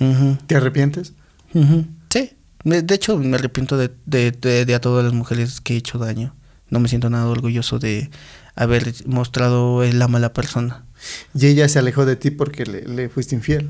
[0.47, 1.13] ¿Te arrepientes?
[1.53, 2.31] Sí,
[2.63, 5.97] de hecho me arrepiento de, de, de- de a todas las mujeres que he hecho
[5.97, 6.35] daño.
[6.69, 8.09] No me siento nada orgulloso de
[8.55, 10.85] haber mostrado la mala persona.
[11.33, 13.69] Y ella se alejó de ti porque le, le fuiste infiel.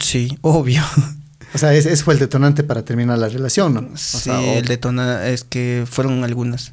[0.00, 0.82] Sí, obvio.
[1.52, 3.80] O sea, ese, ese fue el detonante para terminar la relación, ¿no?
[3.80, 6.72] O Sí, sea, o el detona es que fueron algunas.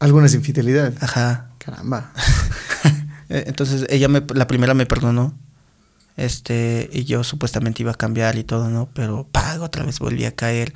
[0.00, 1.02] algunas infidelidades.
[1.02, 1.50] Ajá.
[1.58, 2.12] Caramba.
[3.32, 5.38] Eh, Entonces ella me, la primera me perdonó.
[6.20, 8.90] Este, y yo supuestamente iba a cambiar y todo, ¿no?
[8.92, 10.74] Pero pago, otra vez volví a caer.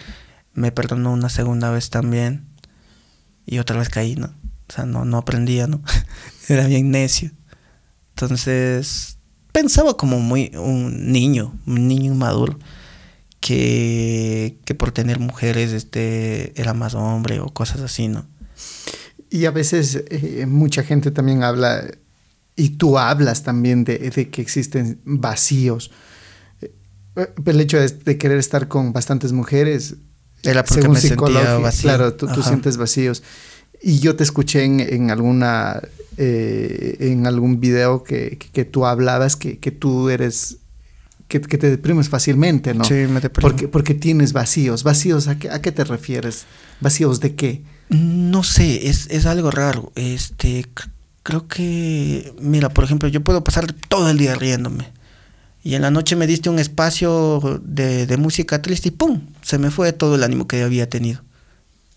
[0.55, 2.47] Me perdonó una segunda vez también.
[3.45, 4.29] Y otra vez caí, ¿no?
[4.69, 5.83] O sea, no, no aprendía, ¿no?
[6.49, 7.31] Era bien necio.
[8.15, 9.19] Entonces,
[9.53, 12.59] pensaba como muy un niño, un niño inmaduro.
[13.41, 18.27] Que, que por tener mujeres este era más hombre o cosas así, ¿no?
[19.29, 21.85] Y a veces eh, mucha gente también habla,
[22.57, 25.91] y tú hablas también de, de que existen vacíos.
[26.61, 26.73] Eh,
[27.45, 29.97] El hecho de, de querer estar con bastantes mujeres,
[30.43, 31.83] Era porque según psicología, vacío.
[31.83, 33.23] claro, tú, sientes vacíos.
[33.83, 35.83] Y yo te escuché en, en alguna,
[36.17, 40.59] eh, en algún video que, que, que tú hablabas que, que tú eres,
[41.29, 42.85] que, que te deprimes fácilmente, ¿no?
[42.85, 43.49] Sí, me deprimo.
[43.49, 44.85] Porque, porque tienes vacíos.
[44.85, 46.45] ¿Vacíos a qué, a qué te refieres?
[46.81, 47.63] ¿Vacíos de qué?
[47.91, 49.93] No sé, es, es algo raro.
[49.97, 50.65] Este,
[51.25, 54.93] creo que, mira, por ejemplo, yo puedo pasar todo el día riéndome.
[55.65, 59.23] Y en la noche me diste un espacio de, de música triste y ¡pum!
[59.43, 61.23] Se me fue todo el ánimo que había tenido.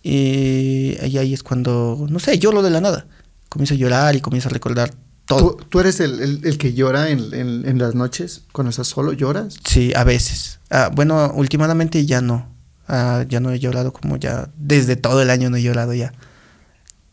[0.03, 3.05] Y, y ahí es cuando, no sé, lloro de la nada.
[3.49, 4.93] Comienzo a llorar y comienzo a recordar
[5.25, 5.55] todo.
[5.57, 8.43] ¿Tú, tú eres el, el- el que llora en, en- en las noches?
[8.53, 9.55] Cuando estás solo, ¿lloras?
[9.65, 10.59] Sí, a veces.
[10.69, 12.47] Ah, bueno, últimamente ya no.
[12.87, 16.13] Ah, ya no he llorado como ya, desde todo el año no he llorado ya.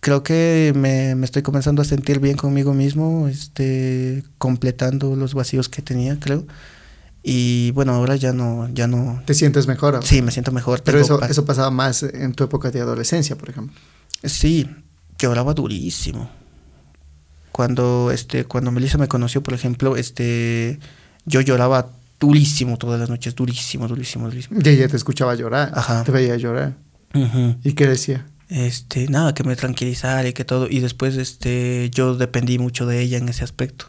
[0.04, 5.70] Creo que me, me estoy comenzando a sentir bien conmigo mismo, este, completando los vacíos
[5.70, 6.46] que tenía, creo.
[7.22, 9.22] Y bueno, ahora ya no, ya no.
[9.24, 9.94] ¿Te sientes mejor?
[9.94, 10.06] ahora?
[10.06, 10.82] Sí, me siento mejor.
[10.84, 13.74] Pero eso, eso pasaba más en tu época de adolescencia, por ejemplo.
[14.22, 14.68] Sí,
[15.18, 16.28] lloraba durísimo.
[17.50, 20.80] Cuando, este, cuando Melissa me conoció, por ejemplo, este,
[21.24, 21.88] yo lloraba
[22.20, 24.60] durísimo todas las noches, durísimo, durísimo, durísimo.
[24.62, 25.72] Y ella te escuchaba llorar.
[25.74, 26.04] Ajá.
[26.04, 26.76] Te veía llorar.
[27.14, 27.56] Ujú.
[27.64, 28.26] ¿Y qué decía?
[28.54, 33.00] Este nada que me tranquilizara y que todo y después este yo dependí mucho de
[33.00, 33.86] ella en ese aspecto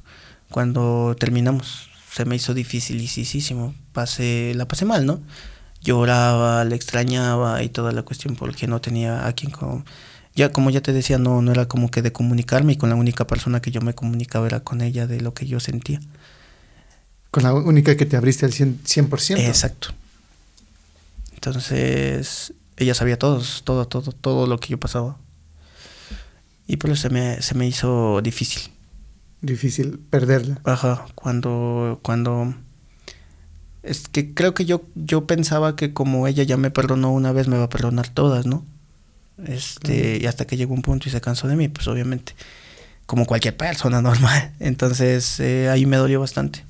[0.49, 5.21] cuando terminamos se me hizo dificilísimo pasé la pasé mal no
[5.81, 9.85] lloraba le extrañaba y toda la cuestión porque no tenía a quien con
[10.33, 12.95] ya como ya te decía no no era como que de comunicarme y con la
[12.95, 15.99] única persona que yo me comunicaba era con ella de lo que yo sentía
[17.29, 18.79] Con la única que te abriste al 100%.
[18.83, 19.37] 100%.
[19.47, 19.89] Exacto.
[21.35, 25.17] Entonces, ella sabía todo, todo, todo, todo lo que yo pasaba.
[26.67, 28.71] Y por eso se me, se me hizo difícil.
[29.41, 30.59] Difícil perderla.
[30.63, 32.55] Ajá, cuando, cuando...
[33.83, 37.47] Es que creo que yo, yo pensaba que como ella ya me perdonó una vez,
[37.47, 38.65] me va a perdonar todas, ¿no?
[39.45, 42.33] Este, y hasta que llegó un punto y se cansó de mí, pues obviamente,
[43.05, 44.53] como cualquier persona normal.
[44.59, 46.65] Entonces, eh, ahí me dolió bastante.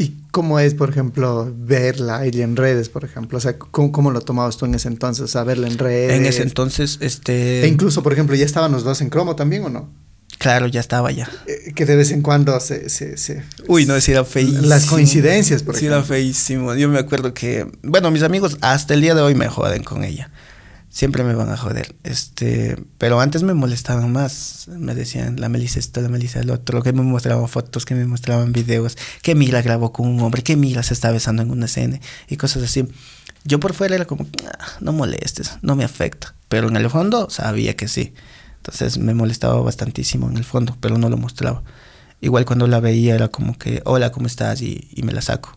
[0.00, 3.36] ¿Y cómo es, por ejemplo, verla ella en redes, por ejemplo?
[3.36, 5.24] O sea, ¿cómo, cómo lo tomabas tú en ese entonces?
[5.24, 6.12] O sea, verla en redes.
[6.16, 7.64] En ese entonces, este...
[7.64, 9.90] E incluso, por ejemplo, ¿ya estaban los dos en cromo también o no?
[10.38, 11.28] Claro, ya estaba ya.
[11.48, 12.88] Eh, que de vez en cuando se...
[12.90, 14.62] se, se Uy, no, sí era feísimo.
[14.62, 15.96] Las coincidencias, por Sí ejemplo.
[15.96, 16.74] era feísimo.
[16.76, 20.04] Yo me acuerdo que, bueno, mis amigos hasta el día de hoy me joden con
[20.04, 20.30] ella.
[20.98, 21.94] Siempre me van a joder.
[22.02, 24.66] Este, pero antes me molestaban más.
[24.66, 28.04] Me decían, la Melissa esto, la Melissa el otro, que me mostraban fotos, que me
[28.04, 31.66] mostraban videos, que Mila grabó con un hombre, que Mila se está besando en una
[31.66, 32.84] escena y cosas así.
[33.44, 34.26] Yo por fuera era como,
[34.58, 36.34] "Ah, no molestes, no me afecta.
[36.48, 38.12] Pero en el fondo sabía que sí.
[38.56, 41.62] Entonces me molestaba bastantísimo en el fondo, pero no lo mostraba.
[42.20, 44.62] Igual cuando la veía era como que, hola, ¿cómo estás?
[44.62, 45.56] Y, y me la saco.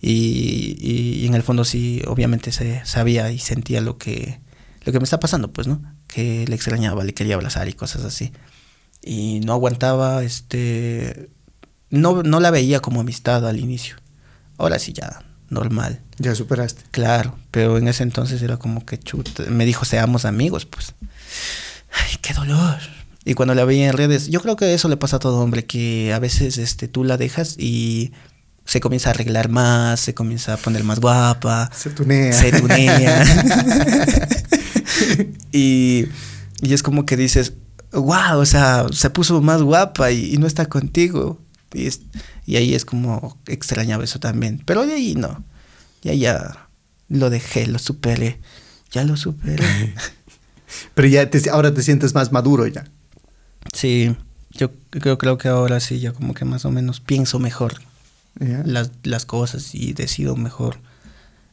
[0.00, 4.40] Y, y- y en el fondo sí, obviamente se sabía y sentía lo que,
[4.84, 5.80] lo que me está pasando, pues, ¿no?
[6.06, 8.32] Que le extrañaba, le quería abrazar y cosas así.
[9.02, 11.30] Y no aguantaba, este...
[11.90, 13.96] No, no la veía como amistad al inicio.
[14.58, 16.00] Ahora sí ya, normal.
[16.18, 16.82] Ya superaste.
[16.90, 19.44] Claro, pero en ese entonces era como que chuta.
[19.44, 20.94] Me dijo, seamos amigos, pues.
[21.92, 22.78] Ay, qué dolor.
[23.24, 25.64] Y cuando la veía en redes, yo creo que eso le pasa a todo hombre,
[25.64, 28.12] que a veces este, tú la dejas y
[28.66, 31.70] se comienza a arreglar más, se comienza a poner más guapa.
[31.74, 32.32] Se tunea.
[32.32, 33.24] Se tunea.
[35.52, 36.06] y,
[36.60, 37.54] y es como que dices,
[37.92, 41.40] wow, o sea, se puso más guapa y, y no está contigo.
[41.72, 42.02] Y, es-
[42.46, 44.62] y ahí es como extrañaba eso también.
[44.64, 45.44] Pero de ahí no.
[46.02, 46.68] Ya, ya
[47.08, 48.40] lo dejé, lo superé.
[48.92, 49.94] Ya lo superé.
[50.94, 52.84] Pero ya te- ahora te sientes más maduro ya.
[53.72, 54.14] sí,
[54.56, 57.80] yo creo, creo que ahora sí, ya como que más o menos pienso mejor
[58.38, 60.78] las, las cosas y decido mejor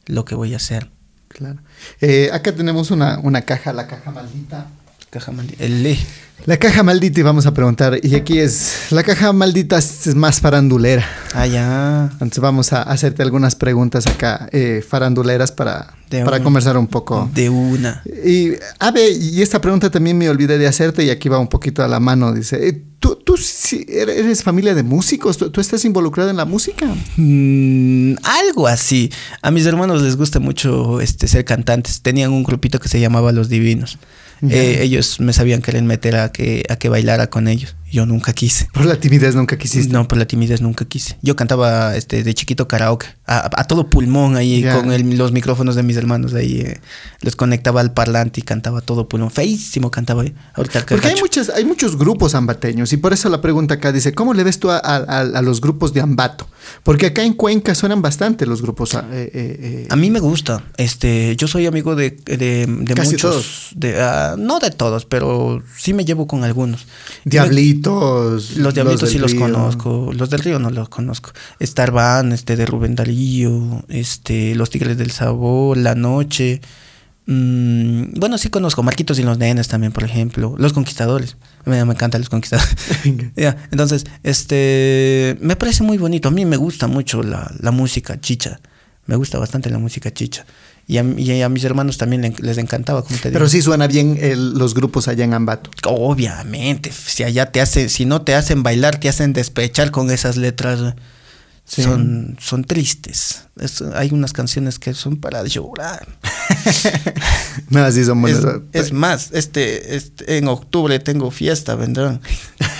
[0.06, 0.88] lo que voy a hacer.
[1.32, 1.58] Claro.
[2.00, 4.66] Eh, acá tenemos una, una caja, la caja maldita.
[5.12, 5.98] Caja mandi- el le.
[6.46, 8.00] La caja maldita y vamos a preguntar.
[8.02, 11.06] Y aquí es, la caja maldita es más farandulera.
[11.34, 12.08] Ah, ya.
[12.14, 17.30] Entonces vamos a hacerte algunas preguntas acá, eh, faranduleras, para, De para conversar un poco.
[17.34, 18.02] De una.
[18.24, 21.84] Y, Ave, y esta pregunta también me olvidé de hacerte y aquí va un poquito
[21.84, 22.32] a la mano.
[22.32, 25.36] Dice, eh, ¿tú, tú sí eres eres familia de músicos?
[25.36, 26.86] ¿Tú, tú estás involucrado en la música?
[27.18, 29.12] Mm, algo así.
[29.42, 32.00] A mis hermanos les gusta mucho este, ser cantantes.
[32.00, 33.98] Tenían un grupito que se llamaba Los Divinos.
[34.48, 37.76] Eh, ellos me sabían querer meter a que, a que bailara con ellos.
[37.92, 38.68] Yo nunca quise.
[38.72, 39.92] Por la timidez nunca quisiste.
[39.92, 41.18] No, por la timidez nunca quise.
[41.20, 45.76] Yo cantaba este, de chiquito karaoke, a, a todo pulmón ahí, con el- los micrófonos
[45.76, 46.60] de mis hermanos ahí.
[46.62, 46.80] eh,
[47.20, 49.30] los conectaba al parlante y cantaba todo pulmón.
[49.30, 50.34] Feísimo cantaba ahí.
[50.54, 54.14] Ahorita Porque hay, muchas, hay muchos grupos ambateños y por eso la pregunta acá dice,
[54.14, 56.48] ¿cómo le ves tú a, a- a- a los grupos de Ambato?
[56.84, 58.94] Porque acá en Cuenca suenan bastante los grupos.
[58.94, 60.64] ah, eh, eh, eh, A mí me gusta.
[60.78, 63.30] Este, yo soy amigo de, de, de Casi muchos.
[63.30, 63.68] todos.
[63.74, 66.86] De, ah, no de todos, pero sí me llevo con algunos.
[67.82, 68.56] Diablitos.
[68.56, 69.40] Los diablitos sí del los Río.
[69.40, 70.10] conozco.
[70.14, 71.32] Los del río no los conozco.
[71.60, 76.60] Starban, este de Rubén Darío, este, Los Tigres del Sabor, La Noche.
[77.26, 78.82] Mm, bueno, sí conozco.
[78.82, 80.54] Marquitos y los Nenes también, por ejemplo.
[80.58, 81.36] Los Conquistadores.
[81.64, 82.74] Me, me encantan los Conquistadores.
[83.70, 86.28] Entonces, este, me parece muy bonito.
[86.28, 88.60] A mí me gusta mucho la, la música chicha.
[89.06, 90.44] Me gusta bastante la música chicha.
[90.92, 93.32] Y a, y a mis hermanos también le- les encantaba, como te digo.
[93.38, 95.70] Pero sí suena bien el- los grupos allá en Ambato.
[95.86, 100.36] Obviamente, si allá te hacen, si no te hacen bailar, te hacen despechar con esas
[100.36, 100.94] letras.
[101.64, 101.82] Sí.
[101.82, 103.44] Son, son tristes.
[103.58, 106.06] Es- hay unas canciones que son para llorar.
[107.70, 108.60] No, así son Es, buenas.
[108.72, 112.20] es más, este, este, en octubre tengo fiesta, vendrán.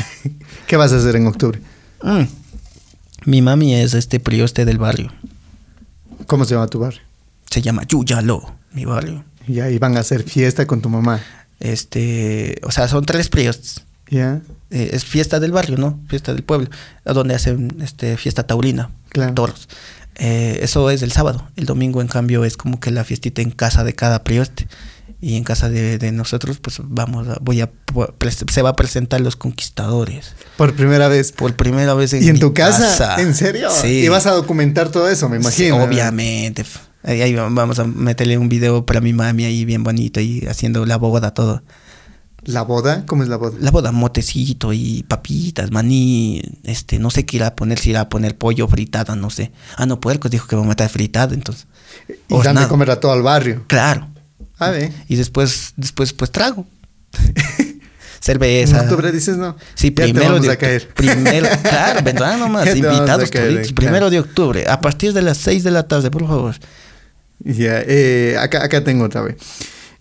[0.67, 1.61] ¿Qué vas a hacer en octubre?
[2.03, 2.23] Mm.
[3.25, 5.13] Mi mami es este prioste del barrio.
[6.27, 7.01] ¿Cómo se llama tu barrio?
[7.53, 9.25] Se llama Yuyalo, mi barrio.
[9.47, 11.21] Y ahí van a hacer fiesta con tu mamá.
[11.61, 13.83] Este, o sea, son tres priostes.
[14.11, 14.41] ¿Ya?
[14.71, 15.99] Eh, es fiesta del barrio, ¿no?
[16.09, 16.69] Fiesta del pueblo,
[17.05, 19.35] donde hacen este, fiesta taurina, Claro.
[19.35, 19.69] toros.
[20.17, 21.49] Eh, eso es el sábado.
[21.57, 24.67] El domingo, en cambio, es como que la fiestita en casa de cada prioste.
[25.21, 27.71] Y en casa de, de nosotros, pues vamos a, voy a,
[28.51, 30.35] se va a presentar los conquistadores.
[30.57, 31.31] Por primera vez.
[31.33, 33.21] Por primera vez en ¿Y en mi tu casa?
[33.23, 33.71] ¿En serio?
[33.71, 34.01] Sí.
[34.05, 35.77] Y vas a documentar todo eso, me imagino.
[35.77, 36.65] Sí, obviamente.
[37.05, 40.97] Ahí, vamos a meterle un video para mi mami ahí bien bonito y haciendo la
[40.97, 41.63] boda, todo.
[42.45, 43.05] ¿La boda?
[43.07, 43.57] ¿Cómo es la boda?
[43.61, 48.01] La boda, motecito y papitas, maní, este, no sé qué irá a poner, si irá
[48.03, 49.53] a poner pollo fritada, no sé.
[49.77, 51.67] Ah, no, puercos dijo que va a meter fritada, entonces.
[52.29, 53.65] Y dan de comer a todo el barrio.
[53.69, 54.09] Claro.
[54.59, 54.93] A ver.
[55.09, 56.67] Y después, después, pues trago.
[58.23, 58.83] En Cerveza.
[58.83, 59.57] octubre dices no.
[59.75, 60.89] Sí, Ya te primero vamos de a caer.
[60.95, 65.65] Primero, claro, vendrán nomás, invitados caer, eh, Primero de octubre, a partir de las 6
[65.65, 66.55] de la tarde, por favor.
[67.45, 69.37] Ya, eh, acá, acá tengo otra vez.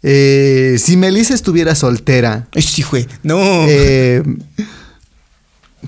[0.03, 3.07] Eh, si Melissa estuviera soltera, sí, fue.
[3.23, 3.37] No.
[3.67, 4.23] eh,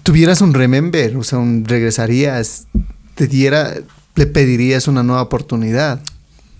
[0.04, 2.68] tuvieras un remember, o sea, un regresarías,
[3.16, 3.74] te diera,
[4.16, 6.02] le pedirías una nueva oportunidad.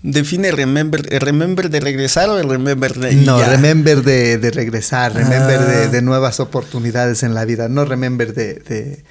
[0.02, 3.48] Define remember, el remember de regresar o el remember de No, ya?
[3.48, 5.64] remember de, de regresar, remember Ah.
[5.64, 8.54] de, de nuevas oportunidades en la vida, no remember de...
[8.54, 9.04] de-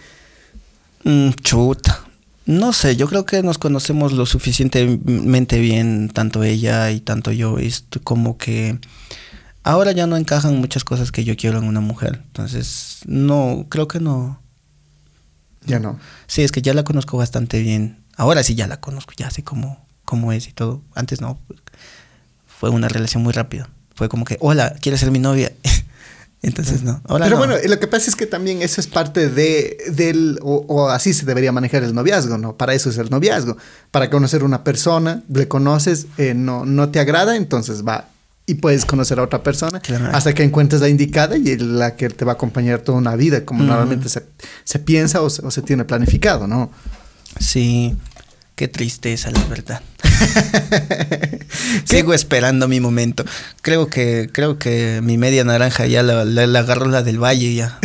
[1.05, 2.05] Mm, chuta.
[2.45, 7.57] No sé, yo creo que nos conocemos lo suficientemente bien, tanto ella y tanto yo.
[7.57, 8.79] Es como que
[9.63, 12.21] ahora ya no encajan muchas cosas que yo quiero en una mujer.
[12.25, 14.41] Entonces, no, creo que no.
[15.65, 15.99] ya no.
[16.27, 18.03] Sí, es que ya la conozco bastante bien.
[18.17, 20.81] Ahora sí ya la conozco, ya sé cómo, cómo es y todo.
[20.95, 21.39] Antes no.
[22.45, 23.69] Fue una relación muy rápida.
[23.95, 25.53] Fue como que, hola, ¿quieres ser mi novia?
[26.43, 27.01] Entonces no.
[27.07, 27.45] Ahora Pero no.
[27.47, 31.13] bueno, lo que pasa es que también eso es parte de del o, o así
[31.13, 32.55] se debería manejar el noviazgo, ¿no?
[32.57, 33.57] Para eso es el noviazgo,
[33.91, 38.09] para conocer una persona, le conoces, eh, no no te agrada, entonces va
[38.45, 40.09] y puedes conocer a otra persona Claro.
[40.13, 43.45] hasta que encuentres la indicada y la que te va a acompañar toda una vida,
[43.45, 44.21] como normalmente se,
[44.65, 46.69] se piensa o se, o se tiene planificado, ¿no?
[47.39, 47.95] Sí.
[48.55, 49.81] Qué tristeza, la verdad.
[51.85, 53.25] Sigo esperando mi momento.
[53.61, 57.53] Creo que, creo que mi media naranja ya la, la, la agarró la del valle
[57.55, 57.80] ya.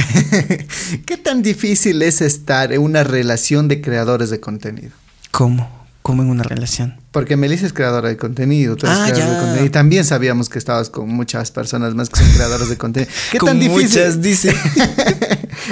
[1.06, 4.90] ¿Qué tan difícil es estar en una relación de creadores de contenido?
[5.30, 5.76] ¿Cómo?
[6.02, 6.98] ¿Cómo en una relación?
[7.12, 9.30] Porque Melissa es creadora de contenido, tú eres Ah, creador ya.
[9.32, 9.66] de contenido.
[9.66, 13.12] Y también sabíamos que estabas con muchas personas más que son creadores de contenido.
[13.32, 13.82] ¿Qué Con tan difícil?
[14.00, 14.54] muchas, dice.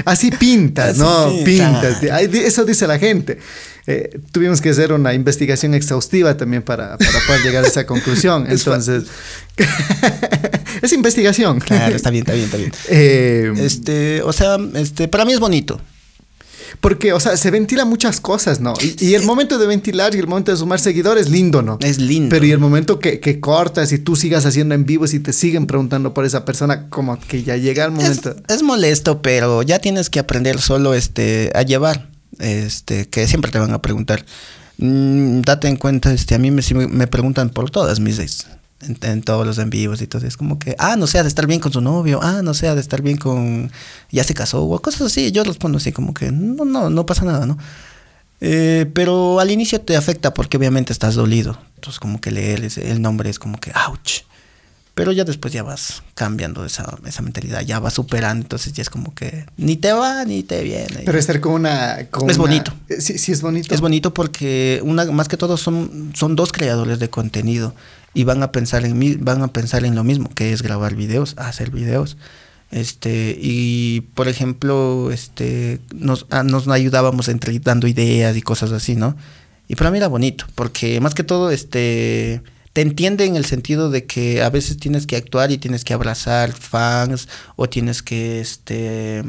[0.04, 1.44] Así pintas, Así ¿no?
[1.44, 1.98] pinta.
[2.00, 2.02] Pintas.
[2.34, 3.38] Eso dice la gente.
[3.88, 8.44] Eh, tuvimos que hacer una investigación exhaustiva también para, para poder llegar a esa conclusión.
[8.48, 9.04] Es Entonces,
[10.82, 11.60] es investigación.
[11.60, 12.72] Claro, está bien, está bien, está bien.
[12.88, 15.80] Eh, Este, o sea, este, para mí es bonito.
[16.80, 18.74] porque, o sea, se ventilan muchas cosas, ¿no?
[18.82, 21.78] Y, y el momento de ventilar y el momento de sumar seguidores, lindo, ¿no?
[21.80, 22.28] Es lindo.
[22.28, 25.32] Pero y el momento que, que cortas y tú sigas haciendo en vivo y te
[25.32, 28.36] siguen preguntando por esa persona, como que ya llega el Es, momento.
[28.48, 32.08] es molesto, pero ya tienes que aprender solo este, a llevar.
[32.38, 34.24] Este, que siempre te van a preguntar.
[34.78, 38.46] Mm, date en cuenta, este, a mí me, me- preguntan por todas mis ex.
[38.82, 40.26] En, en todos los en vivos y todo.
[40.26, 42.20] Es como que, ah, no sé, ha de estar bien con su novio.
[42.22, 43.70] Ah, no sé, ha de estar bien con.
[44.10, 45.32] Ya se casó o cosas así.
[45.32, 47.56] Yo respondo así, como que, no, no, no pasa nada, ¿no?
[48.42, 51.58] Eh, pero al inicio te afecta porque obviamente estás dolido.
[51.76, 54.20] Entonces, como que leer el nombre es como que, ouch.
[54.96, 58.88] Pero ya después ya vas cambiando esa, esa mentalidad, ya vas superando, entonces ya es
[58.88, 61.02] como que ni te va ni te viene.
[61.04, 62.06] Pero estar con una...
[62.10, 62.72] con Es una- bonito.
[62.98, 63.74] Sí, sí, es bonito.
[63.74, 67.74] Es bonito porque una, más que todo son, son dos creadores de contenido
[68.14, 71.34] y van a pensar en van a pensar en lo mismo, que es grabar videos,
[71.36, 72.16] hacer videos.
[72.70, 78.96] Este, y por ejemplo, este, nos, ah, nos ayudábamos entre dando ideas y cosas así,
[78.96, 79.14] ¿no?
[79.68, 82.40] Y para mí era bonito, porque más que todo, este,
[82.76, 85.94] te entiende en el sentido de que a veces tienes que actuar y tienes que
[85.94, 87.26] abrazar fans
[87.56, 89.24] o tienes que, este,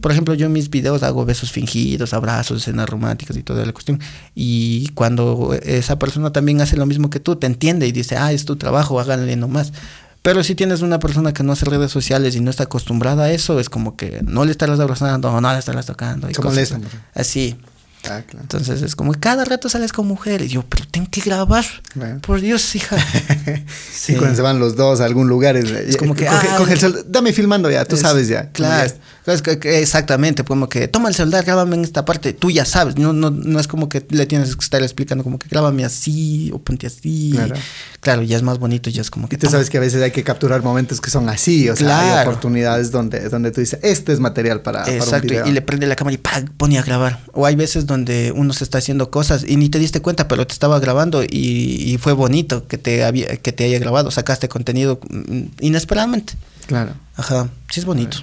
[0.00, 3.72] por ejemplo, yo en mis videos hago besos fingidos, abrazos, escenas románticas y toda la
[3.72, 4.00] cuestión.
[4.34, 8.32] Y cuando esa persona también hace lo mismo que tú, te entiende y dice, ah,
[8.32, 9.74] es tu trabajo, háganle nomás.
[10.22, 13.32] Pero si tienes una persona que no hace redes sociales y no está acostumbrada a
[13.32, 16.30] eso, es como que no le estarás abrazando, no le estarás tocando.
[16.30, 16.74] Y cosas
[17.12, 17.58] así.
[18.04, 18.40] Ah, claro.
[18.42, 20.50] Entonces es como cada rato sales con mujeres.
[20.50, 21.64] Y yo, pero tengo que grabar.
[21.92, 22.18] Claro.
[22.20, 22.96] Por Dios, hija.
[23.92, 25.56] Sí, cuando se van los dos a algún lugar.
[25.56, 28.28] Es, Es como que, Coge, ah, coge el cel- Dame filmando ya, tú Es- sabes
[28.28, 28.50] ya.
[28.50, 28.90] Claro.
[29.24, 29.42] Como Es
[29.82, 33.30] exactamente, como que toma el celular, grábame en esta parte, tú ya sabes, no, no,
[33.30, 36.88] no es como que le tienes que estar explicando como que grábame así o ponte
[36.88, 37.30] así.
[37.32, 37.54] Claro.
[38.00, 39.52] Claro, ya es más bonito, ya es como que Y tú toma.
[39.52, 42.30] sabes que a veces hay que capturar momentos que son así, o sea, hay Claro.
[42.30, 45.46] oportunidades donde, donde tú dices, este es material para, para un Exacto, video.
[45.46, 46.46] y le prende la cámara y ¡pam!
[46.56, 47.20] pone a grabar.
[47.32, 47.91] O hay veces donde
[48.34, 51.28] uno se está haciendo cosas y ni te diste cuenta, pero te estaba grabando y,
[51.30, 56.34] y fue bonito que te, había, que te haya grabado, sacaste contenido mm, inesperadamente.
[56.66, 56.94] Claro.
[57.16, 58.18] Ajá, sí es bonito.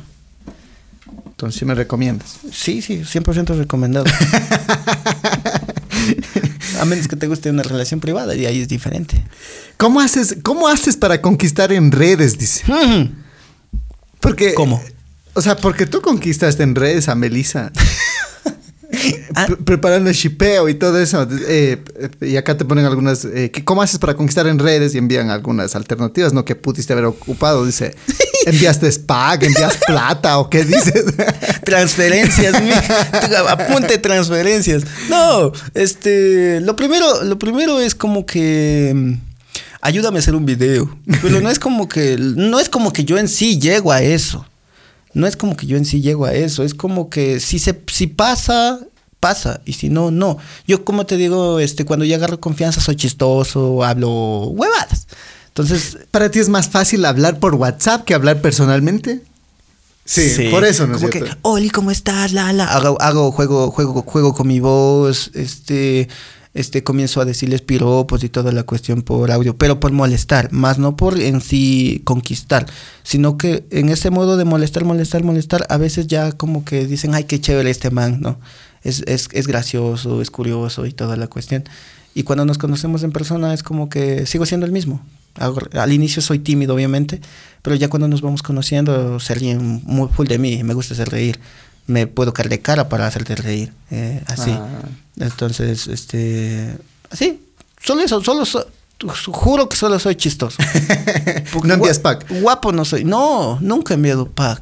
[1.25, 2.37] Entonces sí me recomiendas.
[2.51, 4.05] Sí, sí, 100% recomendado.
[6.79, 9.23] A menos que te guste una relación privada y ahí es diferente.
[9.77, 12.37] ¿Cómo haces, cómo haces para conquistar en redes?
[12.37, 12.63] Dice.
[14.19, 14.53] Porque.
[14.53, 14.81] ¿Cómo?
[15.33, 17.71] O sea, porque tú conquistaste en redes a Melissa.
[19.35, 19.45] Ah.
[19.45, 21.27] Pre- preparando el shipeo y todo eso.
[21.47, 21.77] Eh,
[22.21, 23.23] y acá te ponen algunas.
[23.25, 24.95] eh, ¿Cómo haces para conquistar en redes?
[24.95, 26.43] Y envían algunas alternativas, ¿no?
[26.43, 27.65] Que pudiste haber ocupado.
[27.65, 27.93] Dice,
[28.47, 29.43] ¿enviaste SPAC?
[29.43, 30.39] ¿Envías plata?
[30.39, 31.05] ¿O qué dices?
[31.63, 32.55] Transferencias,
[33.47, 34.83] apunte transferencias.
[35.09, 39.13] No, este, lo primero, lo primero es como que mm,
[39.81, 43.17] ayúdame a hacer un video, pero no es como que no es como que yo
[43.19, 44.45] en sí llego a eso.
[45.13, 47.79] No es como que yo en sí llego a eso, es como que si se
[47.87, 48.79] si pasa
[49.19, 50.37] pasa y si no no.
[50.67, 55.07] Yo como te digo, este cuando ya agarro confianza soy chistoso, hablo huevadas.
[55.47, 59.21] Entonces, ¿Para ti es más fácil hablar por WhatsApp que hablar personalmente?
[60.05, 61.31] Sí, por eso, ¿no es como cierto?
[61.31, 62.31] que, Oli, ¿cómo estás?
[62.31, 62.65] La, la.
[62.65, 66.07] Hago, hago juego, juego, juego con mi voz, este,
[66.53, 70.79] este, comienzo a decirles piropos y toda la cuestión por audio, pero por molestar, más
[70.79, 72.65] no por en sí conquistar,
[73.03, 77.13] sino que en ese modo de molestar, molestar, molestar, a veces ya como que dicen,
[77.13, 78.39] ay, qué chévere este man, ¿no?
[78.83, 81.65] Es, es, es gracioso, es curioso y toda la cuestión.
[82.15, 85.03] Y cuando nos conocemos en persona es como que sigo siendo el mismo.
[85.73, 87.21] Al inicio soy tímido, obviamente,
[87.61, 91.09] pero ya cuando nos vamos conociendo se ríen muy full de mí, me gusta hacer
[91.09, 91.39] reír.
[91.89, 94.51] Me puedo caer de cara para hacerte reír, eh, así.
[94.51, 94.67] Ah.
[95.19, 96.77] Entonces, este,
[97.09, 97.41] así,
[97.83, 98.67] solo eso, solo so-
[99.31, 100.57] juro que solo soy chistoso.
[101.63, 102.27] No envías pack.
[102.41, 103.03] Guapo no soy.
[103.05, 104.61] No, nunca he enviado pack.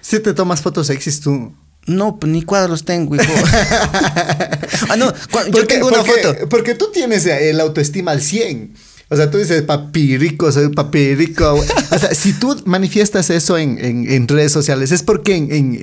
[0.00, 1.52] Si te tomas fotos sexys tú.
[1.84, 3.24] No, ni cuadros tengo, hijo.
[4.88, 5.12] ah, no,
[5.52, 6.48] yo tengo una porque- foto.
[6.48, 8.74] Porque tú tienes eh, el autoestima al 100.
[9.12, 11.54] O sea, tú dices papi rico, soy papi rico.
[11.90, 15.78] O sea, si tú manifiestas eso en, en- en redes sociales, es porque en, en-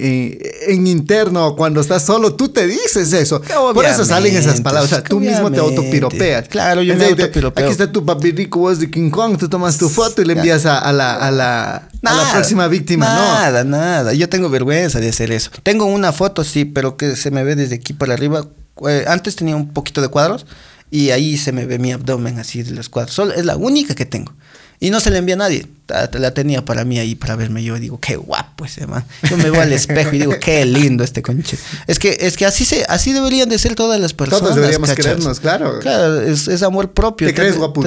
[0.68, 3.42] en- interno, cuando estás solo, tú te dices eso.
[3.74, 4.92] Por eso salen esas palabras.
[4.92, 6.48] O sea, tú mismo te autopiropeas.
[6.50, 7.64] Claro, yo me Entonces, autopiropeo.
[7.66, 10.34] Aquí está tu papi rico, vos de King Kong, tú tomas tu foto y le
[10.34, 13.06] envías a, a la, a, la, a la próxima víctima.
[13.06, 13.16] No.
[13.22, 14.14] Nada, nada.
[14.14, 15.52] Yo tengo vergüenza de hacer eso.
[15.62, 18.46] Tengo una foto, sí, pero que se me ve desde aquí para arriba.
[18.88, 20.46] Eh, antes tenía un poquito de cuadros
[20.92, 23.14] y ahí se me ve mi abdomen así de los cuadros.
[23.14, 24.34] Solo, es la única que tengo.
[24.82, 25.68] Y no se la envía a nadie.
[26.14, 27.64] La tenía para mí ahí para verme.
[27.64, 29.04] Yo digo, qué guapo ese man.
[29.30, 31.58] Yo me veo al espejo y digo, qué lindo este conche.
[31.86, 34.42] Es que, es que así se, así deberían de ser todas las personas.
[34.42, 35.06] Todos deberíamos ¿cachas?
[35.06, 35.80] querernos, claro.
[35.80, 37.28] Claro, es, es amor propio.
[37.28, 37.84] ¿Te crees guapo?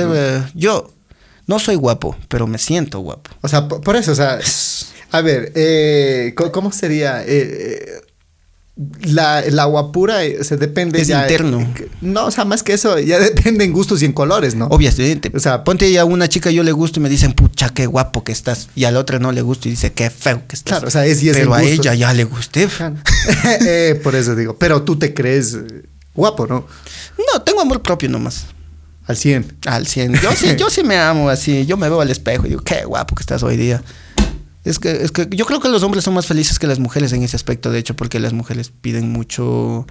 [0.54, 0.92] yo
[1.46, 3.30] no soy guapo, pero me siento guapo.
[3.40, 4.38] O sea, por, por eso, o sea,
[5.12, 7.24] a ver, eh, ¿cómo sería?
[7.26, 8.02] Eh,
[9.02, 11.22] la, la guapura eh, se depende Es ya.
[11.22, 11.60] interno.
[11.60, 14.66] eh, no, o sea, más que eso, ya depende en gustos y en colores, ¿no?
[14.66, 15.30] Obviamente.
[15.34, 18.24] O sea, ponte a una chica yo le gusto y me dicen, pucha, qué guapo
[18.24, 18.68] que estás.
[18.74, 20.78] Y al otro no le gusto y dice, qué feo que estás.
[20.78, 22.68] Claro, o sea, es- y es Pero el a ella ya le gusté.
[23.64, 25.82] Eh, por eso digo, pero tú te crees eh,
[26.14, 26.66] guapo, ¿no?
[27.32, 28.46] No, tengo amor propio nomás.
[29.06, 29.58] Al 100.
[29.66, 30.14] Al 100.
[30.20, 31.66] Yo sí, yo sí me amo así.
[31.66, 33.82] Yo me veo al espejo y digo, qué guapo que estás hoy día.
[34.64, 37.12] Es que, es que yo creo que los hombres son más felices que las mujeres
[37.12, 39.86] en ese aspecto, de hecho, porque las mujeres piden mucho.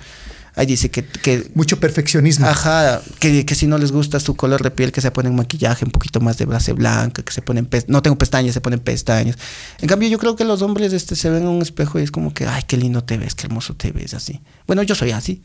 [0.55, 2.45] Ahí dice que, que Mucho perfeccionismo.
[2.45, 5.85] Ajá, que, que si no les gusta su color de piel, que se ponen maquillaje,
[5.85, 9.37] un poquito más de base blanca, que se ponen no tengo pestañas, se ponen pestañas.
[9.79, 12.11] En cambio, yo creo que los hombres este, se ven en un espejo y es
[12.11, 14.41] como que, ay, qué lindo te ves, qué hermoso te ves, así.
[14.67, 15.41] Bueno, yo soy así.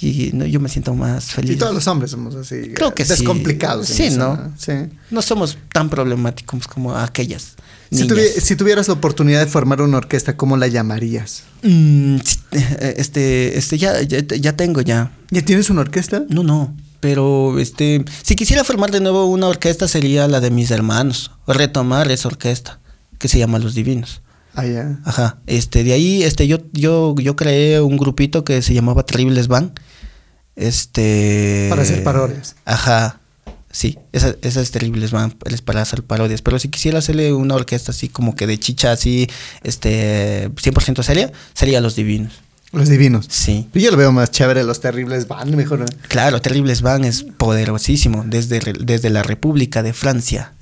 [0.00, 1.52] Y no, yo me siento más feliz.
[1.52, 2.72] Y todos los hombres somos así.
[2.74, 3.10] Creo que sí.
[3.10, 3.86] Descomplicados.
[3.86, 4.52] Sí, eso, ¿no?
[4.58, 4.72] Sí.
[5.10, 7.54] No somos tan problemáticos como aquellas.
[7.94, 8.16] Si, niñas.
[8.18, 11.44] tuvi- si tuvieras la oportunidad de formar una orquesta, ¿cómo la llamarías?
[11.62, 15.12] Mm, sí, eh, este, este, ya, ya, ya tengo ya.
[15.30, 16.24] ¿Ya tienes una orquesta?
[16.28, 16.74] No, no.
[17.00, 21.30] Pero este, si quisiera formar de nuevo una orquesta sería la de mis hermanos.
[21.46, 22.80] Retomar esa orquesta
[23.18, 24.22] que se llama Los Divinos.
[24.54, 24.98] Ah, ya.
[25.04, 25.38] Ajá.
[25.46, 29.72] Este, de ahí, este, yo, yo, yo creé un grupito que se llamaba Terribles Van.
[30.56, 31.66] Este.
[31.70, 32.56] Para hacer parodias.
[32.64, 33.20] Ajá.
[33.74, 36.42] Sí, esa- esas terribles van es para hacer parodias.
[36.42, 39.26] Pero si quisiera hacerle una orquesta así como que de chicha así,
[39.64, 42.32] este, 100% seria, sería Los Divinos.
[42.70, 43.26] Los divinos.
[43.28, 43.68] Sí.
[43.74, 45.78] Yo lo veo más chévere, los terribles van mejor.
[45.80, 45.86] ¿no?
[46.08, 50.54] Claro, Terribles Van es poderosísimo desde, desde la República de Francia.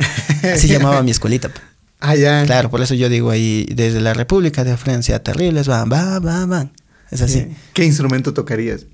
[0.43, 1.51] Así llamaba mi escuelita.
[2.05, 2.45] Ah, ya.
[2.47, 6.51] Claro, por eso yo digo ahí, desde la República de Francia, Terribles Van, van, van,
[6.51, 6.73] van.
[7.13, 7.43] Es así.
[7.43, 7.47] Sí.
[7.75, 8.87] ¿Qué instrumento tocarías?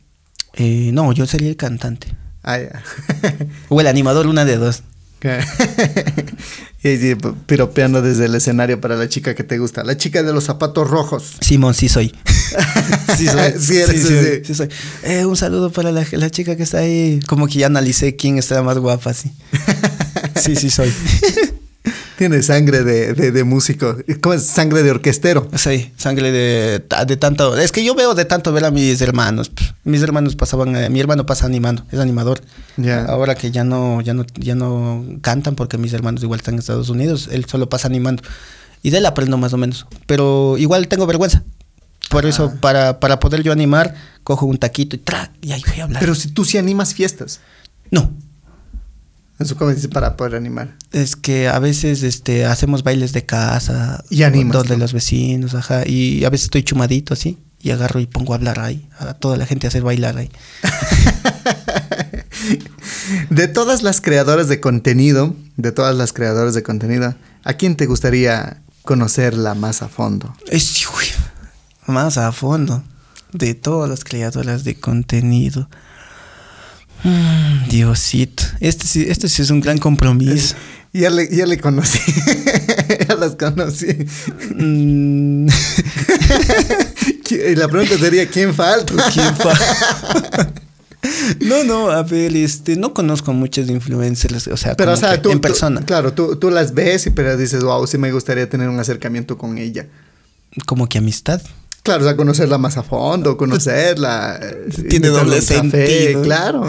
[0.52, 2.08] Eh, no, yo sería el cantante.
[2.42, 2.82] Ah, ya.
[3.68, 4.82] O el animador, una de dos.
[6.82, 7.16] y ahí,
[7.46, 9.82] piropeando desde el escenario para la chica que te gusta.
[9.82, 11.36] La chica de los zapatos rojos.
[11.40, 12.14] Simón, sí soy.
[13.16, 14.44] Sí eres, sí.
[14.44, 14.68] sí soy.
[15.02, 17.20] Eh, un saludo para la, la chica que está ahí.
[17.26, 19.32] Como que ya analicé quién está más guapa, sí.
[20.36, 20.92] Sí, sí soy.
[22.18, 23.96] Tiene sangre de, de, de músico.
[24.20, 24.42] ¿Cómo es?
[24.42, 25.48] Sangre de orquestero.
[25.54, 27.56] Sí, sangre de, de tanto.
[27.56, 29.52] Es que yo veo de tanto ver a mis hermanos.
[29.84, 32.40] Mis hermanos pasaban, eh, mi hermano pasa animando, es animador.
[32.76, 33.04] Ya.
[33.04, 36.58] Ahora que ya no, ya no, ya no cantan porque mis hermanos igual están en
[36.58, 38.24] Estados Unidos, él solo pasa animando.
[38.82, 39.86] Y de él aprendo más o menos.
[40.06, 41.44] Pero igual tengo vergüenza.
[42.10, 45.78] Por eso, para, para poder yo animar, cojo un taquito y track, y ahí voy
[45.78, 46.00] a hablar.
[46.00, 47.38] Pero si tú sí animas fiestas.
[47.92, 48.10] no,
[49.38, 49.56] En su
[49.90, 50.74] para poder animar.
[50.90, 54.02] es que a veces este, hacemos bailes de casa.
[54.10, 54.80] Y animas, Donde ¿no?
[54.80, 55.86] los vecinos, ajá.
[55.86, 57.38] Y a veces estoy chumadito así.
[57.60, 58.88] Y agarro y pongo a hablar ahí.
[58.98, 60.30] A toda la gente a hacer bailar ahí.
[63.30, 67.86] De todas las creadoras de contenido, de todas las creadoras de contenido, ¿a quién te
[67.86, 70.34] gustaría conocerla más a fondo?
[70.46, 71.06] Es, uy,
[71.86, 72.82] más a fondo.
[73.32, 75.68] De todas las creadoras de contenido.
[77.04, 78.42] Mm, Diosito.
[78.60, 80.54] Este sí, este sí es un gran compromiso.
[80.92, 81.98] Ya le, ya le conocí.
[83.08, 83.86] ya las conocí.
[84.54, 85.48] Mm,
[87.30, 88.94] Y la pregunta sería, ¿quién falta?
[89.12, 90.48] ¿Quién fa-
[91.40, 95.30] No, no, a ver, este, no conozco muchos influencers, o sea, Pero, o sea, tú,
[95.30, 95.82] en tú- persona.
[95.84, 99.36] claro, tú, tú las ves y pero dices, wow, sí me gustaría tener un acercamiento
[99.36, 99.86] con ella.
[100.66, 101.42] Como que amistad.
[101.88, 104.38] Claro, o sea, conocerla más a fondo, conocerla.
[104.42, 106.20] eh, Tiene doble café, sentido.
[106.20, 106.66] Claro.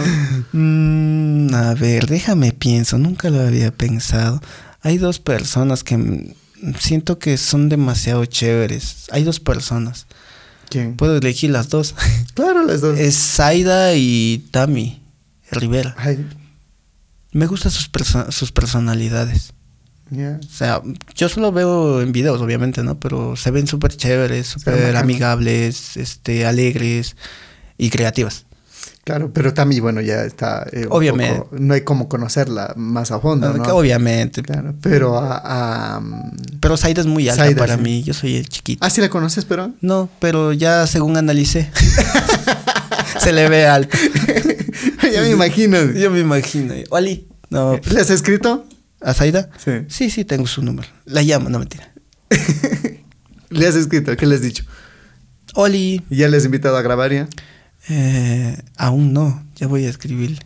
[0.53, 4.39] Mm, a ver, déjame pienso, nunca lo había pensado.
[4.81, 6.33] Hay dos personas que
[6.79, 9.07] siento que son demasiado chéveres.
[9.11, 10.07] Hay dos personas.
[10.69, 10.95] ¿Quién?
[10.95, 11.95] Puedo elegir las dos.
[12.33, 12.97] Claro, las dos.
[12.97, 15.01] Es Zaida y Tami
[15.51, 15.95] Rivera.
[15.97, 16.25] Ay,
[17.33, 19.51] Me gustan sus, perso- sus personalidades.
[20.11, 20.39] Ya.
[20.43, 20.81] O sea,
[21.15, 22.99] yo solo veo en videos, obviamente, ¿no?
[22.99, 27.15] Pero se ven súper chéveres, súper amigables, este, alegres
[27.77, 28.45] y creativas.
[29.05, 30.67] Claro, pero también, bueno, ya está.
[30.71, 31.39] eh, Obviamente.
[31.39, 33.63] poco- no hay como conocerla más a fondo, ¿no?
[33.75, 34.43] Obviamente.
[34.43, 35.95] Claro, pero a.
[35.95, 37.81] a, mm, Pero Zaida es muy alta para sí.
[37.81, 38.03] mí.
[38.03, 38.85] Yo soy el chiquito.
[38.85, 39.71] ah, sí la conoces, pero.
[39.81, 41.71] No, pero ya según analicé.
[43.19, 43.97] se le ve alto.
[45.13, 45.77] ya me imagino.
[45.93, 46.73] Yo me imagino.
[46.89, 47.27] Oli.
[47.49, 48.65] No, pues, ¿Le has escrito?
[49.01, 49.49] ¿A Zaida?
[49.63, 49.71] Sí.
[49.87, 50.87] Sí, sí, tengo su número.
[51.05, 51.93] La llamo, no mentira.
[53.49, 54.15] ¿Le has escrito?
[54.15, 54.63] ¿Qué le has dicho?
[55.55, 56.03] Oli.
[56.09, 57.27] ¿Ya le has invitado a grabar ya?
[57.89, 60.39] Eh, aún no, ya voy a escribirle.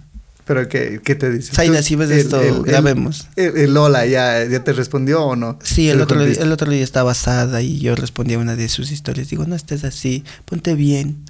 [0.45, 1.53] ¿Pero qué, qué te dice?
[1.53, 3.29] Zaida, si ves esto, grabemos.
[3.37, 5.57] El, el Lola ya, ya te respondió o no?
[5.63, 8.39] Sí, el ¿Te lo otro, día, el otro día estaba asada y yo respondí a
[8.39, 9.29] una de sus historias.
[9.29, 11.23] Digo, no estés así, ponte bien.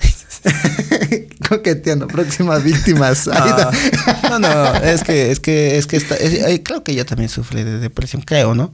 [1.47, 3.71] Coqueteando, próxima víctima, Zaida.
[4.29, 7.29] No, no, no, es que, es que, es que está, es- creo que ella también
[7.29, 8.73] sufre de depresión, creo, ¿no?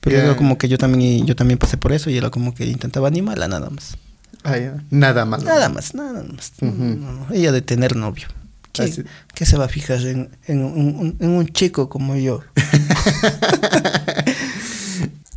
[0.00, 0.24] Pero Ya.
[0.24, 3.08] era como que yo también, yo también pasé por eso y era como que intentaba
[3.08, 3.96] animarla nada más.
[4.44, 4.56] Ah.
[4.90, 5.42] Nada más.
[5.42, 6.52] Nada más, nada más.
[6.62, 6.72] Ujú.
[6.74, 8.26] No, no, Ella de tener novio.
[8.72, 9.04] ¿Qué,
[9.34, 12.40] qué se va a fijar en, en un, un- en un chico como yo?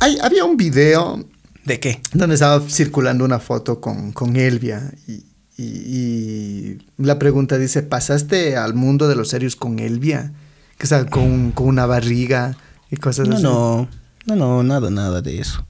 [0.00, 1.24] Hay- había un video
[1.64, 2.00] ¿De qué?
[2.12, 5.24] donde estaba circulando una foto con, con Elvia y,
[5.56, 10.32] y- y la pregunta dice, ¿pasaste al mundo de los serios con Elvia?
[10.78, 12.56] Que está con, con una barriga
[12.90, 13.42] y cosas No, así.
[13.44, 13.88] no,
[14.26, 15.64] no, no, nada, nada de eso.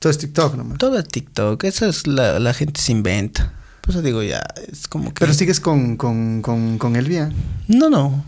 [0.00, 0.78] Todo es TikTok nomás.
[0.78, 3.54] Todo es TikTok, eso es la, la gente se inventa.
[3.80, 5.20] Por eso digo ya, es como que...
[5.20, 7.30] Pero sigues con, con, con, con Elvia.
[7.68, 8.24] No, no,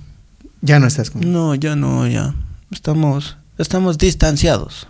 [0.60, 2.34] Ya no estás con no, ya no, ya.
[2.70, 4.86] Estamos, estamos distanciados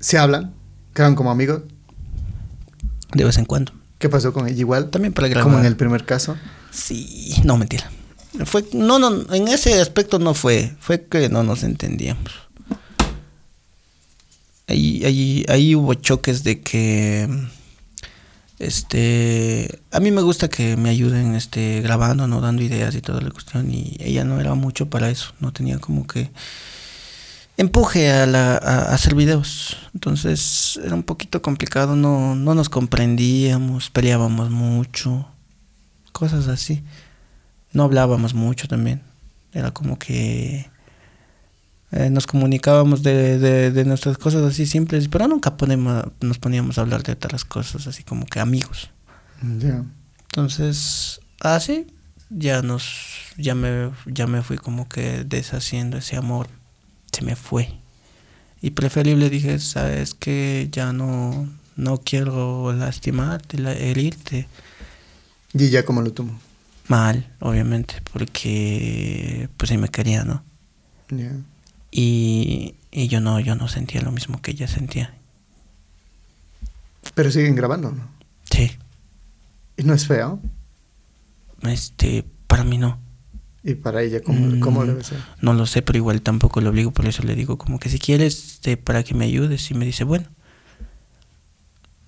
[0.00, 0.52] ¿Se hablan?
[0.94, 1.62] ¿Quedan como amigos?
[3.14, 3.72] de vez en cuando.
[3.98, 4.90] ¿Qué pasó con ella igual?
[4.90, 5.44] También para grabar.
[5.44, 6.36] Como en el primer caso.
[6.70, 7.90] Sí, no, mentira.
[8.44, 12.30] Fue, no, no, en ese aspecto no fue, fue que no nos entendíamos.
[14.68, 17.26] Ahí, ahí, ahí hubo choques de que,
[18.58, 23.22] este, a mí me gusta que me ayuden, este, grabando, no dando ideas y toda
[23.22, 26.30] la cuestión, y ella no era mucho para eso, no tenía como que
[27.58, 29.76] empuje a, la, a, hacer videos.
[29.92, 35.28] Entonces era un poquito complicado, no, no nos comprendíamos, peleábamos mucho,
[36.12, 36.82] cosas así.
[37.72, 39.02] No hablábamos mucho también.
[39.52, 40.70] Era como que
[41.90, 46.78] eh, nos comunicábamos de, de, de nuestras cosas así simples, pero nunca ponemos, nos poníamos
[46.78, 48.90] a hablar de otras cosas así como que amigos.
[49.42, 51.86] Entonces, así
[52.30, 52.84] ya nos,
[53.36, 56.48] ya me, ya me fui como que deshaciendo ese amor,
[57.12, 57.74] se me fue.
[58.60, 64.48] Y preferible dije, sabes que ya no, no quiero lastimarte, la- herirte.
[65.54, 66.38] ¿Y ella cómo lo tomó?
[66.88, 70.42] Mal, obviamente, porque pues sí me quería, ¿no?
[71.10, 71.32] Ya.
[71.90, 75.14] Y, y yo no, yo no sentía lo mismo que ella sentía.
[77.14, 78.08] Pero siguen grabando, ¿no?
[78.50, 78.70] Sí,
[79.76, 80.40] Y no es feo.
[81.62, 82.98] este, para mí no.
[83.64, 85.18] Y para ella, ¿cómo, Mm, cómo debe ser?
[85.40, 87.98] No lo sé, pero igual tampoco lo obligo, por eso le digo como que si
[87.98, 90.26] quieres, este, para que me ayudes, y me dice, bueno.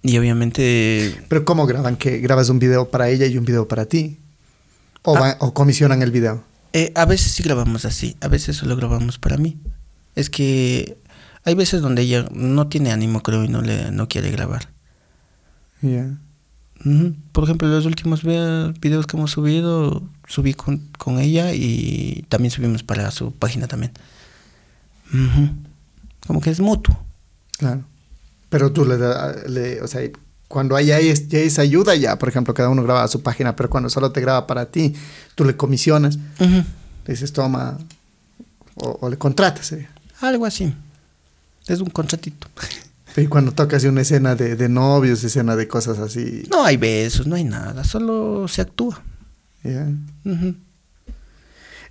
[0.03, 1.97] Y obviamente, Pero ¿cómo graban?
[1.97, 4.19] ¿Que grabas un video para ella y un video para ti?
[5.03, 5.21] ¿O, Ah.
[5.21, 6.45] va- o comisionan el video?
[6.73, 9.59] eh, a veces sí grabamos así, a veces solo grabamos para mí.
[10.15, 10.97] Es que
[11.45, 14.69] hay veces donde ella no tiene ánimo, creo, y no, le, no quiere grabar.
[15.83, 16.17] Ya.
[16.85, 17.15] Ujú.
[17.33, 22.83] Por ejemplo, los últimos videos que hemos subido, subí con, con ella y también subimos
[22.85, 23.93] para su página también.
[26.27, 26.97] Como que es mutuo.
[27.59, 27.83] Claro.
[28.49, 28.97] Pero tú le
[29.49, 30.01] le- o sea,
[30.49, 34.11] cuando hay, esa ayuda, ya, por ejemplo, cada uno graba su página, pero cuando solo
[34.13, 34.95] te graba para ti,
[35.35, 36.65] tú le comisionas, le
[37.07, 37.79] dices, toma,
[38.75, 39.73] o, o le contratas.
[39.73, 39.89] eh.
[40.21, 40.73] Algo así.
[41.67, 42.49] Es un contratito.
[43.17, 47.27] Y cuando tocas una escena de, de novios, escena de cosas así, No hay besos,
[47.27, 49.03] no hay nada, solo se actúa.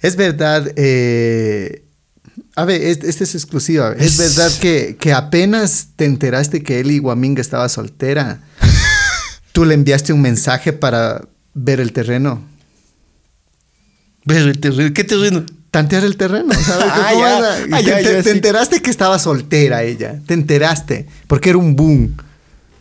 [0.02, 1.84] Es verdad, eh,
[2.56, 3.94] a ver, es- este es exclusiva.
[3.98, 8.42] Es, Es- verdad que, que apenas te enteraste que Eli Guaminga estaba soltera,
[9.52, 12.42] tú le enviaste un mensaje para ver el terreno.
[14.26, 15.46] Ver el terreno, ¿Qué terreno?
[15.72, 16.86] Tantear el terreno, ¿sabes?
[16.92, 18.30] Ah, Ah, te, ya, te- ya, te sí.
[18.30, 20.20] enteraste que estaba soltera ella.
[20.26, 21.08] Te enteraste.
[21.28, 22.16] Porque era un boom.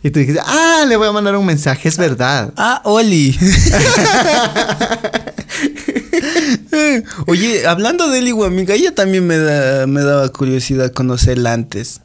[0.01, 2.53] Y tú dijiste, ah, le voy a mandar un mensaje, es verdad.
[2.55, 3.37] Ah, Oli.
[7.27, 12.01] Oye, hablando de Eli Guamiga, ella también me, da, me daba curiosidad conocerla antes.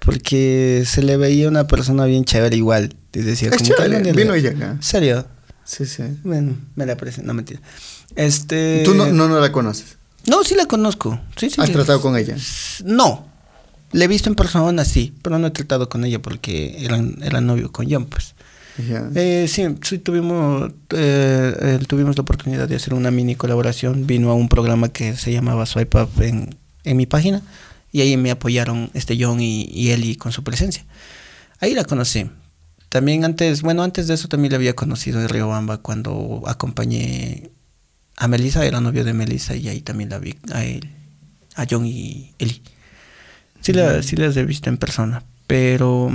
[0.00, 2.94] Porque se le veía una persona bien chévere igual.
[3.12, 4.76] Y decía, Es como chévere, vino ella acá.
[4.80, 5.26] ¿Serio?
[5.64, 6.04] Sí, sí.
[6.22, 7.60] Bueno, me la presento, no mentira.
[8.14, 8.82] Este.
[8.84, 9.96] Tú no, no, no la conoces.
[10.26, 11.20] No, sí la conozco.
[11.36, 11.60] Sí, sí.
[11.60, 12.36] ¿Has tratado con ella?
[12.84, 13.26] No.
[13.92, 17.40] Le he visto en persona, sí, pero no he tratado con ella porque eran, era
[17.40, 18.34] novio con John, pues.
[18.88, 19.08] Ya.
[19.14, 24.06] Eh, sí, sí tuvimos, eh, tuvimos la oportunidad de hacer una mini colaboración.
[24.06, 27.42] Vino a un programa que se llamaba Swipe Up en, en mi página
[27.90, 30.84] y ahí me apoyaron este John y, y Eli con su presencia.
[31.60, 32.28] Ahí la conocí.
[32.88, 37.50] También antes, bueno, antes de eso también la había conocido en Riobamba cuando acompañé
[38.16, 40.88] a Melissa, era novio de Melissa y ahí también la vi a él,
[41.54, 42.62] a John y Eli.
[43.66, 46.10] Sí, la, sí las he visto en persona, pero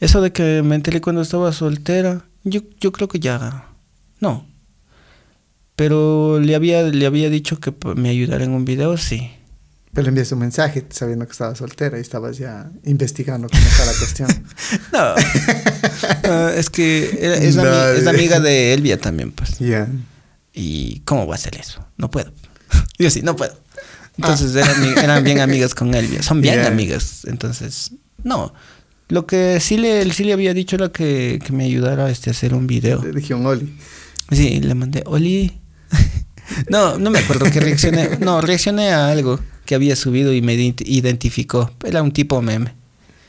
[0.00, 3.66] eso de que me enteré cuando estaba soltera, yo, yo creo que ya
[4.20, 4.46] no.
[5.76, 9.30] Pero le había, le había dicho que me ayudara en un video, sí.
[9.92, 13.84] Pero le enviaste un mensaje sabiendo que estaba soltera y estabas ya investigando cómo está
[13.86, 14.28] la cuestión.
[14.92, 15.14] No,
[16.28, 17.04] No, es que
[17.46, 19.58] es, la, No, ami- es amiga de Elvia también, pues.
[19.58, 19.88] Ya.
[20.52, 21.84] ¿Y cómo va a hacer eso?
[21.96, 22.32] No puedo.
[22.98, 23.54] Yo sí, no puedo.
[24.18, 26.22] Entonces eran, bien amigas con Elvia.
[26.22, 26.66] Son bien Yeah.
[26.68, 27.24] amigas.
[27.26, 27.92] Entonces,
[28.24, 28.52] no.
[29.08, 32.32] Lo que sí le, sí le había dicho era que, que me ayudara este, a
[32.32, 33.02] hacer un video.
[33.02, 33.72] Le dije un Oli.
[34.30, 35.52] Sí, le mandé, Oli.
[36.68, 38.18] no, no me acuerdo que reaccioné.
[38.20, 41.70] No, reaccioné a algo que había subido y me ident- identificó.
[41.84, 42.74] Era un tipo meme.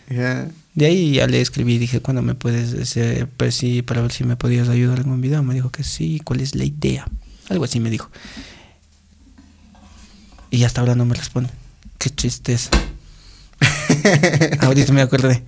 [0.09, 0.49] Ya.
[0.75, 4.23] De ahí ya le escribí, dije, ¿cuándo me puedes hacer, pues sí, para ver si
[4.23, 5.43] me podías ayudar en un video?
[5.43, 7.05] Me dijo que sí, ¿cuál es la idea?
[7.49, 8.09] Algo así me dijo.
[10.51, 11.49] Y hasta ahora no me responde.
[11.97, 12.69] Qué tristeza.
[14.61, 15.43] Ahorita me acordé.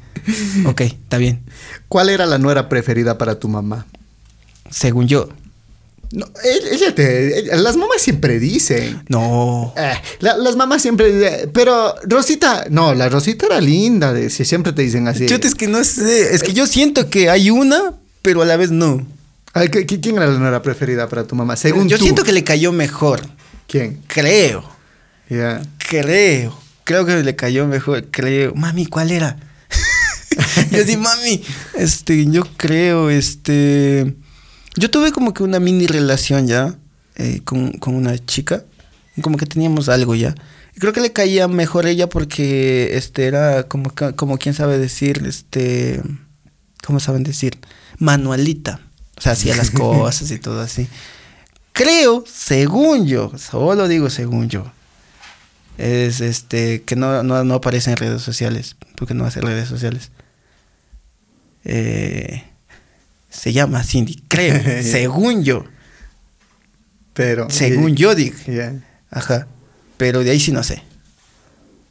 [0.65, 1.44] Ok, está bien.
[1.88, 3.86] ¿Cuál era la nuera preferida para tu mamá?
[4.69, 5.30] Según yo.
[6.14, 9.02] No, ella te, ella- las mamás siempre dicen.
[9.07, 9.73] No.
[9.78, 14.44] Eh, la- las mamás siempre dicen, pero Rosita, no, la Rosita era linda, de, si
[14.44, 15.26] siempre te dicen así.
[15.26, 16.36] Yo es que no sé.
[16.36, 19.07] Es que yo siento que hay una, pero a la vez no.
[19.53, 21.56] Ay, ¿qué- qué- ¿Quién era la nuera preferida para tu mamá?
[21.56, 22.03] Según yo tú.
[22.03, 23.22] siento que le cayó mejor.
[23.68, 24.02] ¿Quién?
[24.07, 24.69] Creo.
[25.32, 25.62] Ya.
[25.78, 26.60] Creo.
[26.84, 28.06] Creo que le cayó mejor.
[28.12, 28.53] Creo.
[28.53, 29.38] Mami, ¿cuál era?
[30.72, 31.41] yo sí, mami.
[31.78, 34.14] Este, yo creo, este.
[34.76, 36.76] Yo tuve como que una mini relación ya
[37.16, 38.66] eh, con, con una chica.
[39.22, 40.36] Como que teníamos algo ya.
[40.76, 45.24] Y creo que le caía mejor ella porque este era como, como quien sabe decir,
[45.26, 46.02] este.
[46.86, 47.58] ¿Cómo saben decir?
[47.99, 48.82] Manualita.
[49.18, 50.90] O sea, hacía las cosas y todo así.
[51.72, 54.70] Creo, según yo, solo digo según yo,
[55.77, 60.11] es este que no, no, no aparece en redes sociales, porque no hace redes sociales.
[61.64, 62.43] Eh,
[63.30, 65.65] se llama Cindy, creo, según yo,
[67.14, 67.49] Pero.
[67.49, 68.73] según yo digo, Ya.
[69.10, 69.48] ajá,
[69.98, 70.84] pero de ahí sí no sé.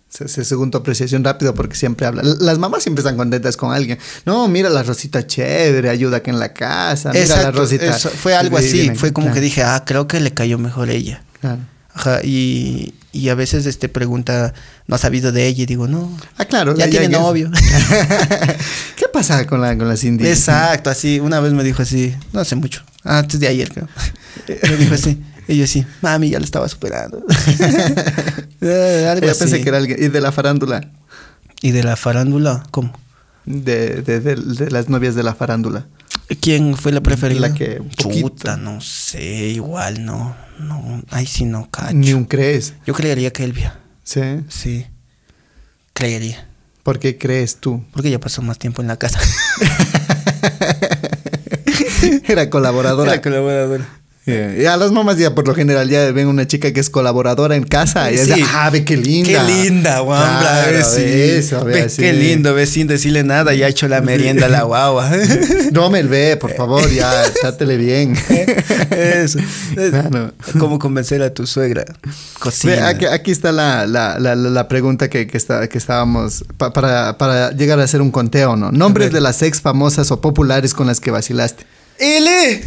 [0.08, 2.22] Se, se- según tu apreciación rápido, porque siempre habla.
[2.24, 3.96] Las mamás siempre están contentas con alguien.
[4.26, 7.12] No, mira la Rosita chévere, ayuda aquí en la casa.
[7.12, 7.94] Mira la Rosita.
[7.96, 10.90] eso fue algo así, fue como claro, que dije, ah, creo que le cayó mejor
[10.90, 11.22] ella.
[11.40, 11.60] claro.
[11.94, 14.54] Ajá, y, y a veces este pregunta,
[14.86, 15.64] ¿no ha sabido de ella?
[15.64, 16.76] Y digo, no, Ah, claro.
[16.76, 17.50] ya tiene novio.
[18.96, 20.26] ¿Qué pasa con la, con la Cindy?
[20.26, 23.88] Exacto, así, una vez me dijo así, no hace mucho, antes de ayer creo.
[24.62, 27.24] Me dijo así, y yo así, mami, ya lo estaba superando.
[28.60, 29.38] Algo Yo así.
[29.40, 30.02] pensé que era alguien.
[30.02, 30.90] Y de la farándula.
[31.62, 32.62] ¿Y de la farándula?
[32.70, 32.92] ¿Cómo?
[33.46, 35.86] De, de, de- de las novias de la farándula.
[36.40, 37.40] ¿Quién fue la preferida?
[37.48, 37.80] La que.
[37.96, 41.94] Chuta, no sé, igual no, no, ahí sí no cacho.
[41.94, 42.74] Ni un crees.
[42.86, 44.20] Yo creería que Elvia, Sí.
[44.48, 44.86] sí,
[45.92, 46.46] creería,
[46.82, 47.84] ¿Por qué crees tú?
[47.92, 49.18] porque ya pasó más tiempo en la casa.
[52.26, 53.12] Era colaboradora.
[53.12, 53.88] Era colaboradora.
[54.26, 54.54] Yeah.
[54.54, 57.56] Y a las mamás ya por lo general ya ven una chica que es colaboradora
[57.56, 58.44] en casa y es Sí.
[58.52, 59.46] ah, ve qué linda.
[59.46, 60.40] Qué linda, guambra.
[60.40, 61.02] Claro, ve, sí.
[61.38, 62.02] eso, ve Ve, así.
[62.02, 65.10] Qué lindo, ve sin decirle nada, ya ha hecho la merienda la guagua.
[65.72, 67.10] No me ve, por favor, ya,
[67.40, 68.14] trátele bien.
[68.90, 69.38] Eso.
[69.74, 70.32] Claro.
[70.58, 71.84] ¿Cómo convencer a tu suegra?
[72.38, 72.74] Cocina.
[72.74, 77.16] Ve, aquí, aquí está la, la, la, pregunta que, que, está, que estábamos pa- para,
[77.18, 78.70] para llegar a hacer un conteo, ¿no?
[78.70, 81.64] Nombres de las ex famosas o populares con las que vacilaste.
[81.98, 82.62] L.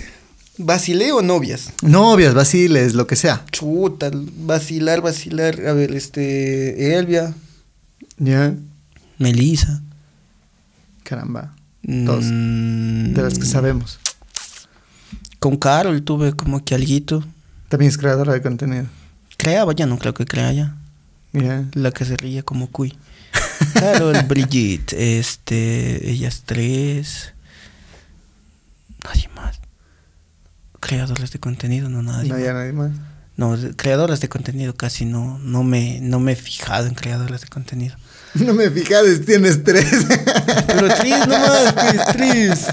[0.57, 1.71] ¿Vacilé o novias?
[1.81, 3.43] Novias, vaciles, lo que sea.
[3.51, 5.65] Chuta, vacilar, vacilar.
[5.65, 6.95] A ver, este.
[6.97, 7.33] Elvia,
[8.17, 8.53] Ya,
[9.17, 9.81] Melissa.
[11.03, 11.55] caramba.
[11.81, 12.25] Dos.
[12.25, 13.99] Mm, De las que sabemos.
[15.39, 17.23] Con Carol tuve como que alguito.
[17.67, 18.85] También es creadora de contenido.
[19.37, 20.77] Creaba, ya no creo que crea ya.
[21.33, 21.65] Ya.
[21.73, 22.95] La que se ría como cuy.
[23.73, 27.33] Carol, Brigitte, este, ellas tres.
[29.03, 29.59] Nadie más.
[30.85, 32.27] Creadores de contenido, no nadie.
[32.29, 32.43] No, más.
[32.43, 32.91] ya nadie más.
[33.37, 37.47] No, creadoras de contenido casi no, no me, no me he fijado en creadoras de
[37.47, 37.95] contenido.
[38.35, 40.07] No me fijas, tienes tres.
[40.65, 41.75] Pero tres nomás,
[42.13, 42.65] tres.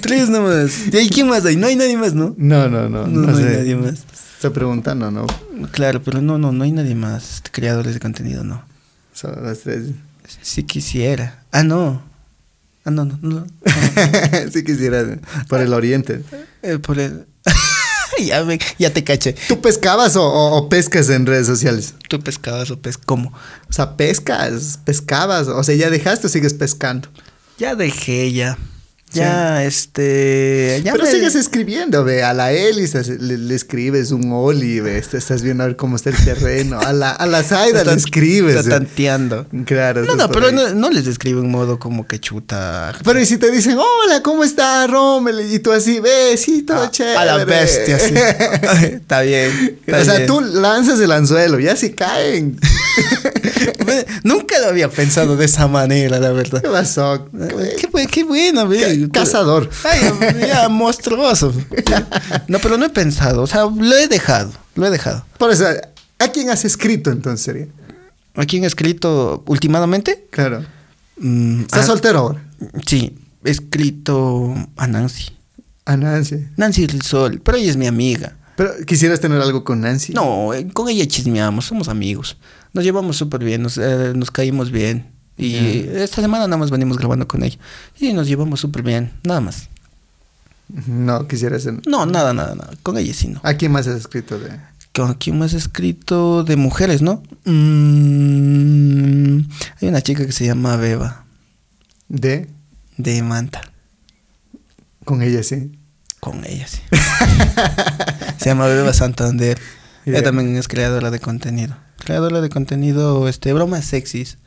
[0.00, 0.88] Tres nomás.
[0.92, 1.54] ¿Y ahí quién más hay?
[1.54, 2.34] No hay nadie más, ¿no?
[2.36, 3.06] No, no, no.
[3.06, 4.04] No, No, no hay nadie más.
[4.34, 5.24] Estoy preguntando, ¿no?
[5.70, 7.42] Claro, pero no, no, no hay nadie más.
[7.52, 8.64] Creadores de contenido, no.
[9.12, 9.90] Son las tres.
[10.42, 11.44] Si quisiera.
[11.52, 12.02] Ah, no.
[12.86, 13.46] Ah, no, no, no.
[14.52, 15.04] si quisiera,
[15.48, 16.22] por el oriente.
[16.62, 17.26] Eh, por el...
[18.24, 19.34] ya, me- ya te caché.
[19.48, 21.94] ¿Tú pescabas o, o- o pescas en redes sociales?
[22.08, 23.32] ¿Tú pescabas o pes cómo?
[23.68, 25.48] O sea, pescas, pescabas.
[25.48, 27.08] O sea, ¿ya dejaste o sigues pescando?
[27.58, 28.56] Ya dejé ya.
[29.16, 30.80] Ya, este...
[30.84, 32.22] Ya Pero me- sigues escribiendo, ve.
[32.22, 35.00] A la hélice le, le escribes un oli, ve.
[35.02, 36.78] Te estás viendo a ver cómo está el terreno.
[36.80, 38.56] A la, a la Zaida le escribes.
[38.56, 39.46] Está tanteando.
[39.64, 40.04] Claro.
[40.04, 42.94] No, no, pero no, no les escribo en modo como que chuta.
[43.04, 45.52] Pero y si te dicen, hola, ¿cómo está Rommel?
[45.52, 47.16] Y tú así, ve, sí, todo a, chévere.
[47.16, 48.14] a la bestia, sí.
[48.96, 49.78] está bien.
[49.86, 50.26] está o sea, bien.
[50.26, 52.58] tú lanzas el anzuelo, ya si caen.
[54.24, 56.62] Nunca lo había pensado de esa manera, la verdad.
[56.62, 57.28] ¿Qué pasó?
[57.78, 58.68] Qué, bu- qué bueno,
[59.12, 59.68] cazador.
[59.84, 61.52] Ay, ya, monstruoso.
[62.48, 63.42] No, pero no he pensado.
[63.42, 64.52] O sea, lo he dejado.
[64.74, 65.24] Lo he dejado.
[65.38, 65.66] Por eso,
[66.18, 67.68] ¿a quién has escrito entonces?
[68.34, 70.26] ¿A quién he escrito últimamente?
[70.30, 70.64] Claro.
[71.18, 72.42] Mm, ¿Estás a- soltero ahora?
[72.86, 75.32] Sí, he escrito a Nancy.
[75.84, 76.46] A Nancy.
[76.56, 78.36] Nancy Rizol, pero ella es mi amiga.
[78.56, 80.12] Pero quisieras tener algo con Nancy.
[80.14, 82.38] No, eh, con ella chismeamos, somos amigos.
[82.76, 85.10] Nos llevamos súper bien, nos, eh, nos caímos bien.
[85.38, 85.56] Y
[85.94, 87.56] esta semana nada más venimos grabando con ella.
[87.98, 89.70] Y nos llevamos súper bien, nada más.
[90.86, 91.80] No, quisieras tener.
[91.86, 92.72] No, nada, nada, nada.
[92.82, 93.40] Con ella sí no.
[93.44, 94.60] ¿A quién más has escrito de.?
[94.94, 97.22] ¿Con quién más he escrito de mujeres, no?
[97.46, 99.38] Mm,
[99.80, 101.24] hay una chica que se llama Beba,
[102.08, 102.50] de?
[102.98, 103.62] de Manta.
[105.06, 105.72] Con ella sí.
[106.20, 106.82] Con ella, sí.
[108.36, 109.58] se llama Beba Santander.
[110.06, 111.76] Ella también es creadora de contenido.
[111.98, 114.38] Creadora de contenido, este, bromas sexys.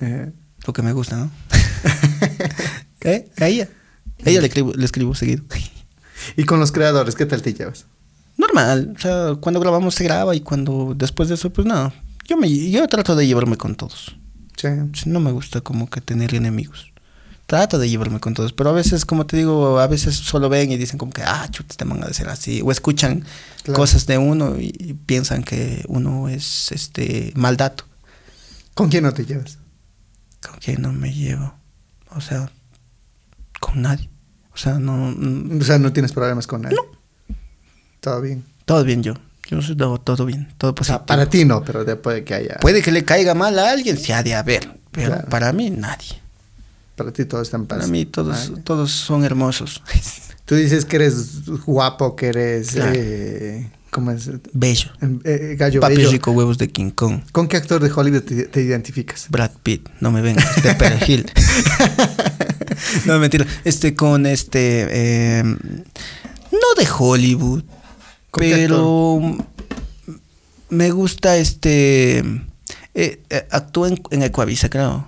[0.00, 0.32] Eh,
[0.66, 1.30] Lo que me gusta, ¿no?
[3.02, 3.30] ¿Eh?
[3.38, 3.68] A ella.
[4.24, 5.44] A ella le escribo, le escribo seguido.
[6.36, 7.86] Y con los creadores, ¿qué tal te llevas?
[8.36, 8.94] Normal.
[8.96, 11.92] O sea, cuando grabamos se graba y cuando después de eso, pues no.
[12.26, 14.16] Yo, me, yo trato de llevarme con todos.
[14.56, 14.68] Sí.
[15.06, 16.92] No me gusta como que tener enemigos.
[17.46, 20.72] Trato de llevarme con todos, pero a veces, como te digo, a veces solo ven
[20.72, 22.60] y dicen como que, ah, chuta, este man ha de ser así.
[22.64, 23.24] O escuchan
[23.62, 23.78] Claro.
[23.80, 27.84] cosas de uno y, y piensan que uno es este maldato.
[28.74, 29.58] ¿Con quién no te llevas?
[30.44, 31.54] ¿Con quién no me llevo?
[32.10, 32.50] O sea,
[33.60, 34.10] con nadie.
[34.52, 35.12] O sea, no...
[35.12, 36.76] no- O sea, no tienes problemas con nadie.
[38.00, 38.44] Todo bien.
[38.64, 39.14] todo bien yo.
[39.48, 40.98] Yo soy todo, todo bien, todo O positivo.
[40.98, 42.56] sea, para ti no, pero después de que haya.
[42.60, 45.28] Puede que le caiga mal a alguien, se ha de haber, pero Claro.
[45.28, 46.20] para mí nadie.
[46.96, 47.78] Para ti todo está en paz.
[47.78, 49.82] Para mí todos, todos son hermosos.
[50.46, 52.70] Tú dices que eres guapo, que eres.
[52.72, 52.92] Claro.
[52.94, 54.28] eh, ¿Cómo es?
[54.52, 54.90] Bello.
[55.24, 56.10] Eh, gallo Papi bello.
[56.10, 57.20] rico huevos de King Kong.
[57.32, 59.26] ¿Con qué actor de Hollywood te, te identificas?
[59.30, 61.30] Brad Pitt, no me vengas, de perejil.
[63.06, 63.46] no, mentira.
[63.64, 64.86] Este con este.
[64.90, 67.62] eh, no de Hollywood,
[68.30, 69.20] ¿Con qué pero
[70.68, 72.18] me gusta este.
[72.94, 75.06] eh, eh, actúa en, en Ecuavisa, creo.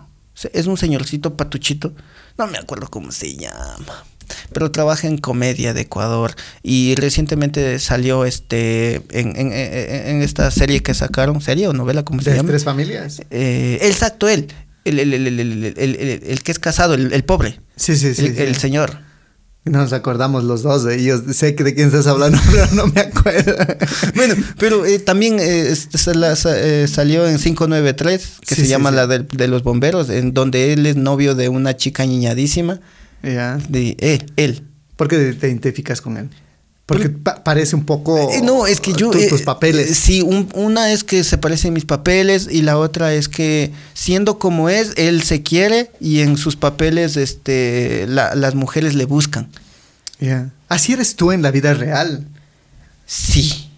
[0.52, 1.92] Es un señorcito patuchito.
[2.36, 4.04] No me acuerdo cómo se llama.
[4.52, 6.34] Pero trabaja en comedia de Ecuador.
[6.62, 11.40] Y recientemente salió este en, en- en- esta serie que sacaron.
[11.40, 12.04] ¿Serie o novela?
[12.04, 12.50] ¿Cómo se ¿De llama?
[12.50, 13.22] tres familias?
[13.30, 14.48] Eh, exacto, él.
[14.84, 17.60] El, el, el, el, el, el- el- el- el que es casado, el, el pobre.
[17.76, 18.26] Sí, sí, sí.
[18.26, 18.42] el, sí.
[18.42, 18.98] el señor.
[19.64, 21.22] Nos acordamos los dos de ellos.
[21.34, 23.54] Sé que de quién estás hablando, pero no me acuerdo.
[24.14, 28.68] Bueno, pero eh, también eh, es la- eh, salió en 593, que Sí, se sí,
[28.68, 28.96] llama sí.
[28.96, 32.80] la de, los bomberos, en donde él es novio de una chica niñadísima.
[33.22, 33.58] ya.
[33.68, 34.62] De él, él.
[34.96, 36.30] ¿Por qué te identificas con él?
[36.88, 38.30] Porque pa- parece un poco.
[38.32, 39.10] Eh, no, es que yo...
[39.10, 39.90] tu- eh, tus papeles.
[39.90, 43.72] eh, sí, un- una es que se parecen mis papeles y la otra es que
[43.92, 49.04] siendo como es, él se quiere y en sus papeles este, la- las mujeres le
[49.04, 49.50] buscan.
[50.18, 50.50] Ya.
[50.70, 52.26] Así eres tú en la vida real.
[53.06, 53.70] Sí,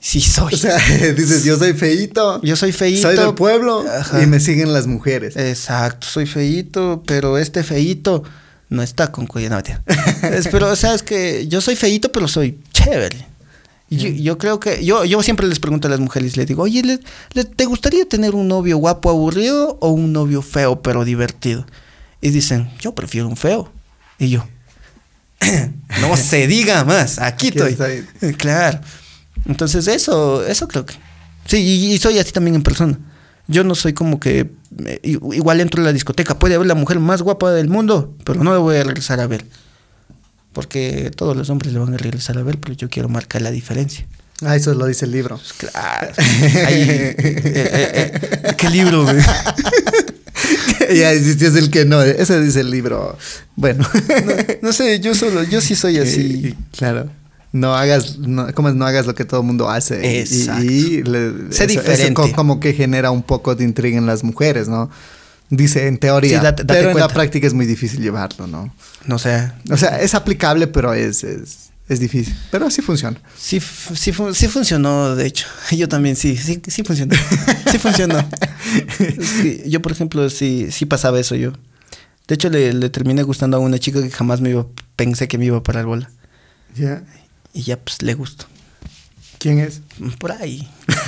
[0.00, 0.54] sí soy.
[0.54, 0.76] O sea,
[1.16, 2.40] dices, yo soy feíto.
[2.42, 3.02] Yo soy feíto.
[3.02, 4.22] Soy del pueblo Ajá.
[4.22, 5.36] y me siguen las mujeres.
[5.36, 8.22] Exacto, soy feíto, pero este feíto
[8.72, 9.62] no está con cuidado.
[9.68, 13.26] No, pero, o sea, es que yo soy feíto, pero soy chévere.
[13.90, 16.82] Yo, yo creo que, yo, yo siempre les pregunto a las mujeres, les digo, oye,
[16.82, 17.00] ¿le-
[17.34, 21.66] le- ¿te gustaría tener un novio guapo, aburrido o un novio feo, pero divertido?
[22.22, 23.70] Y dicen, yo prefiero un feo.
[24.18, 24.46] Y yo,
[26.00, 28.06] no se diga más, aquí, Aquí estoy.
[28.38, 28.80] Claro.
[29.44, 30.94] Entonces eso, eso creo que.
[31.46, 32.98] Sí, y, y soy así también en persona.
[33.48, 34.50] Yo no soy como que
[34.86, 38.42] eh, igual entro a la discoteca, puede haber la mujer más guapa del mundo, pero
[38.42, 39.46] no la voy a regresar a ver.
[40.52, 43.50] Porque todos los hombres le van a regresar a ver, pero yo quiero marcar la
[43.50, 44.06] diferencia.
[44.44, 45.40] Ah, eso lo dice el libro.
[45.56, 46.12] Claro.
[46.66, 49.06] Ahí, eh, eh, ¿Qué libro,
[50.94, 53.16] ya, si es el que no, ese dice el libro.
[53.54, 53.88] Bueno.
[54.60, 56.56] No sé, yo solo, yo sí soy así.
[56.76, 57.10] Claro.
[57.52, 58.74] No hagas, no, ¿cómo es?
[58.74, 60.20] No hagas lo que todo el mundo hace.
[60.20, 60.64] Exacto.
[60.64, 62.14] Y, le- Sé eso- eso diferente.
[62.14, 64.90] co- como que genera un poco de intriga en las mujeres, ¿no?
[65.50, 68.74] Dice en teoría, Sí, date- date pero en la práctica es muy difícil llevarlo, ¿no?
[69.06, 69.52] No sé.
[69.70, 72.34] O sea, es aplicable, pero es, es, es difícil.
[72.50, 73.20] Pero sí funciona.
[73.38, 75.46] Sí, sí, sí funcionó, de hecho.
[75.76, 77.14] Yo también sí, sí, sí funcionó.
[77.70, 78.26] Sí funcionó.
[79.42, 81.52] Sí, yo, por ejemplo, sí, sí pasaba eso yo.
[82.28, 84.66] De hecho, le, le terminé gustando a una chica que jamás me iba,
[84.96, 86.10] pensé que me iba a parar bola.
[86.74, 87.02] Ya.
[87.52, 88.46] Y ya, pues, le gustó.
[89.38, 89.80] ¿Quién es?
[90.18, 90.68] Por ahí.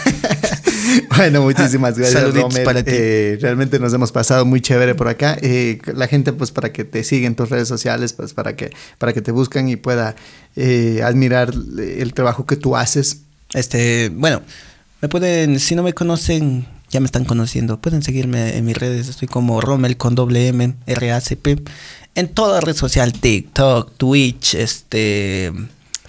[1.17, 2.65] Bueno, muchísimas gracias, Saluditos Romer.
[2.65, 2.91] para ti.
[2.95, 5.37] Eh, realmente nos hemos pasado muy chévere por acá.
[5.41, 8.71] Eh, la gente, pues, para que te siga en tus redes sociales, pues, para que,
[8.99, 10.15] para que te buscan y pueda
[10.57, 13.23] eh, admirar el trabajo que tú haces.
[13.55, 14.43] Este, bueno,
[15.01, 17.81] me pueden, si no me conocen, ya me están conociendo.
[17.81, 19.09] Pueden seguirme en mis redes.
[19.09, 21.63] Estoy como Rommel con doble M, R-A-C-P.
[22.15, 25.53] En toda red social, TikTok, Twitch, este,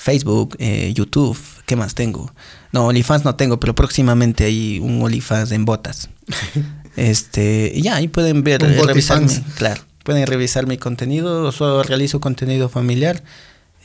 [0.05, 1.35] Facebook, eh, YouTube.
[1.65, 2.31] ¿Qué más tengo?
[2.71, 6.09] No, OnlyFans no tengo, pero próximamente hay un OnlyFans en botas.
[6.97, 9.55] Este, y ya, ahí pueden ver, eh, revisar mi, Botifans.
[9.57, 11.51] claro, pueden revisar mi contenido.
[11.51, 13.21] Solo realizo contenido familiar,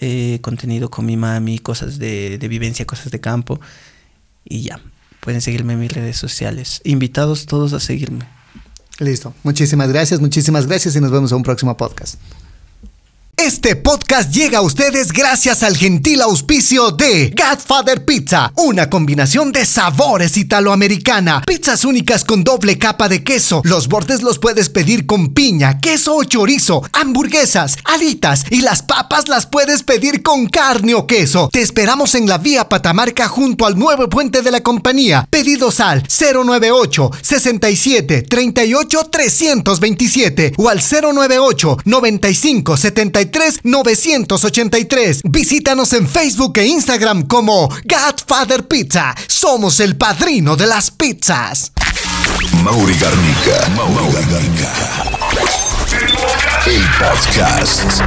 [0.01, 3.60] eh, contenido con mi mami, cosas de, de vivencia, cosas de campo.
[4.44, 4.80] Y ya,
[5.18, 6.80] pueden seguirme en mis redes sociales.
[6.84, 8.28] Invitados todos a seguirme.
[9.01, 9.34] Listo.
[9.42, 12.14] Muchísimas gracias, muchísimas gracias y nos vemos en un próximo podcast.
[13.43, 19.65] Este podcast llega a ustedes gracias al gentil auspicio de Godfather Pizza, una combinación de
[19.65, 23.62] sabores italoamericana, pizzas únicas con doble capa de queso.
[23.65, 29.27] Los bordes los puedes pedir con piña, queso o chorizo, hamburguesas, alitas y las papas
[29.29, 31.49] las puedes pedir con carne o queso.
[31.51, 35.27] Te esperamos en la vía Patamarca junto al nuevo puente de la compañía.
[35.31, 43.30] Pedidos al 098 67 38 327 o al 098 95 73
[43.62, 45.20] 983.
[45.24, 49.15] Visítanos en Facebook e Instagram como Godfather Pizza.
[49.27, 51.73] Somos el padrino de las pizzas.
[52.62, 53.69] Mauri Garnica.
[53.77, 54.73] Mauri Garnica.
[56.66, 58.01] El podcast.